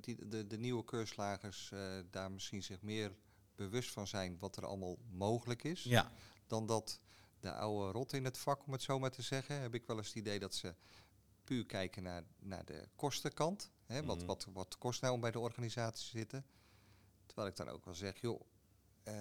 die, 0.00 0.28
de, 0.28 0.46
de 0.46 0.58
nieuwe 0.58 0.84
keurslagers 0.84 1.70
eh, 1.72 1.80
daar 2.10 2.30
misschien 2.30 2.62
zich 2.62 2.82
meer 2.82 3.12
bewust 3.56 3.90
van 3.90 4.06
zijn 4.06 4.36
wat 4.40 4.56
er 4.56 4.66
allemaal 4.66 4.96
mogelijk 5.10 5.64
is. 5.64 5.82
Ja. 5.82 6.10
Dan 6.46 6.66
dat 6.66 7.00
de 7.40 7.52
oude 7.52 7.92
rot 7.92 8.12
in 8.12 8.24
het 8.24 8.38
vak, 8.38 8.66
om 8.66 8.72
het 8.72 8.82
zo 8.82 8.98
maar 8.98 9.10
te 9.10 9.22
zeggen, 9.22 9.60
heb 9.60 9.74
ik 9.74 9.86
wel 9.86 9.96
eens 9.96 10.06
het 10.06 10.16
idee 10.16 10.38
dat 10.38 10.54
ze 10.54 10.74
puur 11.44 11.66
kijken 11.66 12.02
naar, 12.02 12.22
naar 12.38 12.64
de 12.64 12.88
kostenkant. 12.96 13.70
Hè, 13.86 14.04
wat, 14.04 14.16
Mhm. 14.16 14.26
wat, 14.26 14.46
wat 14.52 14.78
kost 14.78 15.00
nou 15.00 15.14
om 15.14 15.20
bij 15.20 15.30
de 15.30 15.38
organisatie 15.38 16.04
te 16.10 16.18
zitten? 16.18 16.44
Terwijl 17.32 17.48
ik 17.48 17.56
dan 17.56 17.68
ook 17.68 17.84
wel 17.84 17.94
zeg, 17.94 18.20
joh, 18.20 18.40
eh, 19.02 19.14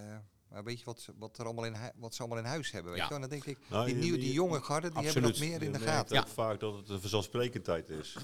maar 0.49 0.63
weet 0.63 0.79
je 0.79 0.85
wat, 0.85 0.99
ze- 1.01 1.13
wat, 1.17 1.37
er 1.37 1.45
allemaal 1.45 1.65
in 1.65 1.75
wat 1.95 2.13
ze 2.15 2.19
allemaal 2.21 2.37
in 2.39 2.45
huis 2.45 2.71
hebben? 2.71 2.91
Weet 2.91 2.99
Ja. 3.01 3.07
je 3.07 3.13
wel? 3.13 3.23
En 3.23 3.29
dan 3.29 3.39
denk 3.39 3.57
ik, 3.57 3.69
Nou, 3.69 3.85
die, 3.85 3.95
nieuwe, 3.95 4.17
die 4.17 4.33
jonge 4.33 4.61
garde, 4.61 4.89
die 4.91 5.03
hebben 5.03 5.21
dat 5.23 5.39
meer 5.39 5.61
in 5.61 5.71
de 5.71 5.79
gaten. 5.79 6.19
ook 6.19 6.27
vaak 6.27 6.59
dat 6.59 6.75
het 6.77 6.89
een 6.89 6.99
vanzelfsprekendheid 7.01 7.89
is. 7.89 8.15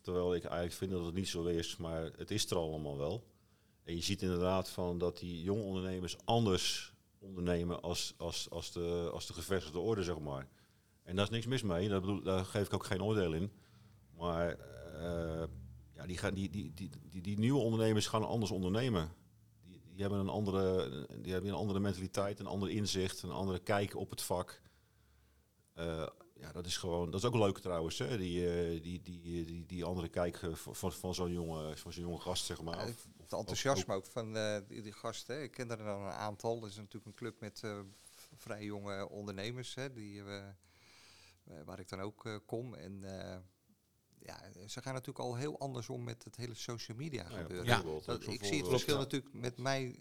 Terwijl 0.00 0.34
ik 0.34 0.42
eigenlijk 0.44 0.74
vind 0.74 0.90
dat 0.90 1.04
het 1.04 1.14
niet 1.14 1.28
zo 1.28 1.44
is, 1.44 1.76
maar 1.76 2.02
het 2.16 2.30
is 2.30 2.50
er 2.50 2.56
allemaal 2.56 2.98
wel. 2.98 3.26
En 3.84 3.94
je 3.94 4.02
ziet 4.02 4.22
inderdaad 4.22 4.70
van 4.70 4.98
dat 4.98 5.18
die 5.18 5.42
jonge 5.42 5.62
ondernemers 5.62 6.16
anders 6.24 6.94
ondernemen 7.18 7.80
als, 7.82 8.14
als, 8.16 8.50
als, 8.50 8.72
de, 8.72 9.10
als 9.12 9.26
de 9.26 9.32
gevestigde 9.32 9.78
orde, 9.78 10.02
zeg 10.02 10.18
maar. 10.18 10.48
En 11.02 11.16
daar 11.16 11.24
is 11.24 11.30
niks 11.30 11.46
mis 11.46 11.62
mee, 11.62 11.88
daar, 11.88 12.00
bedoel, 12.00 12.22
daar 12.22 12.44
geef 12.44 12.66
ik 12.66 12.74
ook 12.74 12.84
geen 12.84 13.02
oordeel 13.02 13.32
in. 13.32 13.52
Maar 14.16 14.48
eh, 14.58 15.44
ja, 15.94 16.06
die, 16.06 16.16
gaan, 16.18 16.34
die, 16.34 16.50
die, 16.50 16.74
die, 16.74 16.90
die, 17.10 17.20
die 17.22 17.38
nieuwe 17.38 17.60
ondernemers 17.60 18.06
gaan 18.06 18.24
anders 18.26 18.50
ondernemen. 18.52 19.12
Die, 20.02 20.10
hebben 20.10 20.28
een 20.28 20.34
andere, 20.34 20.88
die 21.20 21.32
hebben 21.32 21.50
een 21.50 21.56
andere 21.56 21.80
mentaliteit, 21.80 22.38
een 22.38 22.46
ander 22.46 22.70
inzicht, 22.70 23.22
een 23.22 23.30
andere 23.30 23.58
kijk 23.58 23.96
op 23.96 24.10
het 24.10 24.22
vak. 24.22 24.62
Eh, 25.74 26.06
ja, 26.34 26.52
dat 26.52 26.66
is 26.66 26.76
gewoon, 26.76 27.10
dat 27.10 27.20
is 27.20 27.26
ook 27.26 27.34
leuk 27.34 27.58
trouwens, 27.58 27.98
hè? 27.98 28.18
Die, 28.18 28.50
eh, 28.50 28.82
die, 28.82 29.02
die, 29.02 29.44
die, 29.44 29.66
die 29.66 29.84
andere 29.84 30.08
kijk 30.08 30.36
eh, 30.42 30.54
van, 30.54 30.92
van, 30.92 31.14
zo'n 31.14 31.32
jonge, 31.32 31.76
van 31.76 31.92
zo'n 31.92 32.02
jonge 32.02 32.18
gast, 32.20 32.44
zeg 32.44 32.62
maar. 32.62 32.76
Ja, 32.76 32.82
Of- 32.84 32.90
of- 32.90 33.06
Het 33.18 33.32
enthousiasme 33.32 33.94
ook 33.94 34.06
van 34.06 34.32
die, 34.68 34.82
die 34.82 34.92
gasten. 34.92 35.42
Ik 35.42 35.50
ken 35.50 35.70
er 35.70 35.76
dan 35.76 36.00
een 36.02 36.12
aantal. 36.12 36.60
Dat 36.60 36.70
is 36.70 36.76
natuurlijk 36.76 37.06
een 37.06 37.14
club 37.14 37.40
met 37.40 37.62
vrij 38.36 38.64
jonge 38.64 39.08
ondernemers. 39.08 39.74
Hè, 39.74 39.92
die, 39.92 40.22
waar 41.64 41.78
ik 41.78 41.88
dan 41.88 42.00
ook 42.00 42.40
kom. 42.46 42.74
En 42.74 43.04
ja, 44.24 44.40
ze 44.66 44.82
gaan 44.82 44.92
natuurlijk 44.92 45.24
al 45.24 45.36
heel 45.36 45.58
anders 45.58 45.88
om 45.88 46.04
met 46.04 46.24
het 46.24 46.36
hele 46.36 46.54
social 46.54 46.96
media 46.96 47.28
ja, 47.30 47.36
gebeuren. 47.36 47.66
Ja. 47.66 47.82
Dat, 48.06 48.26
ik 48.26 48.44
zie 48.44 48.58
het 48.58 48.68
verschil 48.68 48.98
natuurlijk 48.98 49.34
met 49.34 49.58
mij, 49.58 49.98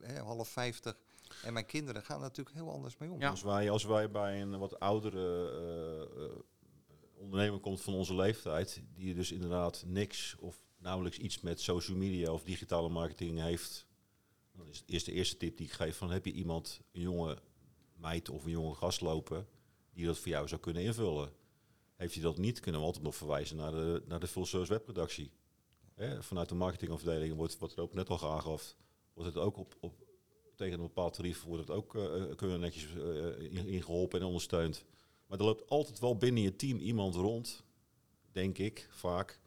hè, 0.00 0.20
half 0.20 0.48
50, 0.48 0.96
en 1.42 1.52
mijn 1.52 1.66
kinderen 1.66 2.02
gaan 2.02 2.16
er 2.16 2.22
natuurlijk 2.22 2.56
heel 2.56 2.70
anders 2.70 2.96
mee 2.96 3.10
om. 3.10 3.20
Ja. 3.20 3.30
Als, 3.30 3.42
wij, 3.42 3.70
als 3.70 3.84
wij 3.84 4.10
bij 4.10 4.42
een 4.42 4.58
wat 4.58 4.80
oudere 4.80 5.50
eh, 5.50 6.24
eh, 6.24 6.30
ondernemer 7.14 7.60
komt 7.60 7.80
van 7.80 7.94
onze 7.94 8.14
leeftijd, 8.14 8.82
die 8.94 9.14
dus 9.14 9.32
inderdaad 9.32 9.82
niks 9.86 10.36
of 10.38 10.64
nauwelijks 10.78 11.18
iets 11.18 11.40
met 11.40 11.60
social 11.60 11.96
media 11.96 12.32
of 12.32 12.44
digitale 12.44 12.88
marketing 12.88 13.40
heeft, 13.40 13.86
dan 14.52 14.66
is 14.86 15.04
de 15.04 15.12
eerste 15.12 15.36
tip 15.36 15.56
die 15.56 15.66
ik 15.66 15.72
geef 15.72 15.96
van 15.96 16.10
heb 16.10 16.24
je 16.24 16.32
iemand, 16.32 16.80
een 16.92 17.00
jonge 17.00 17.38
meid 17.96 18.28
of 18.28 18.44
een 18.44 18.50
jonge 18.50 18.74
gast 18.74 19.00
lopen, 19.00 19.48
die 19.92 20.06
dat 20.06 20.18
voor 20.18 20.28
jou 20.28 20.48
zou 20.48 20.60
kunnen 20.60 20.82
invullen. 20.82 21.32
Heeft 22.02 22.14
hij 22.14 22.22
dat 22.22 22.38
niet, 22.38 22.60
kunnen 22.60 22.80
we 22.80 22.86
altijd 22.86 23.04
nog 23.04 23.16
verwijzen 23.16 23.56
naar 23.56 23.70
de, 23.70 24.02
naar 24.06 24.20
de 24.20 24.26
full 24.26 24.44
service 24.44 24.72
webredactie. 24.72 25.30
Hè, 25.94 26.22
vanuit 26.22 26.48
de 26.48 26.54
marketingafdeling 26.54 27.34
wordt, 27.34 27.58
wat 27.58 27.72
er 27.72 27.80
ook 27.80 27.94
net 27.94 28.08
al 28.08 28.30
aangaf, 28.30 28.76
wordt 29.14 29.34
het 29.34 29.42
ook 29.44 29.56
op, 29.56 29.76
op 29.80 29.94
tegen 30.56 30.74
een 30.74 30.86
bepaald 30.86 31.14
tarief 31.14 31.42
wordt 31.44 31.68
het 31.68 31.76
ook 31.76 31.94
eh, 31.94 32.22
eh, 32.30 32.36
kunnen 32.36 32.60
netjes 32.60 32.84
in- 33.38 33.66
ingeholpen 33.66 34.20
en 34.20 34.26
ondersteund. 34.26 34.84
Maar 35.26 35.38
er 35.38 35.44
loopt 35.44 35.68
altijd 35.70 35.98
wel 35.98 36.16
binnen 36.16 36.42
je 36.42 36.56
team 36.56 36.78
iemand 36.78 37.14
rond, 37.14 37.62
denk 38.32 38.58
ik, 38.58 38.88
vaak, 38.90 39.40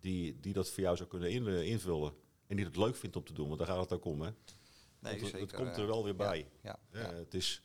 die, 0.00 0.40
die 0.40 0.52
dat 0.52 0.70
voor 0.70 0.82
jou 0.82 0.96
zou 0.96 1.08
kunnen 1.08 1.30
in- 1.30 1.64
invullen. 1.64 2.12
En 2.46 2.56
die 2.56 2.64
het 2.64 2.76
leuk 2.76 2.96
vindt 2.96 3.16
om 3.16 3.24
te 3.24 3.32
doen, 3.32 3.46
want 3.46 3.58
daar 3.58 3.68
gaat 3.68 3.80
het 3.80 3.92
ook 3.92 4.04
om. 4.04 4.20
Hè? 4.22 4.30
Nee, 4.98 5.20
Want 5.20 5.32
het, 5.32 5.52
komt 5.52 5.76
er 5.76 5.86
wel 5.86 6.04
weer 6.04 6.16
bij. 6.16 6.48
Ja, 6.62 6.78
Ja, 6.92 7.00
ja. 7.00 7.14
het 7.14 7.34
is, 7.34 7.62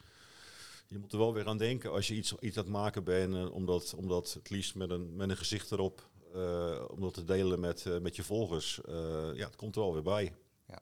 je 0.90 0.98
moet 0.98 1.12
er 1.12 1.18
wel 1.18 1.34
weer 1.34 1.48
aan 1.48 1.58
denken 1.58 1.92
als 1.92 2.08
je 2.08 2.16
iets, 2.16 2.36
iets 2.40 2.58
aan 2.58 2.64
het 2.64 2.72
maken 2.72 3.04
bent, 3.04 3.36
eh, 3.36 3.52
om, 3.52 3.66
dat, 3.66 3.94
om 3.98 4.08
dat 4.08 4.34
het 4.34 4.50
liefst 4.50 4.76
met 4.76 4.90
een, 4.90 5.16
met 5.16 5.30
een 5.30 5.38
gezicht 5.38 5.72
erop, 5.72 6.10
eh, 6.34 6.84
om 6.90 7.02
dat 7.02 7.14
te 7.14 7.24
delen 7.24 7.60
met, 7.60 7.86
eh, 7.86 7.98
met 7.98 8.16
je 8.16 8.24
volgers. 8.24 8.82
Eh, 8.82 8.94
ja, 9.34 9.46
het 9.46 9.56
komt 9.56 9.76
er 9.76 9.82
wel 9.82 9.94
weer 9.94 10.04
bij. 10.04 10.34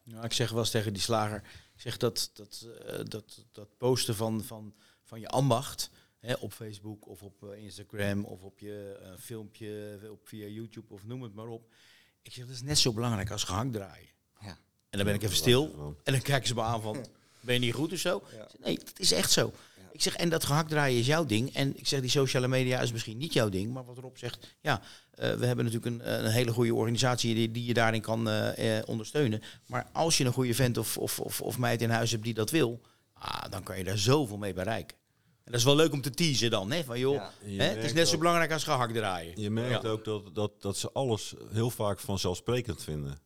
Ja, 0.04 0.24
ik 0.24 0.34
zeg 0.34 0.50
wel 0.50 0.60
eens 0.60 0.70
tegen 0.70 0.94
die 0.94 1.02
slager, 1.02 1.38
ik 1.76 1.82
zeg 1.82 1.98
dat, 1.98 2.32
dat, 2.34 2.68
dat, 3.08 3.46
dat 3.52 3.78
posten 3.78 4.16
van, 4.16 4.44
van, 4.44 4.74
van 5.04 5.20
je 5.20 5.28
ambacht 5.28 5.90
hè, 6.20 6.34
op 6.34 6.54
Facebook 6.54 7.08
of 7.08 7.24
op 7.24 7.44
Instagram 7.44 8.26
of 8.26 8.44
op 8.44 8.60
je 8.60 9.00
eh, 9.02 9.10
filmpje 9.20 10.00
op, 10.12 10.28
via 10.28 10.48
YouTube 10.48 10.94
of 10.94 11.06
noem 11.06 11.22
het 11.22 11.34
maar 11.34 11.48
op. 11.48 11.74
Ik 12.22 12.34
zeg 12.34 12.46
dat 12.46 12.56
is 12.56 12.62
net 12.62 12.78
zo 12.78 12.94
belangrijk 12.94 13.32
als 13.32 13.44
gehakt 13.44 13.74
draaien. 13.74 14.10
Ja. 14.40 14.58
En 14.90 14.98
dan 14.98 15.04
ben 15.04 15.14
ik 15.14 15.24
even 15.24 15.36
stil 15.36 15.96
en 16.04 16.12
dan 16.14 16.22
kijken 16.22 16.48
ze 16.48 16.54
me 16.54 16.62
aan 16.62 16.82
van, 16.82 17.06
ben 17.40 17.54
je 17.54 17.60
niet 17.60 17.74
goed 17.74 17.94
of 17.94 18.00
zo? 18.00 18.24
Ja. 18.32 18.48
Nee, 18.60 18.78
dat 18.78 19.00
is 19.00 19.12
echt 19.12 19.32
zo. 19.32 19.54
Ik 19.92 20.02
zeg, 20.02 20.16
en 20.16 20.30
dat 20.30 20.46
gehakt 20.46 20.70
draaien 20.70 21.00
is 21.00 21.06
jouw 21.06 21.26
ding. 21.26 21.54
En 21.56 21.78
ik 21.78 21.88
zeg, 21.88 22.02
die 22.02 22.10
sociale 22.10 22.48
media 22.48 22.80
is 22.82 22.92
misschien 22.92 23.18
niet 23.18 23.34
jouw 23.34 23.50
ding. 23.50 23.74
Maar 23.74 23.86
wat 23.86 23.98
Rob 23.98 24.18
zegt, 24.18 24.56
ja, 24.62 24.82
eh, 25.12 25.34
we 25.34 25.46
hebben 25.46 25.66
natuurlijk 25.66 25.96
een, 25.96 26.26
een 26.26 26.32
hele 26.32 26.52
goede 26.52 26.74
organisatie 26.76 27.36
die, 27.36 27.52
die 27.52 27.66
je 27.66 27.74
daarin 27.74 28.02
kan 28.02 28.30
eh, 28.30 28.78
eh, 28.78 28.84
ondersteunen. 28.88 29.42
Maar 29.68 29.90
als 29.94 30.18
je 30.18 30.26
een 30.26 30.34
goede 30.34 30.54
vent 30.54 30.78
of, 30.78 30.98
of, 30.98 31.20
of, 31.20 31.42
of 31.42 31.58
meid 31.58 31.82
in 31.82 31.90
huis 31.90 32.12
hebt 32.12 32.24
die 32.24 32.34
dat 32.34 32.50
wil, 32.50 32.82
ah, 33.14 33.44
dan 33.50 33.64
kan 33.64 33.78
je 33.78 33.84
daar 33.84 33.98
zoveel 33.98 34.38
mee 34.38 34.54
bereiken. 34.54 34.98
En 35.44 35.52
dat 35.54 35.62
is 35.62 35.64
wel 35.68 35.76
leuk 35.76 35.92
om 35.92 36.02
te 36.02 36.10
teasen 36.10 36.50
dan, 36.50 36.72
hè? 36.72 36.84
Van 36.84 37.00
joh, 37.00 37.16
Ja. 37.46 37.64
Hè, 37.64 37.64
het 37.64 37.84
is 37.84 37.94
net 37.94 38.08
zo 38.08 38.18
belangrijk 38.18 38.52
als 38.52 38.64
gehakt 38.64 38.94
draaien. 38.94 39.42
Je 39.42 39.50
merkt 39.50 39.84
Ja. 39.84 39.90
ook 39.90 40.06
dat, 40.06 40.36
dat, 40.36 40.62
dat 40.62 40.78
ze 40.78 40.92
alles 40.92 41.34
heel 41.52 41.70
vaak 41.70 42.00
vanzelfsprekend 42.00 42.84
vinden. 42.84 43.18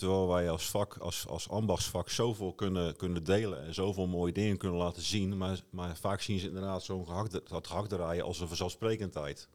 Terwijl 0.00 0.28
wij 0.28 0.50
als 0.50 0.70
vak, 0.70 0.96
als, 0.96 1.26
als 1.26 1.48
ambachtsvak, 1.48 2.08
zoveel 2.08 2.52
kunnen, 2.52 2.96
kunnen 2.96 3.24
delen 3.24 3.62
en 3.62 3.74
zoveel 3.74 4.06
mooie 4.06 4.32
dingen 4.32 4.56
kunnen 4.56 4.78
laten 4.78 5.02
zien. 5.02 5.36
Maar, 5.36 5.62
maar 5.70 5.96
vaak 5.96 6.20
zien 6.20 6.38
ze 6.38 6.46
inderdaad 6.46 6.82
zo'n 6.82 7.06
gehakt, 7.06 7.48
dat 7.48 7.66
gehakt 7.66 7.88
draaien 7.88 8.24
als 8.24 8.40
een 8.40 8.48
vanzelfsprekendheid. 8.48 9.48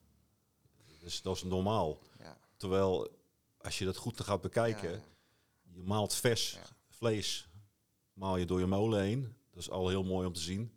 Dus 1.00 1.22
dat 1.22 1.36
is 1.36 1.44
normaal. 1.44 2.00
Ja. 2.20 2.38
Terwijl, 2.58 3.08
als 3.62 3.80
je 3.80 3.86
dat 3.86 3.98
goed 3.98 4.22
gaat 4.22 4.42
bekijken, 4.42 4.92
Ja, 4.92 5.04
je 5.74 5.84
maalt 5.84 6.14
vers 6.14 6.58
vlees, 6.90 7.48
maal 8.14 8.38
je 8.38 8.46
door 8.46 8.60
je 8.60 8.66
molen 8.66 9.02
heen. 9.02 9.36
Dat 9.52 9.62
is 9.62 9.70
al 9.70 9.90
heel 9.90 10.04
mooi 10.04 10.28
om 10.28 10.34
te 10.34 10.42
zien. 10.42 10.72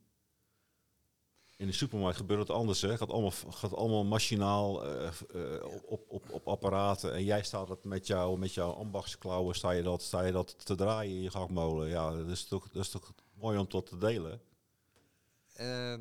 In 1.59 1.67
de 1.67 1.73
supermarkt 1.73 2.17
gebeurt 2.17 2.41
het 2.41 2.51
anders. 2.51 2.81
Hè. 2.81 2.97
Gaat, 2.97 3.11
allemaal, 3.11 3.31
gaat 3.31 3.75
allemaal 3.75 4.05
machinaal 4.05 4.87
eh, 4.87 5.07
eh, 5.07 5.65
op, 5.85 6.05
op, 6.09 6.31
op, 6.31 6.49
apparaten. 6.49 7.15
En 7.15 7.25
jij 7.25 7.43
staat 7.43 7.69
dat 7.69 7.85
met, 7.85 8.07
jou, 8.07 8.39
met 8.39 8.55
jouw 8.55 8.73
ambachtsklauwen 8.73 9.55
sta 9.55 9.71
je 9.71 9.83
dat, 9.83 10.03
sta 10.03 10.23
je 10.23 10.33
dat 10.33 10.67
te 10.67 10.75
draaien 10.75 11.15
in 11.15 11.23
je 11.23 11.31
gakmolen. 11.31 11.89
Ja, 11.89 12.17
dat 12.17 12.29
is 12.29 12.45
toch, 12.45 12.69
dat 12.69 12.83
is 12.83 12.91
toch 12.91 13.13
mooi 13.33 13.59
om 13.59 13.69
dat 13.69 13.87
te 13.87 13.99
delen. 13.99 14.41
Eh, 15.53 15.95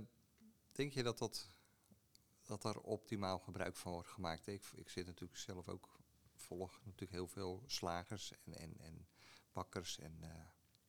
denk 0.71 0.93
je 0.93 1.03
dat, 1.03 1.17
dat, 1.17 1.47
dat 2.43 2.63
er 2.63 2.79
optimaal 2.79 3.39
gebruik 3.39 3.75
van 3.75 3.91
wordt 3.91 4.09
gemaakt? 4.09 4.47
Ik, 4.47 4.63
ik 4.75 4.89
zit 4.89 5.05
natuurlijk 5.05 5.39
zelf 5.39 5.67
ook, 5.67 5.99
volg 6.35 6.79
natuurlijk 6.83 7.11
heel 7.11 7.27
veel 7.27 7.63
slagers 7.65 8.31
en, 8.45 8.53
en, 8.53 8.77
en 8.79 9.07
bakkers 9.51 9.99
en 9.99 10.19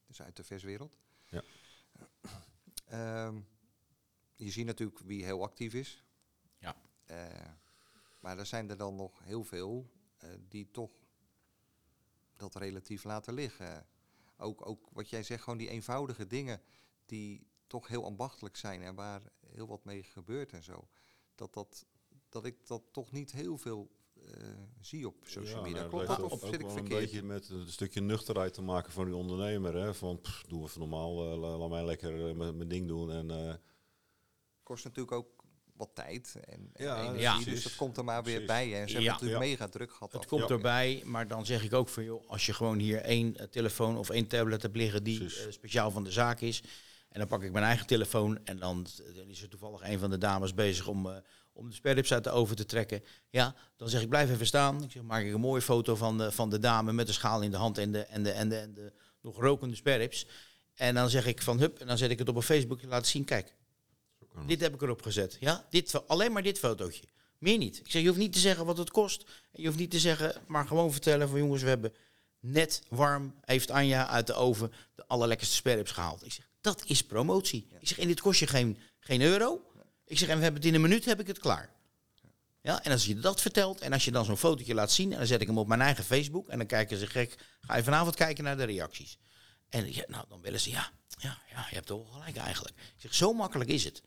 dus 0.07 0.23
uit 0.23 0.37
de 0.37 0.45
verswereld. 0.45 0.97
Ja. 1.27 1.43
Je 4.39 4.51
ziet 4.51 4.67
natuurlijk 4.67 4.99
wie 4.99 5.25
heel 5.25 5.43
actief 5.43 5.75
is. 5.75 6.05
Ja. 6.59 6.77
Eh, 7.05 7.27
maar 8.21 8.39
er 8.39 8.47
zijn 8.47 8.71
er 8.71 8.77
dan 8.77 8.95
nog 8.97 9.25
heel 9.25 9.45
veel 9.45 9.91
eh, 10.19 10.29
die 10.49 10.71
toch 10.71 10.91
dat 12.37 12.55
relatief 12.55 13.05
laten 13.05 13.35
liggen. 13.35 13.87
Ook, 14.37 14.67
ook 14.67 14.89
wat 14.93 15.09
jij 15.11 15.23
zegt, 15.23 15.43
gewoon 15.43 15.59
die 15.59 15.69
eenvoudige 15.69 16.27
dingen 16.27 16.61
die 17.07 17.47
toch 17.67 17.89
heel 17.89 18.05
ambachtelijk 18.05 18.57
zijn 18.57 18.83
en 18.83 18.95
waar 18.95 19.23
heel 19.47 19.67
wat 19.67 19.85
mee 19.85 20.03
gebeurt 20.03 20.53
en 20.53 20.63
zo. 20.63 20.89
Dat, 21.35 21.55
dat, 21.55 21.87
dat 22.29 22.45
ik 22.45 22.67
dat 22.67 22.83
toch 22.93 23.13
niet 23.13 23.33
heel 23.33 23.59
veel 23.59 23.91
eh, 24.25 24.49
zie 24.81 25.07
op 25.07 25.17
social 25.27 25.57
Ja, 25.57 25.63
media. 25.63 25.77
nou, 25.79 25.89
Klopt 25.91 26.07
dat 26.07 26.21
of 26.33 26.41
zit 26.41 26.61
ik 26.61 26.71
verkeerd? 26.71 26.79
een 26.79 26.89
beetje 26.89 27.23
met 27.23 27.49
een 27.49 27.69
stukje 27.69 28.01
nuchterheid 28.01 28.55
te 28.55 28.63
maken 28.63 28.93
van 28.93 29.05
die 29.05 29.15
ondernemer. 29.17 29.75
Hè? 29.75 29.95
Van, 29.95 30.21
pff, 30.21 30.43
doe 30.43 30.63
even 30.63 30.81
normaal, 30.81 31.15
la- 31.39 31.57
laat 31.57 31.69
mij 31.71 31.85
lekker 31.85 32.37
mijn 32.37 32.57
mijn 32.57 32.69
ding 32.69 32.89
doen. 32.89 33.11
En, 33.13 33.31
eh, 33.31 33.55
Kost 34.69 34.85
natuurlijk 34.85 35.13
ook 35.17 35.29
wat 35.77 35.91
tijd 35.95 36.35
en, 36.45 36.71
en 36.73 36.85
Ja, 36.85 37.01
energie, 37.01 37.21
ja. 37.21 37.39
dus 37.45 37.63
dat 37.63 37.77
komt 37.77 37.97
er 37.97 38.05
maar 38.05 38.23
weer 38.23 38.43
Precies. 38.43 38.47
bij. 38.47 38.65
En 38.65 38.71
ze 38.89 38.95
hebben 38.95 39.03
Ja. 39.03 39.13
natuurlijk 39.13 39.43
Ja. 39.43 39.49
mega 39.49 39.69
druk 39.69 39.93
gehad. 39.93 40.13
Het 40.13 40.21
af- 40.21 40.27
komt 40.27 40.49
Ja. 40.49 40.55
erbij, 40.55 41.03
maar 41.05 41.29
dan 41.29 41.47
zeg 41.47 41.65
ik 41.65 41.73
ook 41.75 41.89
van 41.89 42.05
joh, 42.05 42.29
als 42.29 42.47
je 42.47 42.53
gewoon 42.53 42.79
hier 42.79 43.01
één 43.01 43.37
eh, 43.37 43.47
telefoon 43.47 43.97
of 43.99 44.11
één 44.11 44.27
tablet 44.27 44.63
hebt 44.63 44.77
liggen 44.77 45.03
die 45.03 45.21
eh, 45.25 45.51
speciaal 45.51 45.91
van 45.91 46.05
de 46.05 46.11
zaak 46.13 46.41
is. 46.41 46.63
En 47.09 47.19
dan 47.19 47.29
pak 47.29 47.43
ik 47.43 47.53
mijn 47.53 47.65
eigen 47.65 47.87
telefoon 47.87 48.39
en 48.45 48.59
dan, 48.59 48.87
eh, 49.09 49.15
dan 49.17 49.29
is 49.29 49.43
er 49.43 49.49
toevallig 49.49 49.83
een 49.83 49.99
van 49.99 50.11
de 50.11 50.19
dames 50.19 50.55
bezig 50.55 50.87
om, 50.89 51.07
eh, 51.07 51.17
om 51.53 51.69
de 51.69 51.75
sperrips 51.75 52.13
uit 52.13 52.25
de 52.25 52.31
oven 52.31 52.57
te 52.57 52.65
trekken. 52.65 53.03
Ja, 53.31 53.55
dan 53.77 53.89
zeg 53.89 54.03
ik 54.03 54.09
blijf 54.09 54.31
even 54.31 54.47
staan. 54.47 54.83
Ik 54.83 54.91
zeg, 54.91 55.03
maak 55.03 55.25
ik 55.25 55.33
een 55.33 55.41
mooie 55.41 55.63
foto 55.63 55.95
van 55.97 56.19
de, 56.19 56.33
van 56.33 56.51
de 56.51 56.59
dame 56.59 56.93
met 56.93 57.07
de 57.07 57.13
schaal 57.13 57.43
in 57.43 57.51
de 57.51 57.57
hand 57.57 57.79
en 57.79 57.93
de, 57.93 58.01
en 58.05 58.23
de, 58.23 58.31
en 58.31 58.49
de, 58.49 58.57
en 58.57 58.75
de 58.75 58.93
nog 59.21 59.37
rokende 59.41 59.75
sperrips. 59.75 60.27
En 60.75 60.95
dan 60.95 61.11
zeg 61.11 61.27
ik 61.27 61.43
van 61.43 61.59
hup, 61.59 61.79
en 61.79 61.87
dan 61.87 61.99
zet 61.99 62.11
ik 62.11 62.19
het 62.19 62.29
op 62.29 62.37
een 62.37 62.43
Facebook 62.43 62.81
en 62.81 62.89
laat 62.89 63.07
zien, 63.07 63.25
kijk, 63.25 63.55
dit 64.47 64.61
heb 64.61 64.75
ik 64.75 64.83
erop 64.83 65.03
gezet. 65.03 65.37
Ja, 65.41 65.67
dit, 65.71 66.07
alleen 66.09 66.33
maar 66.33 66.43
dit 66.43 66.59
fotootje. 66.59 67.05
Meer 67.39 67.59
niet. 67.59 67.79
Ik 67.79 67.91
zeg, 67.91 68.03
je 68.03 68.09
hoeft 68.09 68.21
niet 68.21 68.33
te 68.33 68.39
zeggen 68.39 68.67
wat 68.67 68.79
het 68.79 68.91
kost. 68.91 69.25
Je 69.53 69.67
hoeft 69.67 69.79
niet 69.79 69.91
te 69.91 69.99
zeggen, 69.99 70.43
maar 70.47 70.67
gewoon 70.67 70.93
vertellen 70.93 71.29
van 71.29 71.39
jongens, 71.39 71.63
we 71.63 71.69
hebben 71.69 71.95
net 72.41 72.83
warm, 72.89 73.35
heeft 73.45 73.71
Anja 73.71 74.07
uit 74.07 74.27
de 74.27 74.35
oven 74.35 74.73
de 74.95 75.07
allerlekkerste 75.07 75.55
sperrips 75.55 75.91
gehaald. 75.91 76.25
Ik 76.25 76.33
zeg, 76.33 76.49
dat 76.61 76.83
is 76.87 77.03
promotie. 77.03 77.69
Ik 77.81 77.89
zeg, 77.89 77.99
en 77.99 78.07
dit 78.07 78.21
kost 78.21 78.41
je 78.41 78.47
geen, 78.47 78.79
geen 79.01 79.21
euro. 79.21 79.63
Ik 80.05 80.19
zeg, 80.19 80.29
en 80.29 80.37
we 80.37 80.43
hebben 80.43 80.61
het 80.61 80.71
in 80.71 80.75
een 80.75 80.89
minuut, 80.89 81.05
heb 81.05 81.21
ik 81.21 81.27
het 81.27 81.39
klaar. 81.39 81.77
Ja, 82.63 82.83
en 82.83 82.93
als 82.93 83.07
je 83.07 83.19
dat 83.19 83.41
vertelt 83.41 83.81
en 83.81 83.93
als 83.93 84.05
je 84.05 84.11
dan 84.11 84.25
zo'n 84.25 84.37
fotootje 84.37 84.75
laat 84.75 84.93
zien... 84.93 85.13
en 85.13 85.19
dan 85.19 85.27
zet 85.27 85.41
ik 85.41 85.47
hem 85.47 85.59
op 85.59 85.67
mijn 85.67 85.81
eigen 85.81 86.05
Facebook 86.05 86.49
en 86.49 86.59
dan 86.59 86.67
kijken 86.67 86.99
ze 86.99 87.07
gek... 87.07 87.35
ga 87.61 87.77
je 87.77 87.83
vanavond 87.83 88.15
kijken 88.15 88.45
naar 88.45 88.57
de 88.57 88.65
reacties. 88.65 89.19
En 89.69 89.93
ja, 89.93 90.05
nou, 90.07 90.25
dan 90.29 90.41
willen 90.41 90.61
ze, 90.61 90.71
ja, 90.71 90.91
ja, 91.19 91.39
ja, 91.51 91.67
je 91.69 91.75
hebt 91.75 91.87
toch 91.87 92.03
wel 92.03 92.21
gelijk 92.21 92.37
eigenlijk. 92.37 92.77
Ik 92.77 93.01
zeg, 93.01 93.15
zo 93.15 93.33
makkelijk 93.33 93.71
is 93.71 93.85
het. 93.85 94.03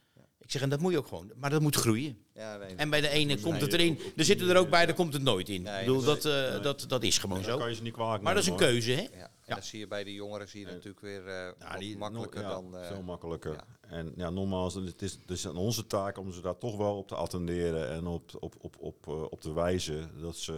Zeg, 0.52 0.62
en 0.62 0.70
dat 0.70 0.80
moet 0.80 0.92
je 0.92 0.98
ook 0.98 1.08
gewoon, 1.08 1.32
maar 1.36 1.50
dat 1.50 1.62
moet 1.62 1.76
groeien. 1.76 2.18
Ja, 2.34 2.58
nee, 2.58 2.76
En 2.76 2.90
bij 2.90 3.02
de 3.02 3.10
ene 3.10 3.40
komt 3.40 3.62
het 3.62 3.74
erin, 3.74 3.94
op- 3.94 4.06
op 4.06 4.12
er 4.18 4.24
zitten 4.26 4.50
er 4.50 4.58
ook 4.58 4.70
bij, 4.70 4.86
daar 4.86 4.96
komt 4.96 5.14
het 5.14 5.22
nooit 5.22 5.50
in. 5.50 5.62
Nee, 5.62 5.80
ik 5.80 5.86
bedoel, 5.86 6.02
dat 6.04 6.22
dat, 6.22 6.34
is- 6.50 6.56
eh, 6.56 6.64
dat, 6.64 6.86
dat 6.88 7.04
is 7.04 7.18
gewoon 7.18 7.36
dan 7.42 7.46
zo. 7.52 7.58
kan 7.58 7.70
je 7.70 7.76
ze 7.76 7.82
niet 7.82 7.94
kwalijk 7.94 8.24
Maar 8.24 8.34
dat 8.34 8.42
is 8.44 8.50
een 8.50 8.56
hoor. 8.56 8.62
keuze, 8.68 8.92
hè? 8.92 9.02
Ja, 9.02 9.10
En 9.46 9.56
dan 9.56 9.64
zie 9.64 9.80
je 9.80 9.88
bij 9.88 10.04
de 10.04 10.14
jongeren 10.14 10.50
zie 10.50 10.60
je 10.60 10.66
En- 10.66 10.72
natuurlijk 10.74 11.02
weer 11.02 11.28
eh 11.28 11.34
Ja, 11.60 11.70
wat 11.72 11.80
die- 11.80 11.98
makkelijker 11.98 12.42
ja, 12.42 12.50
dan... 12.50 12.78
eh, 12.78 12.88
veel 12.88 13.02
makkelijker. 13.02 13.54
ja. 13.54 13.66
En 13.82 14.14
ja, 14.16 14.30
nogmaals, 14.30 14.74
het 14.74 15.02
is, 15.02 15.12
het 15.12 15.30
is 15.32 15.48
aan 15.48 15.58
onze 15.58 15.88
taak 15.88 16.18
om 16.18 16.32
ze 16.32 16.42
daar 16.42 16.58
toch 16.58 16.78
wel 16.78 16.98
op 16.98 17.08
te 17.08 17.16
attenderen 17.16 17.90
en 17.90 18.08
op, 18.08 18.32
op, 18.40 18.56
op, 18.60 18.76
op, 18.80 19.08
eh, 19.08 19.22
op 19.30 19.42
te 19.42 19.54
wijzen 19.54 20.10
dat 20.22 20.36
ze, 20.38 20.54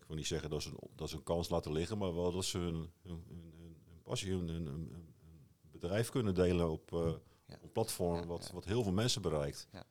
ik 0.00 0.06
wil 0.06 0.16
niet 0.16 0.26
zeggen 0.26 0.50
dat 0.50 0.62
ze, 0.62 0.68
een, 0.68 0.88
dat 0.96 1.08
ze 1.10 1.16
een 1.16 1.22
kans 1.22 1.48
laten 1.48 1.72
liggen, 1.72 1.98
maar 1.98 2.14
wel 2.14 2.32
dat 2.32 2.44
ze 2.44 2.58
hun, 2.58 2.74
hun, 2.74 2.90
hun, 3.28 3.52
hun, 3.58 3.76
passie, 4.02 4.30
hun, 4.30 4.48
hun, 4.48 4.66
hun- 4.66 4.90
hun 4.92 5.14
bedrijf 5.72 6.08
kunnen 6.10 6.34
delen 6.34 6.70
op 6.70 6.92
eh, 6.92 7.10
platform 7.72 8.26
wat, 8.26 8.50
wat 8.50 8.64
heel 8.64 8.82
veel 8.82 8.92
mensen 8.92 9.22
bereikt. 9.22 9.68
Ja. 9.72 9.84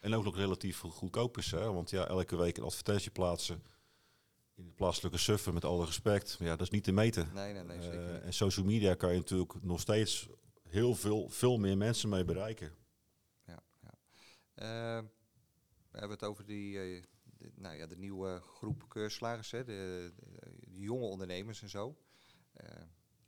En 0.00 0.14
ook 0.14 0.24
nog 0.24 0.36
relatief 0.36 0.78
go- 0.78 0.88
goedkoop 0.90 1.38
is, 1.38 1.50
hè? 1.50 1.72
want 1.72 1.90
ja, 1.90 2.06
elke 2.06 2.36
week 2.36 2.56
een 2.56 2.62
advertentie 2.64 3.10
plaatsen 3.10 3.62
in 4.54 4.64
de 4.64 4.72
plaatselijke 4.72 5.18
suffer 5.18 5.52
met 5.52 5.64
alle 5.64 5.84
respect, 5.84 6.38
maar 6.38 6.48
ja, 6.48 6.56
dat 6.56 6.66
is 6.66 6.72
niet 6.72 6.84
te 6.84 6.92
meten. 6.92 7.30
Nee, 7.34 7.52
nee, 7.52 7.62
nee, 7.62 7.82
zeker 7.82 8.14
Eh, 8.14 8.24
en 8.26 8.32
social 8.32 8.66
media 8.66 8.94
kan 8.94 9.12
je 9.12 9.18
natuurlijk 9.18 9.62
nog 9.62 9.80
steeds 9.80 10.28
heel 10.68 10.94
veel, 10.94 11.28
veel 11.28 11.58
meer 11.58 11.76
mensen 11.76 12.08
mee 12.08 12.24
bereiken. 12.24 12.72
Ja, 13.46 13.62
ja. 13.82 13.90
Eh, 14.54 15.04
we 15.90 15.98
hebben 15.98 16.10
het 16.18 16.24
over 16.28 16.46
die, 16.46 16.78
eh, 16.80 17.02
de, 17.38 17.50
nou 17.54 17.76
ja, 17.76 17.86
de 17.86 17.96
nieuwe 17.96 18.40
groep 18.40 18.88
keurslagers, 18.88 19.50
hè, 19.50 19.64
de, 19.64 20.12
de- 20.16 20.54
de 20.60 20.80
jonge 20.80 21.04
ondernemers 21.04 21.62
en 21.62 21.68
zo. 21.68 21.96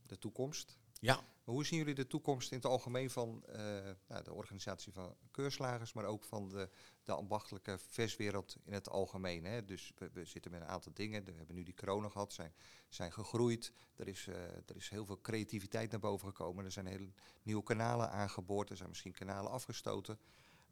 De 0.07 0.19
toekomst. 0.19 0.79
Ja. 0.99 1.25
Hoe 1.45 1.65
zien 1.65 1.79
jullie 1.79 1.95
de 1.95 2.07
toekomst 2.07 2.51
in 2.51 2.57
het 2.57 2.67
algemeen 2.67 3.11
van 3.11 3.45
eh, 3.47 3.61
nou, 4.09 4.25
de 4.25 4.33
organisatie 4.33 4.93
van 4.93 5.17
keurslagers, 5.31 5.93
maar 5.93 6.05
ook 6.05 6.25
van 6.25 6.49
de, 6.49 6.71
de 7.03 7.13
ambachtelijke 7.13 7.79
verswereld 7.79 8.57
in 8.65 8.73
het 8.73 8.89
algemeen? 8.89 9.45
Hè? 9.45 9.65
Dus 9.65 9.93
we, 9.97 10.11
we 10.13 10.25
zitten 10.25 10.51
met 10.51 10.61
een 10.61 10.67
aantal 10.67 10.93
dingen. 10.95 11.25
We 11.25 11.33
hebben 11.33 11.55
nu 11.55 11.63
die 11.63 11.75
corona 11.75 12.09
gehad, 12.09 12.33
zijn, 12.33 12.53
zijn 12.89 13.13
gegroeid. 13.13 13.73
Er 13.97 14.09
is, 14.09 14.27
eh, 14.27 14.43
er 14.43 14.77
is 14.77 14.89
heel 14.89 15.07
veel 15.07 15.21
creativiteit 15.21 15.91
naar 15.91 16.01
boven 16.01 16.29
gekomen. 16.29 16.65
Er 16.65 16.73
zijn 16.73 16.87
hele 16.87 17.13
nieuwe 17.43 17.63
kanalen 17.63 18.11
aangeboord. 18.11 18.71
Er 18.71 18.77
zijn 18.77 18.89
misschien 18.89 19.13
kanalen 19.13 19.51
afgestoten. 19.51 20.19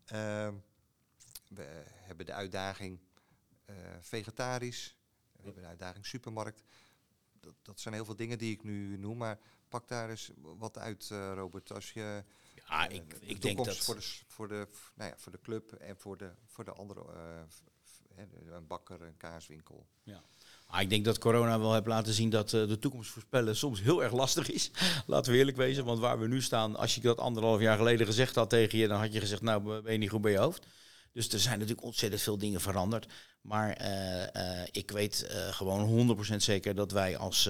Ehm, 0.04 0.54
we 1.48 1.84
hebben 1.86 2.26
de 2.26 2.32
uitdaging 2.32 3.00
eh, 3.64 3.76
vegetarisch. 4.00 4.96
We 5.32 5.42
hebben 5.42 5.62
de 5.62 5.68
uitdaging 5.68 6.06
supermarkt. 6.06 6.62
Dat, 7.40 7.54
dat 7.62 7.80
zijn 7.80 7.94
heel 7.94 8.04
veel 8.04 8.16
dingen 8.16 8.38
die 8.38 8.52
ik 8.52 8.62
nu 8.62 8.96
noem. 8.96 9.16
Maar 9.16 9.38
pak 9.68 9.88
daar 9.88 10.10
eens 10.10 10.30
wat 10.58 10.78
uit, 10.78 11.08
eh, 11.12 11.32
Robert. 11.34 11.72
Als 11.72 11.92
je 11.92 12.24
Ja, 12.68 12.88
eh, 12.88 12.96
ik, 12.96 13.10
de 13.10 13.26
ik 13.26 13.42
denk 13.42 13.64
dat... 13.64 13.76
voor 13.76 13.94
de, 13.94 14.06
voor, 14.26 14.48
de, 14.48 14.68
nou 14.94 15.10
ja, 15.10 15.16
voor 15.18 15.32
de 15.32 15.40
club 15.42 15.72
en 15.72 15.96
voor 15.96 16.16
de, 16.16 16.30
voor 16.46 16.64
de 16.64 16.72
andere, 16.72 17.00
eh, 17.00 18.24
een 18.50 18.66
bakker, 18.66 19.02
een 19.02 19.16
kaaswinkel. 19.16 19.86
Ah, 20.68 20.80
ik 20.80 20.90
denk 20.90 21.04
dat 21.04 21.18
corona 21.18 21.58
wel 21.58 21.74
heeft 21.74 21.86
laten 21.86 22.12
zien 22.12 22.30
dat 22.30 22.50
de 22.50 22.78
toekomst 22.78 23.10
voorspellen 23.10 23.56
soms 23.56 23.80
heel 23.80 24.02
erg 24.02 24.12
lastig 24.12 24.50
is. 24.50 24.70
Laten 25.06 25.32
we 25.32 25.38
eerlijk 25.38 25.56
wezen, 25.56 25.84
want 25.84 25.98
waar 25.98 26.18
we 26.18 26.26
nu 26.26 26.42
staan, 26.42 26.76
als 26.76 26.94
je 26.94 27.00
dat 27.00 27.18
anderhalf 27.18 27.60
jaar 27.60 27.76
geleden 27.76 28.06
gezegd 28.06 28.34
had 28.34 28.50
tegen 28.50 28.78
je, 28.78 28.88
dan 28.88 29.00
had 29.00 29.12
je 29.12 29.20
gezegd, 29.20 29.42
nou 29.42 29.82
ben 29.82 29.92
je 29.92 29.98
niet 29.98 30.10
goed 30.10 30.20
bij 30.20 30.32
je 30.32 30.38
hoofd. 30.38 30.66
Dus 31.16 31.28
er 31.28 31.38
zijn 31.38 31.58
natuurlijk 31.58 31.86
ontzettend 31.86 32.22
veel 32.22 32.38
dingen 32.38 32.60
veranderd. 32.60 33.06
Maar 33.40 33.72
eh, 33.72 34.62
eh, 34.62 34.68
ik 34.70 34.90
weet 34.90 35.26
eh, 35.26 35.52
gewoon 35.52 36.16
100% 36.32 36.36
zeker 36.36 36.74
dat 36.74 36.92
wij 36.92 37.16
als, 37.16 37.48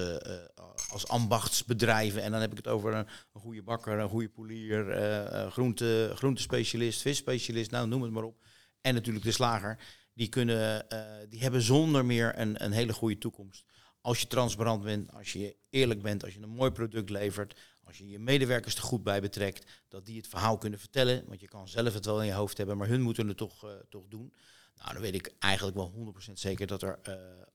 als 0.89 1.09
ambachtsbedrijven, 1.09 2.23
en 2.23 2.31
dan 2.33 2.41
heb 2.41 2.51
ik 2.51 2.57
het 2.57 2.69
over 2.69 2.95
een, 2.95 3.07
goede 3.33 3.62
bakker, 3.62 3.99
een 3.99 4.09
goede 4.09 4.29
poelier, 4.29 4.91
eh, 4.91 5.51
groente, 5.51 6.12
groentespecialist, 6.14 7.01
visspecialist, 7.01 7.71
nou 7.71 7.89
noem 7.89 8.03
het 8.03 8.11
maar 8.11 8.23
op. 8.23 8.45
En 8.81 8.95
natuurlijk 8.95 9.25
de 9.25 9.33
slager 9.33 9.79
die, 10.12 10.29
kunnen, 10.29 10.87
die 11.29 11.41
hebben 11.41 11.62
zonder 11.62 12.05
meer 12.05 12.39
een, 12.39 12.64
een 12.64 12.73
hele 12.73 12.93
goede 12.93 13.19
toekomst. 13.19 13.64
Als 14.01 14.21
je 14.21 14.27
transparant 14.27 14.83
bent, 14.83 15.12
als 15.12 15.33
je 15.33 15.57
eerlijk 15.71 16.03
bent, 16.03 16.25
als 16.25 16.35
je 16.35 16.43
een 16.43 16.49
mooi 16.49 16.71
product 16.71 17.11
levert, 17.11 17.61
als 17.87 17.99
je 17.99 18.09
je 18.09 18.18
medewerkers 18.18 18.74
er 18.74 18.82
goed 18.82 19.03
bij 19.03 19.20
betrekt, 19.20 19.66
dat 19.89 20.07
die 20.07 20.16
het 20.16 20.28
verhaal 20.28 20.59
kunnen 20.59 20.78
vertellen. 20.78 21.24
Want 21.26 21.41
je 21.41 21.49
kan 21.49 21.68
zelf 21.68 21.95
het 21.95 22.05
wel 22.05 22.20
in 22.20 22.26
je 22.26 22.32
hoofd 22.32 22.57
hebben, 22.57 22.76
maar 22.76 22.89
hun 22.89 23.01
moeten 23.01 23.28
het 23.28 23.37
toch, 23.37 23.64
eh, 23.64 23.70
toch 23.89 24.09
doen. 24.09 24.34
Nou, 24.76 24.93
dan 24.93 25.03
weet 25.03 25.14
ik 25.14 25.34
eigenlijk 25.39 25.76
wel 25.76 25.91
100% 25.91 26.39
zeker 26.39 26.66
dat 26.66 26.82
er 26.82 26.99
eh, 27.03 27.14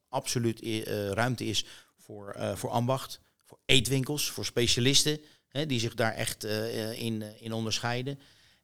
absoluut 0.10 0.62
eh, 0.62 1.10
ruimte 1.10 1.46
is 1.46 1.66
voor, 1.98 2.36
voor 2.56 2.70
ambacht, 2.70 3.20
voor 3.44 3.60
eetwinkels, 3.66 4.30
voor 4.30 4.46
specialisten, 4.46 5.22
hè, 5.48 5.66
die 5.66 5.80
zich 5.80 5.94
daar 5.94 6.14
echt 6.14 6.44
in, 6.44 7.22
in 7.40 7.54
onderscheiden. 7.54 8.20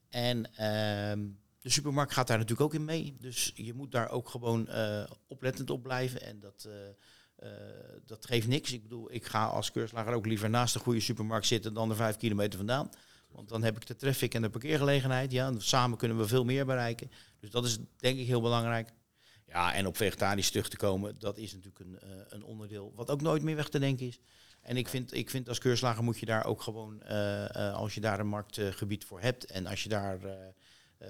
En 0.10 0.56
ehm, 0.56 1.28
de 1.60 1.70
supermarkt 1.70 2.14
gaat 2.14 2.28
daar 2.28 2.38
natuurlijk 2.38 2.68
ook 2.68 2.80
in 2.80 2.86
mee. 2.86 3.16
Dus 3.20 3.52
je 3.56 3.74
moet 3.74 3.92
daar 3.92 4.10
ook 4.10 4.30
gewoon 4.30 4.70
oplettend 5.28 5.70
op 5.70 5.84
blijven. 5.84 6.22
En 6.22 6.40
dat, 6.40 6.68
eh, 7.38 7.50
dat 8.06 8.26
geeft 8.26 8.48
niks. 8.48 8.74
Ik 8.74 8.82
bedoel, 8.82 9.14
ik 9.14 9.26
ga 9.26 9.46
als 9.46 9.72
keurslager 9.72 10.14
ook 10.14 10.26
liever 10.26 10.50
naast 10.50 10.76
een 10.76 10.82
goede 10.82 11.00
supermarkt 11.00 11.48
zitten 11.48 11.74
dan 11.74 11.90
er 11.90 11.96
vijf 11.96 12.18
kilometer 12.18 12.58
vandaan. 12.58 12.90
Want 13.28 13.50
dan 13.50 13.64
heb 13.64 13.76
ik 13.76 13.88
de 13.88 13.96
traffic 13.96 14.34
en 14.34 14.42
de 14.42 14.50
parkeergelegenheid. 14.50 15.32
Ja, 15.32 15.48
en 15.48 15.62
samen 15.62 15.98
kunnen 15.98 16.18
we 16.18 16.28
veel 16.28 16.44
meer 16.44 16.66
bereiken. 16.66 17.12
Dus 17.40 17.50
dat 17.50 17.66
is 17.66 17.78
denk 17.98 18.20
ik 18.20 18.28
heel 18.28 18.42
belangrijk. 18.42 18.90
Ja, 19.48 19.74
en 19.74 19.88
op 19.88 19.98
vegetarisch 19.98 20.50
terug 20.50 20.70
te 20.70 20.78
komen, 20.78 21.16
dat 21.20 21.38
is 21.38 21.54
natuurlijk 21.54 21.80
een, 21.80 22.00
eh, 22.00 22.10
een 22.30 22.44
onderdeel 22.44 22.92
wat 22.96 23.10
ook 23.10 23.22
nooit 23.22 23.42
meer 23.42 23.56
weg 23.56 23.70
te 23.70 23.80
denken 23.80 24.08
is. 24.08 24.20
En 24.62 24.78
ik 24.78 24.88
vind, 24.88 25.14
ik 25.14 25.30
vind 25.30 25.50
als 25.50 25.60
keurslager 25.60 26.04
moet 26.04 26.20
je 26.20 26.26
daar 26.26 26.46
ook 26.46 26.62
gewoon, 26.62 27.02
eh, 27.02 27.74
als 27.74 27.94
je 27.94 28.02
daar 28.02 28.20
een 28.20 28.28
marktgebied 28.28 29.06
voor 29.06 29.22
hebt 29.22 29.46
en 29.46 29.66
als 29.66 29.84
je 29.84 29.90
daar 29.90 30.20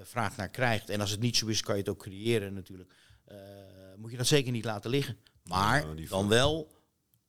vraag 0.02 0.36
naar 0.36 0.48
krijgt. 0.48 0.90
En 0.90 1.00
als 1.00 1.10
het 1.10 1.20
niet 1.20 1.36
zo 1.36 1.46
is, 1.46 1.62
kan 1.62 1.74
je 1.74 1.80
het 1.80 1.90
ook 1.90 1.98
creëren 1.98 2.54
natuurlijk. 2.54 2.94
Moet 3.96 4.10
je 4.10 4.16
dat 4.16 4.26
zeker 4.26 4.52
niet 4.52 4.64
laten 4.64 4.90
liggen. 4.90 5.18
Maar 5.48 5.96
Ja, 5.96 6.08
dan 6.08 6.28
wel 6.28 6.72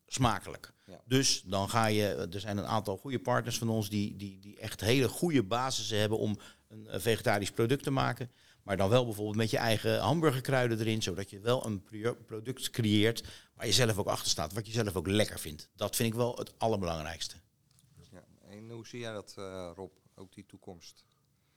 smakelijk. 0.06 0.72
Ja. 0.86 1.00
Dus 1.04 1.42
dan 1.42 1.68
ga 1.70 1.86
je, 1.86 2.06
er 2.32 2.40
zijn 2.40 2.56
een 2.56 2.66
aantal 2.66 2.96
goede 2.96 3.20
partners 3.20 3.58
van 3.58 3.68
ons 3.68 3.88
die, 3.90 4.16
die, 4.16 4.38
die 4.38 4.58
echt 4.58 4.80
hele 4.80 5.08
goede 5.08 5.42
basissen 5.42 5.98
hebben 5.98 6.18
om 6.18 6.38
een 6.68 7.00
vegetarisch 7.00 7.50
product 7.50 7.82
te 7.82 7.90
maken. 7.90 8.30
Maar 8.62 8.76
dan 8.76 8.88
wel 8.88 9.04
bijvoorbeeld 9.04 9.36
met 9.36 9.50
je 9.50 9.56
eigen 9.56 9.98
hamburgerkruiden 10.00 10.78
erin, 10.78 11.02
zodat 11.02 11.30
je 11.30 11.40
wel 11.40 11.66
een 11.66 11.82
pro- 11.82 12.14
product 12.26 12.70
creëert 12.70 13.24
waar 13.54 13.66
je 13.66 13.72
zelf 13.72 13.98
ook 13.98 14.06
achter 14.06 14.30
staat, 14.30 14.52
wat 14.52 14.66
je 14.66 14.72
zelf 14.72 14.96
ook 14.96 15.06
lekker 15.06 15.38
vindt. 15.38 15.68
Dat 15.76 15.96
vind 15.96 16.08
ik 16.08 16.14
wel 16.14 16.36
het 16.36 16.58
allerbelangrijkste. 16.58 17.34
Ja. 18.10 18.24
En 18.48 18.70
hoe 18.70 18.86
zie 18.86 19.00
jij 19.00 19.12
dat, 19.12 19.34
eh, 19.38 19.70
Rob? 19.74 19.90
Ook 20.14 20.34
die 20.34 20.46
toekomst? 20.46 21.04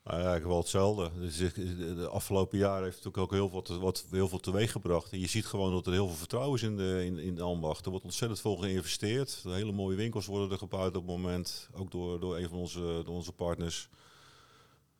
Nou, 0.03 0.17
ja, 0.17 0.23
eigenlijk 0.23 0.45
wel 0.53 0.57
hetzelfde. 0.61 1.11
Dus 1.19 1.39
ik- 1.39 1.55
de, 1.55 2.07
afgelopen 2.07 2.57
jaren 2.57 2.83
heeft 2.83 2.95
natuurlijk 2.95 3.23
ook 3.23 3.31
heel 3.31 3.49
veel, 3.49 3.61
te, 3.61 3.79
wat, 3.79 4.05
heel 4.09 4.27
veel 4.27 4.39
teweeg 4.39 4.71
gebracht. 4.71 5.11
En 5.11 5.19
je 5.19 5.27
ziet 5.27 5.45
gewoon 5.45 5.71
dat 5.71 5.85
er 5.85 5.91
heel 5.93 6.07
veel 6.07 6.15
vertrouwen 6.15 6.55
is 6.55 6.63
in 6.63 6.77
de, 6.77 7.01
in, 7.05 7.17
in 7.19 7.35
de 7.35 7.41
ambacht. 7.41 7.85
Er 7.85 7.91
wordt 7.91 8.05
ontzettend 8.05 8.41
veel 8.41 8.55
geïnvesteerd. 8.55 9.43
De 9.43 9.49
hele 9.51 9.71
mooie 9.71 9.95
winkels 9.95 10.25
worden 10.25 10.51
er 10.51 10.57
gebouwd 10.57 10.87
op 10.87 10.93
het 10.93 11.05
moment. 11.05 11.69
Ook 11.73 11.91
door, 11.91 12.19
door 12.19 12.37
een 12.37 12.49
van 12.49 12.57
onze, 12.57 12.79
door 12.79 13.15
onze 13.15 13.31
partners. 13.31 13.89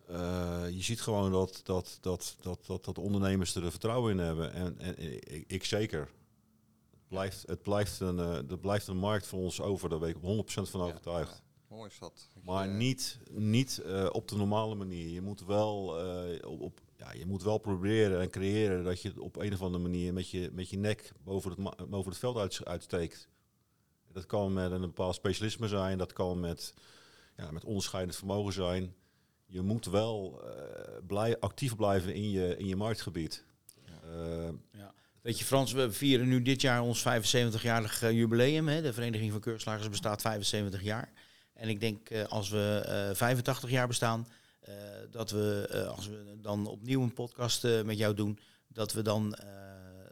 Eh, 0.07 0.63
je 0.69 0.81
ziet 0.83 1.01
gewoon 1.01 1.31
dat, 1.31 1.61
dat, 1.63 1.97
dat, 2.01 2.35
dat, 2.41 2.59
dat, 2.65 2.85
dat 2.85 2.97
ondernemers 2.97 3.55
er 3.55 3.71
vertrouwen 3.71 4.11
in 4.11 4.17
hebben. 4.19 4.53
En, 4.53 4.79
en, 4.79 4.97
ik, 5.35 5.43
ik 5.47 5.63
zeker. 5.63 5.99
Het 5.99 7.07
blijft, 7.07 7.43
het 7.47 7.61
blijft 7.61 7.99
een, 7.99 8.17
er 8.49 8.57
blijft 8.59 8.87
een 8.87 8.97
markt 8.97 9.27
voor 9.27 9.39
ons 9.39 9.61
over. 9.61 9.89
Daar 9.89 9.99
ben 9.99 10.09
ik 10.09 10.15
100% 10.15 10.19
van 10.69 10.79
Ja, 10.79 10.85
overtuigd. 10.85 11.42
Ja. 11.73 11.77
Mooi 11.77 11.89
is 11.89 11.99
dat. 11.99 12.27
Ik, 12.35 12.43
Maar 12.43 12.67
eh, 12.69 12.75
niet, 12.75 13.19
niet 13.31 13.77
eh, 13.77 14.09
op 14.11 14.27
de 14.27 14.35
normale 14.35 14.75
manier. 14.75 15.09
Je 15.09 15.21
moet 15.21 15.45
wel, 15.45 15.99
eh, 15.99 16.49
op, 16.49 16.61
op, 16.61 16.79
ja, 16.97 17.13
je 17.13 17.25
moet 17.25 17.43
wel 17.43 17.57
proberen 17.57 18.21
en 18.21 18.29
creëren 18.29 18.83
dat 18.83 19.01
je 19.01 19.21
op 19.21 19.35
een 19.35 19.53
of 19.53 19.61
andere 19.61 19.83
manier 19.83 20.13
met 20.13 20.29
je, 20.29 20.49
met 20.53 20.69
je 20.69 20.77
nek 20.77 21.11
boven 21.23 21.51
het, 21.51 21.89
boven 21.89 22.11
het 22.11 22.19
veld 22.19 22.37
uit, 22.37 22.65
uitsteekt. 22.65 23.29
Dat 24.11 24.25
kan 24.25 24.53
met 24.53 24.71
een 24.71 24.81
bepaald 24.81 25.15
specialisme 25.15 25.67
zijn, 25.67 25.97
dat 25.97 26.13
kan 26.13 26.39
met, 26.39 26.73
ja, 27.37 27.51
met 27.51 27.63
onderscheidend 27.63 28.15
vermogen 28.15 28.53
zijn. 28.53 28.95
Je 29.45 29.61
moet 29.61 29.85
wel 29.85 30.43
eh, 30.43 30.97
blij, 31.07 31.39
actief 31.39 31.75
blijven 31.75 32.13
in 32.13 32.29
je, 32.29 32.57
in 32.57 32.67
je 32.67 32.75
marktgebied. 32.75 33.45
Eh, 34.03 34.49
Weet 35.23 35.39
je 35.39 35.45
Frans, 35.45 35.71
we 35.71 35.91
vieren 35.91 36.27
nu 36.27 36.41
dit 36.41 36.61
jaar 36.61 36.81
ons 36.81 37.05
75-jarig 37.07 38.01
eh, 38.01 38.11
jubileum. 38.11 38.67
Hè. 38.67 38.81
De 38.81 38.93
Vereniging 38.93 39.31
van 39.31 39.39
Keurslagers 39.39 39.89
bestaat 39.89 40.21
75 40.21 40.83
jaar. 40.83 41.11
En 41.63 41.69
ik 41.69 41.79
denk 41.79 42.09
eh, 42.09 42.23
als 42.23 42.49
we 42.49 42.81
eh 42.85 43.15
85 43.15 43.69
jaar 43.69 43.87
bestaan, 43.87 44.27
eh, 44.59 44.73
dat 45.11 45.31
we 45.31 45.67
eh, 45.71 45.87
als 45.87 46.07
we 46.07 46.37
dan 46.41 46.67
opnieuw 46.67 47.01
een 47.01 47.13
podcast 47.13 47.63
eh, 47.63 47.81
met 47.81 47.97
jou 47.97 48.13
doen, 48.13 48.39
dat 48.67 48.93
we 48.93 49.01
dan 49.01 49.35
eh, 49.35 49.47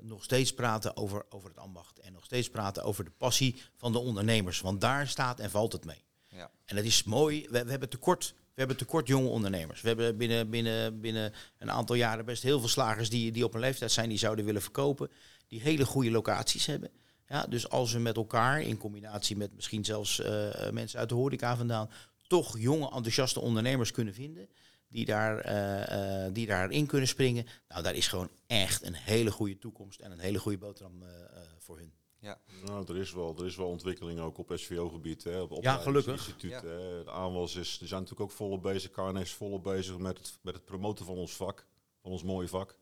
nog 0.02 0.24
steeds 0.24 0.54
praten 0.54 0.98
over, 0.98 1.26
over 1.30 1.50
het 1.50 1.58
ambacht. 1.58 2.00
En 2.00 2.14
nog 2.14 2.26
steeds 2.26 2.50
praten 2.50 2.84
over 2.84 3.04
de 3.04 3.12
passie 3.18 3.62
van 3.76 3.92
de 3.92 4.00
ondernemers. 4.00 4.62
Want 4.62 4.82
daar 4.82 5.08
staat 5.08 5.40
en 5.40 5.50
valt 5.50 5.74
het 5.74 5.86
mee. 5.86 6.04
Ja. 6.28 6.52
En 6.66 6.76
dat 6.76 6.86
is 6.86 7.04
mooi. 7.04 7.48
We, 7.50 7.64
we 7.64 7.70
hebben 7.70 7.90
tekort. 7.90 8.34
We 8.36 8.60
hebben 8.60 8.78
tekort 8.78 9.08
jonge 9.08 9.28
ondernemers. 9.28 9.82
We 9.82 9.88
hebben 9.88 10.18
binnen, 10.18 10.50
binnen, 10.50 11.02
binnen 11.02 11.34
een 11.58 11.72
aantal 11.72 11.96
jaren 11.96 12.26
best 12.26 12.44
heel 12.44 12.60
veel 12.60 12.70
slagers 12.70 13.10
die, 13.10 13.32
die 13.32 13.46
op 13.46 13.54
een 13.54 13.60
leeftijd 13.60 13.92
zijn 13.92 14.10
die 14.10 14.18
zouden 14.18 14.46
willen 14.46 14.62
verkopen. 14.62 15.12
Die 15.48 15.62
hele 15.62 15.86
goede 15.86 16.12
locaties 16.12 16.66
hebben. 16.66 16.92
Ja, 17.32 17.46
dus 17.50 17.70
als 17.70 17.94
we 17.94 18.00
met 18.00 18.16
elkaar, 18.16 18.62
in 18.62 18.78
combinatie 18.78 19.38
met 19.38 19.56
misschien 19.56 19.86
zelfs 19.86 20.20
eh, 20.20 20.70
mensen 20.72 21.00
uit 21.00 21.10
de 21.10 21.16
horeca 21.16 21.58
vandaan, 21.58 21.90
toch 22.28 22.60
jonge, 22.60 22.92
enthousiaste 22.92 23.40
ondernemers 23.40 23.92
kunnen 23.92 24.14
vinden. 24.14 24.50
Die, 24.88 25.06
daar, 25.06 25.38
eh, 25.40 26.26
eh, 26.26 26.34
die 26.34 26.46
daarin 26.48 26.86
kunnen 26.86 27.08
springen. 27.08 27.46
Nou, 27.68 27.84
daar 27.84 27.96
is 27.96 28.08
gewoon 28.08 28.30
echt 28.48 28.84
een 28.84 28.94
hele 28.94 29.32
goede 29.32 29.58
toekomst 29.58 30.00
en 30.00 30.12
een 30.12 30.20
hele 30.20 30.40
goede 30.40 30.58
boterham 30.58 31.04
eh, 31.04 31.10
eh, 31.10 31.42
voor 31.60 31.78
hun. 31.78 31.94
Nou, 32.66 32.86
er 32.88 32.98
is 32.98 33.14
wel, 33.14 33.36
er 33.38 33.46
is 33.46 33.56
wel 33.56 33.68
ontwikkeling 33.68 34.20
ook 34.20 34.38
op 34.38 34.52
SVO-gebied. 34.56 35.24
hè, 35.24 35.40
Op 35.42 35.64
Ja, 35.64 35.78
gelukkig. 35.78 36.14
Instituut, 36.14 36.52
Ja. 36.52 36.62
hè. 36.62 37.04
De 37.04 37.12
aanwas 37.12 37.56
is, 37.56 37.80
er 37.82 37.88
zijn 37.88 38.02
natuurlijk 38.02 38.30
ook 38.32 38.36
volop 38.38 38.62
bezig. 38.62 38.92
KNS 38.92 39.22
is 39.22 39.34
volop 39.34 39.64
bezig 39.64 39.98
met 39.98 40.18
het, 40.18 40.38
met 40.42 40.54
het 40.56 40.66
promoten 40.66 41.06
van 41.06 41.16
ons 41.16 41.36
vak. 41.36 41.66
Van 42.02 42.12
ons 42.12 42.24
mooie 42.24 42.48
vak. 42.48 42.76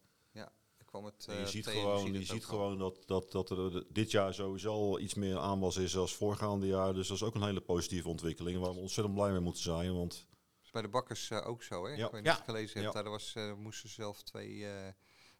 Kwam 0.90 1.06
het, 1.06 1.24
je 1.28 1.32
eh, 1.32 1.46
ziet 1.46 1.68
gewoon, 1.68 2.14
je 2.14 2.24
ziet 2.26 2.46
gewoon 2.46 2.78
dat, 2.78 3.04
dat, 3.06 3.32
dat 3.32 3.50
er 3.50 3.72
de- 3.72 3.86
dit 3.90 4.12
jaar 4.12 4.34
sowieso 4.34 4.72
al 4.74 5.00
iets 5.00 5.14
meer 5.14 5.38
aanwas 5.38 5.78
is 5.78 5.98
als 5.98 6.16
voorgaande 6.16 6.68
jaar. 6.68 6.94
Dus 6.94 7.08
dat 7.08 7.18
is 7.18 7.24
ook 7.24 7.36
een 7.36 7.44
hele 7.44 7.62
positieve 7.62 8.08
ontwikkeling 8.10 8.60
waar 8.60 8.74
we 8.74 8.80
ontzettend 8.80 9.16
blij 9.16 9.32
mee 9.32 9.40
moeten 9.40 9.62
zijn. 9.64 9.96
Want 9.96 10.12
Dat 10.12 10.66
is 10.66 10.72
bij 10.72 10.82
de 10.82 10.88
bakkers 10.88 11.30
eh, 11.30 11.48
ook 11.48 11.64
zo, 11.64 11.86
hè? 11.86 11.94
Ja. 11.96 12.06
Ik 12.06 12.12
weet 12.12 12.22
niet 12.22 12.24
Ja. 12.24 12.32
of 12.32 12.38
je 12.38 12.42
het 12.44 12.52
gelezen 12.52 12.82
hebt. 12.82 12.94
Ja. 12.94 13.02
Daar 13.02 13.12
was, 13.12 13.34
eh, 13.36 13.54
moesten 13.54 13.90
zelf 13.90 14.22
twee... 14.24 14.66
eh, 14.66 14.88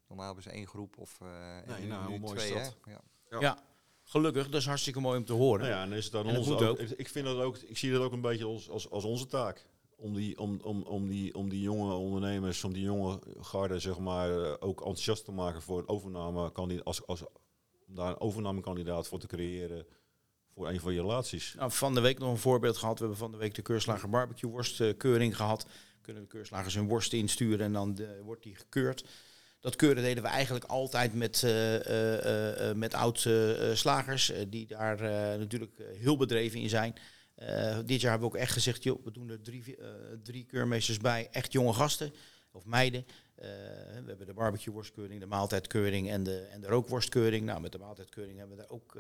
normaal 0.08 0.26
hebben 0.26 0.44
ze 0.44 0.50
één 0.50 0.68
groep 0.68 0.98
of... 0.98 1.18
eh 1.22 1.58
en 1.58 1.64
Nee, 1.68 1.88
nou, 1.88 2.02
nu 2.04 2.10
hoe 2.10 2.20
mooi 2.20 2.36
is 2.36 2.42
twee, 2.42 2.54
dat? 2.54 2.76
hè? 2.86 2.92
Ja. 2.92 3.02
Ja. 3.30 3.40
Ja. 3.40 3.64
gelukkig. 4.04 4.50
Dat 4.50 4.60
is 4.62 4.68
hartstikke 4.68 5.00
mooi 5.00 5.18
om 5.18 5.26
te 5.26 5.34
horen. 5.34 5.60
Nou 5.60 5.72
ja, 5.74 5.84
en 5.84 5.92
is 5.92 6.04
het 6.04 6.14
dan 6.14 6.22
En 6.28 6.34
dat 6.34 6.38
onze 6.38 6.52
moet 6.54 6.64
ook, 6.64 6.80
ik 6.80 7.10
vind 7.10 7.26
dat 7.26 7.38
ook, 7.38 7.58
ik 7.58 7.78
zie 7.78 7.92
dat 7.92 8.02
ook 8.02 8.12
een 8.12 8.22
beetje 8.22 8.46
als, 8.46 8.70
als, 8.70 8.90
als 8.90 9.04
onze 9.04 9.26
taak. 9.26 9.66
Om 10.02 10.14
die, 10.14 10.40
om, 10.40 10.60
om, 10.64 10.82
om, 10.84 11.08
die, 11.08 11.36
om 11.36 11.50
die 11.50 11.62
jonge 11.62 11.94
ondernemers, 11.94 12.64
om 12.64 12.74
die 12.74 12.84
jonge 12.84 13.20
garde, 13.42 13.80
zeg 13.80 13.98
maar, 14.00 14.42
eh, 14.44 14.54
ook 14.60 14.80
enthousiast 14.80 15.26
te 15.26 15.32
maken 15.32 15.62
voor 15.62 15.80
een 15.80 15.88
overname, 15.88 16.52
als, 16.84 17.08
als, 17.08 17.24
om 17.88 17.96
daar 17.96 18.10
een 18.10 18.20
overnamekandidaat 18.20 19.08
voor 19.08 19.20
te 19.20 19.28
creëren 19.28 19.86
voor 20.54 20.70
een 20.70 20.80
van 20.80 20.94
je 20.94 21.02
relaties. 21.02 21.54
Nou, 21.58 21.72
van 21.72 21.94
de 21.94 22.02
week 22.02 22.20
nog 22.20 22.30
een 22.32 22.38
voorbeeld 22.38 22.78
gehad. 22.78 22.94
We 22.94 23.00
hebben 23.00 23.18
van 23.20 23.32
de 23.32 23.38
week 23.38 23.56
de 23.56 23.62
keurslager 23.62 24.10
barbecue 24.10 24.50
worstkeuring 24.52 25.36
gehad. 25.36 25.66
Kunnen 26.02 26.22
de 26.24 26.28
keurslagers 26.30 26.76
hun 26.76 26.88
worst 26.88 27.14
insturen 27.14 27.60
en 27.66 27.74
dan 27.74 27.96
de- 27.96 28.22
wordt 28.24 28.44
die 28.44 28.56
gekeurd. 28.56 29.06
Dat 29.60 29.76
keuren 29.76 30.04
deden 30.04 30.24
we 30.24 30.30
eigenlijk 30.30 30.66
altijd 30.66 31.14
met, 31.14 31.44
eh, 31.44 31.76
eh, 31.76 32.14
eh, 32.26 32.70
eh, 32.70 32.76
met 32.76 32.94
oud-slagers, 32.94 34.32
die 34.48 34.68
daar 34.68 35.00
eh, 35.00 35.40
natuurlijk 35.40 35.80
eh, 35.80 35.86
heel 36.00 36.18
bedreven 36.18 36.60
in 36.60 36.70
zijn. 36.70 36.94
Eh, 37.40 37.78
dit 37.86 38.02
jaar 38.02 38.12
hebben 38.12 38.30
we 38.30 38.36
ook 38.36 38.42
echt 38.42 38.52
gezegd, 38.52 38.84
joh, 38.84 39.04
we 39.04 39.12
doen 39.12 39.30
er 39.30 39.42
drie, 39.42 39.78
eh, 39.78 39.88
drie 40.24 40.46
keurmeesters 40.46 40.98
bij, 40.98 41.28
echt 41.32 41.52
jonge 41.52 41.74
gasten 41.74 42.14
of 42.52 42.66
meiden. 42.66 43.06
Eh, 43.36 43.48
we 44.02 44.04
hebben 44.06 44.26
de 44.26 44.34
barbecue 44.34 44.74
worstkeuring, 44.74 45.20
de 45.20 45.26
maaltijdkeuring 45.26 46.10
en 46.10 46.24
de, 46.24 46.38
en 46.40 46.62
de 46.62 46.68
rookworstkeuring. 46.68 47.46
Nou, 47.46 47.62
met 47.62 47.72
de 47.72 47.78
maaltijdkeuring 47.78 48.38
hebben 48.38 48.58
we 48.58 48.62
daar 48.62 48.72
ook 48.72 48.98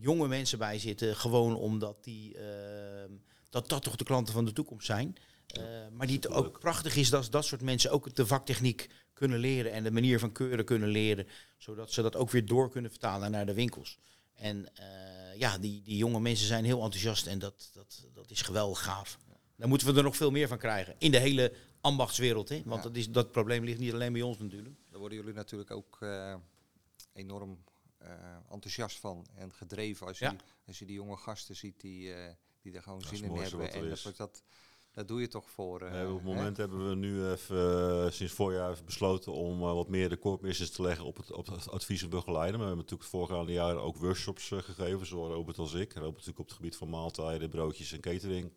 jonge 0.00 0.28
mensen 0.28 0.58
bij 0.58 0.78
zitten. 0.78 1.16
Gewoon 1.16 1.56
omdat 1.56 2.04
die, 2.04 2.36
dat, 3.50 3.68
dat 3.68 3.82
toch 3.82 3.96
de 3.96 4.04
klanten 4.04 4.34
van 4.34 4.44
de 4.44 4.52
toekomst 4.52 4.86
zijn. 4.86 5.16
Maar 5.92 6.06
die 6.06 6.16
het 6.16 6.28
ook 6.28 6.58
prachtig 6.60 6.96
is 6.96 7.10
dat 7.10 7.28
dat 7.30 7.44
soort 7.44 7.62
mensen 7.62 7.90
ook 7.90 8.14
de 8.14 8.26
vaktechniek 8.26 8.88
kunnen 9.12 9.38
leren 9.38 9.72
en 9.72 9.84
de 9.84 9.90
manier 9.90 10.18
van 10.18 10.32
keuren 10.32 10.64
kunnen 10.64 10.88
leren. 10.88 11.26
Zodat 11.58 11.92
ze 11.92 12.02
dat 12.02 12.16
ook 12.16 12.30
weer 12.30 12.46
door 12.46 12.70
kunnen 12.70 12.90
vertalen 12.90 13.30
naar 13.30 13.46
de 13.46 13.54
winkels. 13.54 13.98
En 14.34 14.76
eh, 14.76 15.38
ja, 15.38 15.58
die, 15.58 15.82
die 15.82 15.96
jonge 15.96 16.20
mensen 16.20 16.46
zijn 16.46 16.64
heel 16.64 16.82
enthousiast 16.82 17.26
en 17.26 17.38
dat, 17.38 17.70
dat, 17.72 18.04
dat 18.14 18.30
is 18.30 18.42
geweldig 18.42 18.82
gaaf. 18.82 19.18
Daar 19.56 19.68
moeten 19.68 19.86
we 19.86 19.96
er 19.96 20.02
nog 20.02 20.16
veel 20.16 20.30
meer 20.30 20.48
van 20.48 20.58
krijgen. 20.58 20.94
In 20.98 21.10
de 21.10 21.18
hele 21.18 21.52
ambachtswereld. 21.80 22.48
Hè? 22.48 22.62
Want 22.64 22.82
Ja. 22.82 22.88
dat, 22.88 22.96
is, 22.98 23.10
dat 23.10 23.32
probleem 23.32 23.64
ligt 23.64 23.78
niet 23.78 23.92
alleen 23.92 24.12
bij 24.12 24.22
ons 24.22 24.38
natuurlijk. 24.38 24.74
Daar 24.90 24.98
worden 25.00 25.18
jullie 25.18 25.32
natuurlijk 25.34 25.70
ook 25.70 25.96
eh, 26.00 26.34
enorm 27.12 27.64
eh, 27.98 28.10
enthousiast 28.50 28.98
van 28.98 29.26
en 29.34 29.52
gedreven 29.52 30.06
als, 30.06 30.18
Ja. 30.18 30.30
je, 30.30 30.36
als 30.66 30.78
je 30.78 30.84
die 30.86 30.94
jonge 30.94 31.16
gasten 31.16 31.56
ziet 31.56 31.80
die, 31.80 32.14
eh, 32.14 32.32
die 32.62 32.72
er 32.72 32.82
gewoon 32.82 32.98
Dat 32.98 33.08
zin 33.08 33.24
in 33.24 33.36
hebben. 33.36 33.58
wat 33.60 33.74
er 33.74 33.84
En 33.84 33.90
is. 33.90 34.02
dat, 34.02 34.16
dat, 34.16 34.42
dat 34.94 35.08
doe 35.08 35.20
je 35.20 35.28
toch 35.28 35.50
voor. 35.50 35.80
eh, 35.80 36.02
Eh, 36.02 36.08
op 36.10 36.14
het 36.18 36.28
hè? 36.28 36.34
moment 36.34 36.56
hebben 36.56 36.88
we 36.88 36.94
nu 36.94 37.26
even, 37.30 37.56
eh, 38.04 38.10
sinds 38.10 38.32
voorjaar 38.32 38.70
even 38.70 38.84
besloten 38.84 39.32
om 39.32 39.60
eh, 39.62 39.72
wat 39.72 39.88
meer 39.88 40.08
de 40.08 40.16
koormissions 40.16 40.70
te 40.70 40.82
leggen 40.82 41.04
op 41.04 41.16
het, 41.16 41.32
op 41.32 41.46
het 41.46 41.70
advies 41.70 42.02
en 42.02 42.08
begeleiden. 42.10 42.60
We 42.60 42.66
hebben 42.66 42.82
natuurlijk 42.84 43.10
voorgaande 43.10 43.52
jaren 43.52 43.82
ook 43.82 43.96
workshops 43.96 44.48
gegeven, 44.48 45.06
zowel 45.06 45.32
Robert 45.32 45.58
als 45.58 45.74
ik. 45.74 45.92
Robert 45.92 46.10
natuurlijk 46.12 46.38
op 46.38 46.46
het 46.46 46.56
gebied 46.56 46.76
van 46.76 46.88
maaltijden, 46.90 47.50
broodjes 47.50 47.92
en 47.92 48.00
catering. 48.00 48.52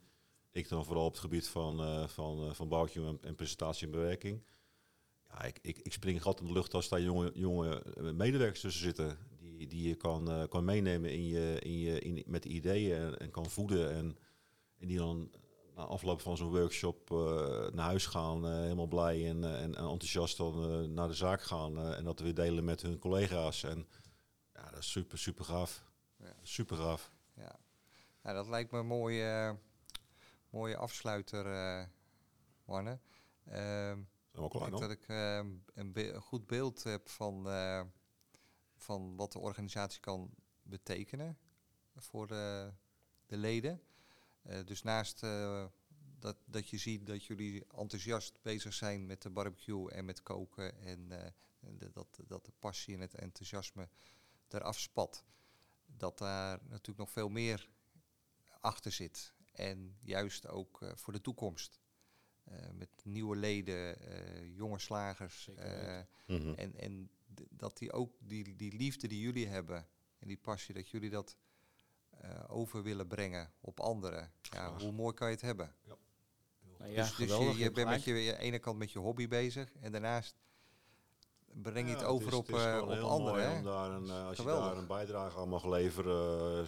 Ik 0.51 0.69
dan 0.69 0.85
vooral 0.85 1.05
op 1.05 1.11
het 1.11 1.21
gebied 1.21 1.47
van, 1.47 2.07
van, 2.09 2.55
van 2.55 2.67
barbecue 2.67 3.07
en, 3.07 3.17
en 3.21 3.35
presentatie 3.35 3.85
en 3.85 3.91
bewerking. 3.91 4.43
Ja, 5.29 5.43
ik, 5.43 5.59
ik, 5.61 5.77
ik 5.77 5.93
spring 5.93 6.21
gat 6.21 6.39
in 6.39 6.45
de 6.45 6.53
lucht 6.53 6.73
als 6.73 6.89
daar 6.89 7.01
jonge, 7.01 7.31
jonge 7.33 7.83
medewerkers 8.13 8.61
tussen 8.61 8.81
zitten. 8.83 9.17
Die, 9.39 9.67
die 9.67 9.88
je 9.88 9.95
kan, 9.95 10.47
kan 10.49 10.65
meenemen 10.65 11.11
in 11.11 11.27
je, 11.27 11.59
in 11.59 11.79
je, 11.79 11.99
in, 11.99 12.23
met 12.25 12.45
ideeën 12.45 12.97
en, 12.97 13.19
en 13.19 13.31
kan 13.31 13.49
voeden. 13.49 13.91
En, 13.91 14.17
en 14.77 14.88
die 14.88 14.97
dan 14.97 15.31
na 15.78 15.84
afloop 15.84 16.21
van 16.21 16.38
zo'n 16.38 16.49
workshop 16.49 17.11
eh, 17.11 17.17
naar 17.73 17.86
huis 17.86 18.05
gaan, 18.05 18.45
eh, 18.45 18.51
helemaal 18.51 18.88
blij 18.88 19.30
en, 19.30 19.43
eh, 19.43 19.53
en, 19.53 19.75
en 19.75 19.84
enthousiast 19.88 20.38
dan 20.38 20.93
naar 20.93 21.07
de 21.07 21.13
zaak 21.13 21.41
gaan. 21.41 21.93
en 21.93 22.03
dat 22.03 22.19
weer 22.19 22.34
delen 22.34 22.63
met 22.63 22.82
hun 22.82 22.99
collega's. 22.99 23.63
En 23.63 23.88
ja, 24.53 24.69
dat 24.69 24.80
is 24.80 24.91
super, 24.91 25.17
super 25.17 25.45
gaaf. 25.45 25.84
Ja. 26.17 26.34
Super 26.41 26.78
gaaf. 26.78 27.11
Ja. 27.34 27.59
Nou, 28.21 28.36
dat 28.36 28.47
lijkt 28.47 28.71
me 28.71 28.78
een 28.80 28.86
mooie, 28.88 29.57
mooie 30.49 30.78
afsluiter, 30.78 31.45
Marne. 32.65 32.99
Ehm, 33.45 33.99
Zijn 34.32 34.45
ik 34.45 34.49
klaar 34.49 34.69
denk 34.69 34.82
dat 34.82 34.91
ik 34.91 35.07
ehm, 35.07 35.47
een, 35.73 35.93
be- 35.93 36.11
een 36.13 36.21
goed 36.21 36.47
beeld 36.47 36.84
heb 36.84 37.09
van, 37.09 37.47
van 38.75 39.15
wat 39.15 39.32
de 39.32 39.39
organisatie 39.39 39.99
kan 39.99 40.30
betekenen 40.61 41.38
voor 41.95 42.28
de, 42.28 42.71
de 43.25 43.38
leden. 43.38 43.82
Eh, 44.48 44.60
dus 44.66 44.82
naast 44.84 45.24
eh, 45.24 45.66
dat, 46.20 46.38
dat 46.45 46.70
je 46.70 46.78
ziet 46.78 47.06
dat 47.08 47.24
jullie 47.26 47.66
enthousiast 47.76 48.41
bezig 48.41 48.74
zijn 48.74 49.06
met 49.06 49.22
de 49.22 49.30
barbecue 49.30 49.91
en 49.91 50.06
met 50.06 50.24
koken 50.24 50.80
en, 50.82 51.12
eh, 51.12 51.32
de- 51.60 51.91
dat, 51.91 52.20
dat 52.28 52.45
de 52.45 52.52
passie 52.60 52.95
en 52.95 53.02
het 53.02 53.14
enthousiasme 53.16 53.89
eraf 54.48 54.80
spat, 54.80 55.26
dat 55.86 56.18
daar 56.18 56.60
natuurlijk 56.64 56.98
nog 56.98 57.12
veel 57.12 57.30
meer 57.30 57.70
achter 58.62 58.91
zit. 58.91 59.34
En 59.52 59.98
juist 60.02 60.48
ook 60.48 60.82
eh, 60.82 60.91
voor 60.95 61.14
de 61.14 61.22
toekomst. 61.22 61.80
Eh, 62.43 62.70
met 62.74 62.89
nieuwe 63.04 63.36
leden, 63.36 64.00
eh, 64.00 64.56
jonge 64.56 64.80
slagers. 64.80 65.48
Eh. 65.48 66.02
Mhm. 66.28 66.54
en 66.54 66.76
en 66.76 67.10
d- 67.34 67.41
dat 67.50 67.78
die 67.78 67.91
ook 67.91 68.16
die, 68.20 68.56
die 68.56 68.74
liefde 68.74 69.08
die 69.08 69.20
jullie 69.22 69.48
hebben 69.48 69.88
en 70.20 70.28
die 70.28 70.38
passie, 70.38 70.74
dat 70.76 70.89
jullie 70.89 71.10
dat 71.10 71.38
eh, 72.22 72.43
over 72.47 72.84
willen 72.84 73.07
brengen 73.07 73.51
op 73.61 73.80
anderen. 73.80 74.32
Ja, 74.41 74.78
hoe 74.78 74.91
mooi 74.91 75.13
kan 75.13 75.28
je 75.28 75.34
het 75.34 75.41
hebben? 75.43 75.76
Nou 76.78 76.91
ja, 76.91 77.01
dus 77.01 77.15
dus 77.15 77.15
geweldig, 77.15 77.57
je, 77.57 77.63
je 77.63 77.72
bent 77.72 77.89
met 77.89 78.03
je, 78.03 78.13
je 78.13 78.38
ene 78.38 78.59
kant 78.59 78.78
met 78.78 78.91
je 78.91 78.99
hobby 78.99 79.28
bezig 79.28 79.74
en 79.76 79.91
daarnaast 79.91 80.36
breng 81.45 81.88
je 81.88 81.93
Ja, 81.93 81.97
het 81.99 82.07
over 82.07 82.28
is- 82.28 82.34
op, 82.34 82.47
het 82.47 82.55
is 82.55 82.63
eh, 82.65 82.80
op 82.82 82.89
heel 82.89 83.09
anderen. 83.09 83.34
mooi 83.34 83.43
hè? 83.43 83.57
om 83.57 83.63
daar 83.63 83.91
een, 83.91 84.09
eh, 84.09 84.26
als 84.28 84.36
Geweldig. 84.39 84.63
je 84.65 84.70
daar 84.74 84.82
een 84.82 84.88
bijdrage 84.88 85.39
aan 85.39 85.49
mag 85.49 85.65
leveren, 85.65 86.68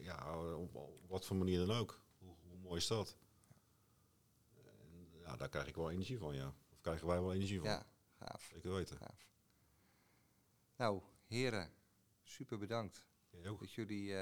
ja, 0.00 0.38
op, 0.54 0.74
op 0.74 1.00
wat 1.08 1.24
voor 1.26 1.36
manier 1.36 1.66
dan 1.66 1.76
ook. 1.76 2.00
Hoe, 2.18 2.34
hoe 2.48 2.58
mooi 2.58 2.76
is 2.76 2.86
dat? 2.86 3.16
En, 4.54 5.20
ja, 5.24 5.36
daar 5.36 5.48
krijg 5.48 5.66
ik 5.66 5.74
wel 5.76 5.90
energie 5.90 6.18
van, 6.18 6.34
ja. 6.34 6.54
Of 6.72 6.80
krijgen 6.80 7.06
wij 7.06 7.20
wel 7.20 7.32
energie 7.32 7.58
van. 7.60 7.68
Ja, 7.68 7.86
gaaf, 8.18 8.48
Zeker 8.52 8.72
weten. 8.74 8.96
gaaf. 8.96 9.26
Nou, 10.76 11.02
heren, 11.26 11.70
super 12.22 12.58
bedankt. 12.58 13.04
Dat 13.42 13.72
jullie 13.72 14.14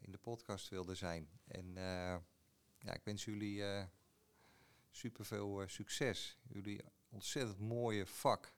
in 0.00 0.10
de 0.10 0.18
podcast 0.18 0.68
wilden 0.68 0.96
zijn. 0.96 1.28
En 1.44 1.76
eh, 1.76 2.16
ja, 2.78 2.94
ik 2.94 3.04
wens 3.04 3.24
jullie 3.24 3.64
eh 3.64 3.84
super 4.90 5.24
veel 5.24 5.62
succes. 5.66 6.38
Jullie 6.42 6.80
ontzettend 7.08 7.58
mooie 7.58 8.06
vak. 8.06 8.54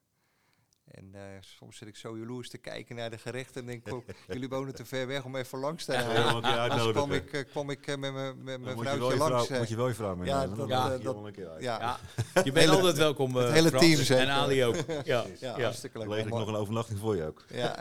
En 0.91 1.11
eh, 1.15 1.21
soms 1.41 1.77
zit 1.77 1.89
ik 1.89 1.97
zo 1.97 2.19
jaloers 2.19 2.49
te 2.51 2.59
kijken 2.59 2.97
naar 2.97 3.11
de 3.11 3.19
gerechten 3.19 3.61
en 3.61 3.67
denk 3.67 3.87
ik, 3.87 4.15
jullie 4.35 4.49
wonen 4.49 4.75
te 4.75 4.85
ver 4.85 5.07
weg 5.07 5.25
om 5.25 5.37
even 5.37 5.59
langs 5.59 5.85
te 5.85 5.93
Ja, 5.93 5.99
een 6.35 6.43
keer 6.43 6.51
Anders 6.59 6.91
kwam 6.93 7.13
ik, 7.13 7.33
eh, 7.33 7.45
kwam 7.51 7.71
ik 7.71 7.87
eh, 7.87 7.97
met 7.97 8.13
mijn 8.13 8.45
met 8.45 8.47
Dan 8.47 8.61
mijn 8.63 8.77
moet 8.77 8.85
je 8.89 8.99
wel 8.99 9.11
vrouwtje 9.11 9.15
je 9.25 9.31
langs. 9.31 9.47
vrouw-. 9.47 9.59
Moet 9.59 9.69
je 9.69 9.77
wel 9.77 9.89
je 9.89 9.95
vrouw 9.95 10.15
meenemen. 10.17 10.41
Ja, 10.41 10.47
dan 10.47 10.57
dat- 10.57 10.69
nodig 10.69 10.89
dat- 10.89 11.03
dat- 11.03 11.15
wel 11.15 11.27
een 11.27 11.33
keer 11.33 11.49
uit. 11.49 11.63
ja, 11.63 11.79
Ja, 11.81 11.99
je 12.45 12.53
bent 12.53 12.57
Hele- 12.65 12.73
altijd 12.77 12.97
welkom. 12.97 13.37
het 13.37 13.47
eh, 13.47 13.53
hele 13.53 13.69
Frans. 13.69 14.07
team. 14.07 14.19
En 14.21 14.29
Ali 14.29 14.65
ook. 14.65 14.75
Ja, 14.87 15.03
ja, 15.05 15.25
ja. 15.57 15.63
hartstikke 15.63 15.99
leuk. 15.99 16.09
Leg 16.09 16.25
ik 16.25 16.29
nog 16.29 16.49
een 16.49 16.55
overnachting 16.57 16.99
voor 16.99 17.17
je 17.17 17.27
ook. 17.27 17.45
Ja, 17.49 17.79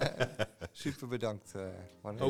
super 0.71 1.07
bedankt. 1.07 1.51
eh 1.55 1.61
Marnix. 2.01 2.23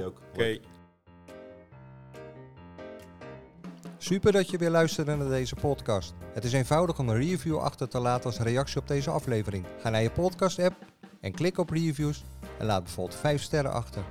Super 4.03 4.31
dat 4.31 4.49
je 4.49 4.57
weer 4.57 4.69
luisterde 4.69 5.15
naar 5.15 5.29
deze 5.29 5.55
podcast. 5.55 6.13
Het 6.33 6.43
is 6.43 6.53
eenvoudig 6.53 6.99
om 6.99 7.09
een 7.09 7.17
review 7.17 7.57
achter 7.57 7.89
te 7.89 7.99
laten 7.99 8.25
als 8.25 8.39
reactie 8.39 8.79
op 8.79 8.87
deze 8.87 9.09
aflevering. 9.09 9.65
Ga 9.79 9.89
naar 9.89 10.01
je 10.01 10.11
podcast-app 10.11 10.75
en 11.21 11.31
klik 11.31 11.57
op 11.57 11.69
reviews 11.69 12.23
en 12.59 12.65
laat 12.65 12.83
bijvoorbeeld 12.83 13.19
5 13.19 13.41
sterren 13.41 13.71
achter. 13.71 14.03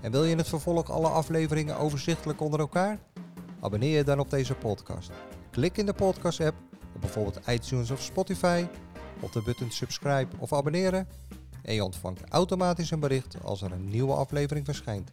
En 0.00 0.10
wil 0.10 0.24
je 0.24 0.30
in 0.30 0.38
het 0.38 0.48
vervolg 0.48 0.90
alle 0.90 1.08
afleveringen 1.08 1.76
overzichtelijk 1.76 2.40
onder 2.40 2.60
elkaar? 2.60 2.98
Abonneer 3.60 3.96
je 3.96 4.04
dan 4.04 4.18
op 4.18 4.30
deze 4.30 4.54
podcast. 4.54 5.10
Klik 5.50 5.76
in 5.76 5.86
de 5.86 5.94
podcast-app 5.94 6.56
op 6.94 7.00
bijvoorbeeld 7.00 7.40
iTunes 7.46 7.90
of 7.90 8.02
Spotify 8.02 8.66
op 9.20 9.32
de 9.32 9.42
button 9.42 9.70
subscribe 9.70 10.36
of 10.38 10.52
abonneren 10.52 11.08
en 11.62 11.74
je 11.74 11.84
ontvangt 11.84 12.28
automatisch 12.28 12.90
een 12.90 13.00
bericht 13.00 13.36
als 13.42 13.62
er 13.62 13.72
een 13.72 13.88
nieuwe 13.88 14.14
aflevering 14.14 14.64
verschijnt. 14.64 15.12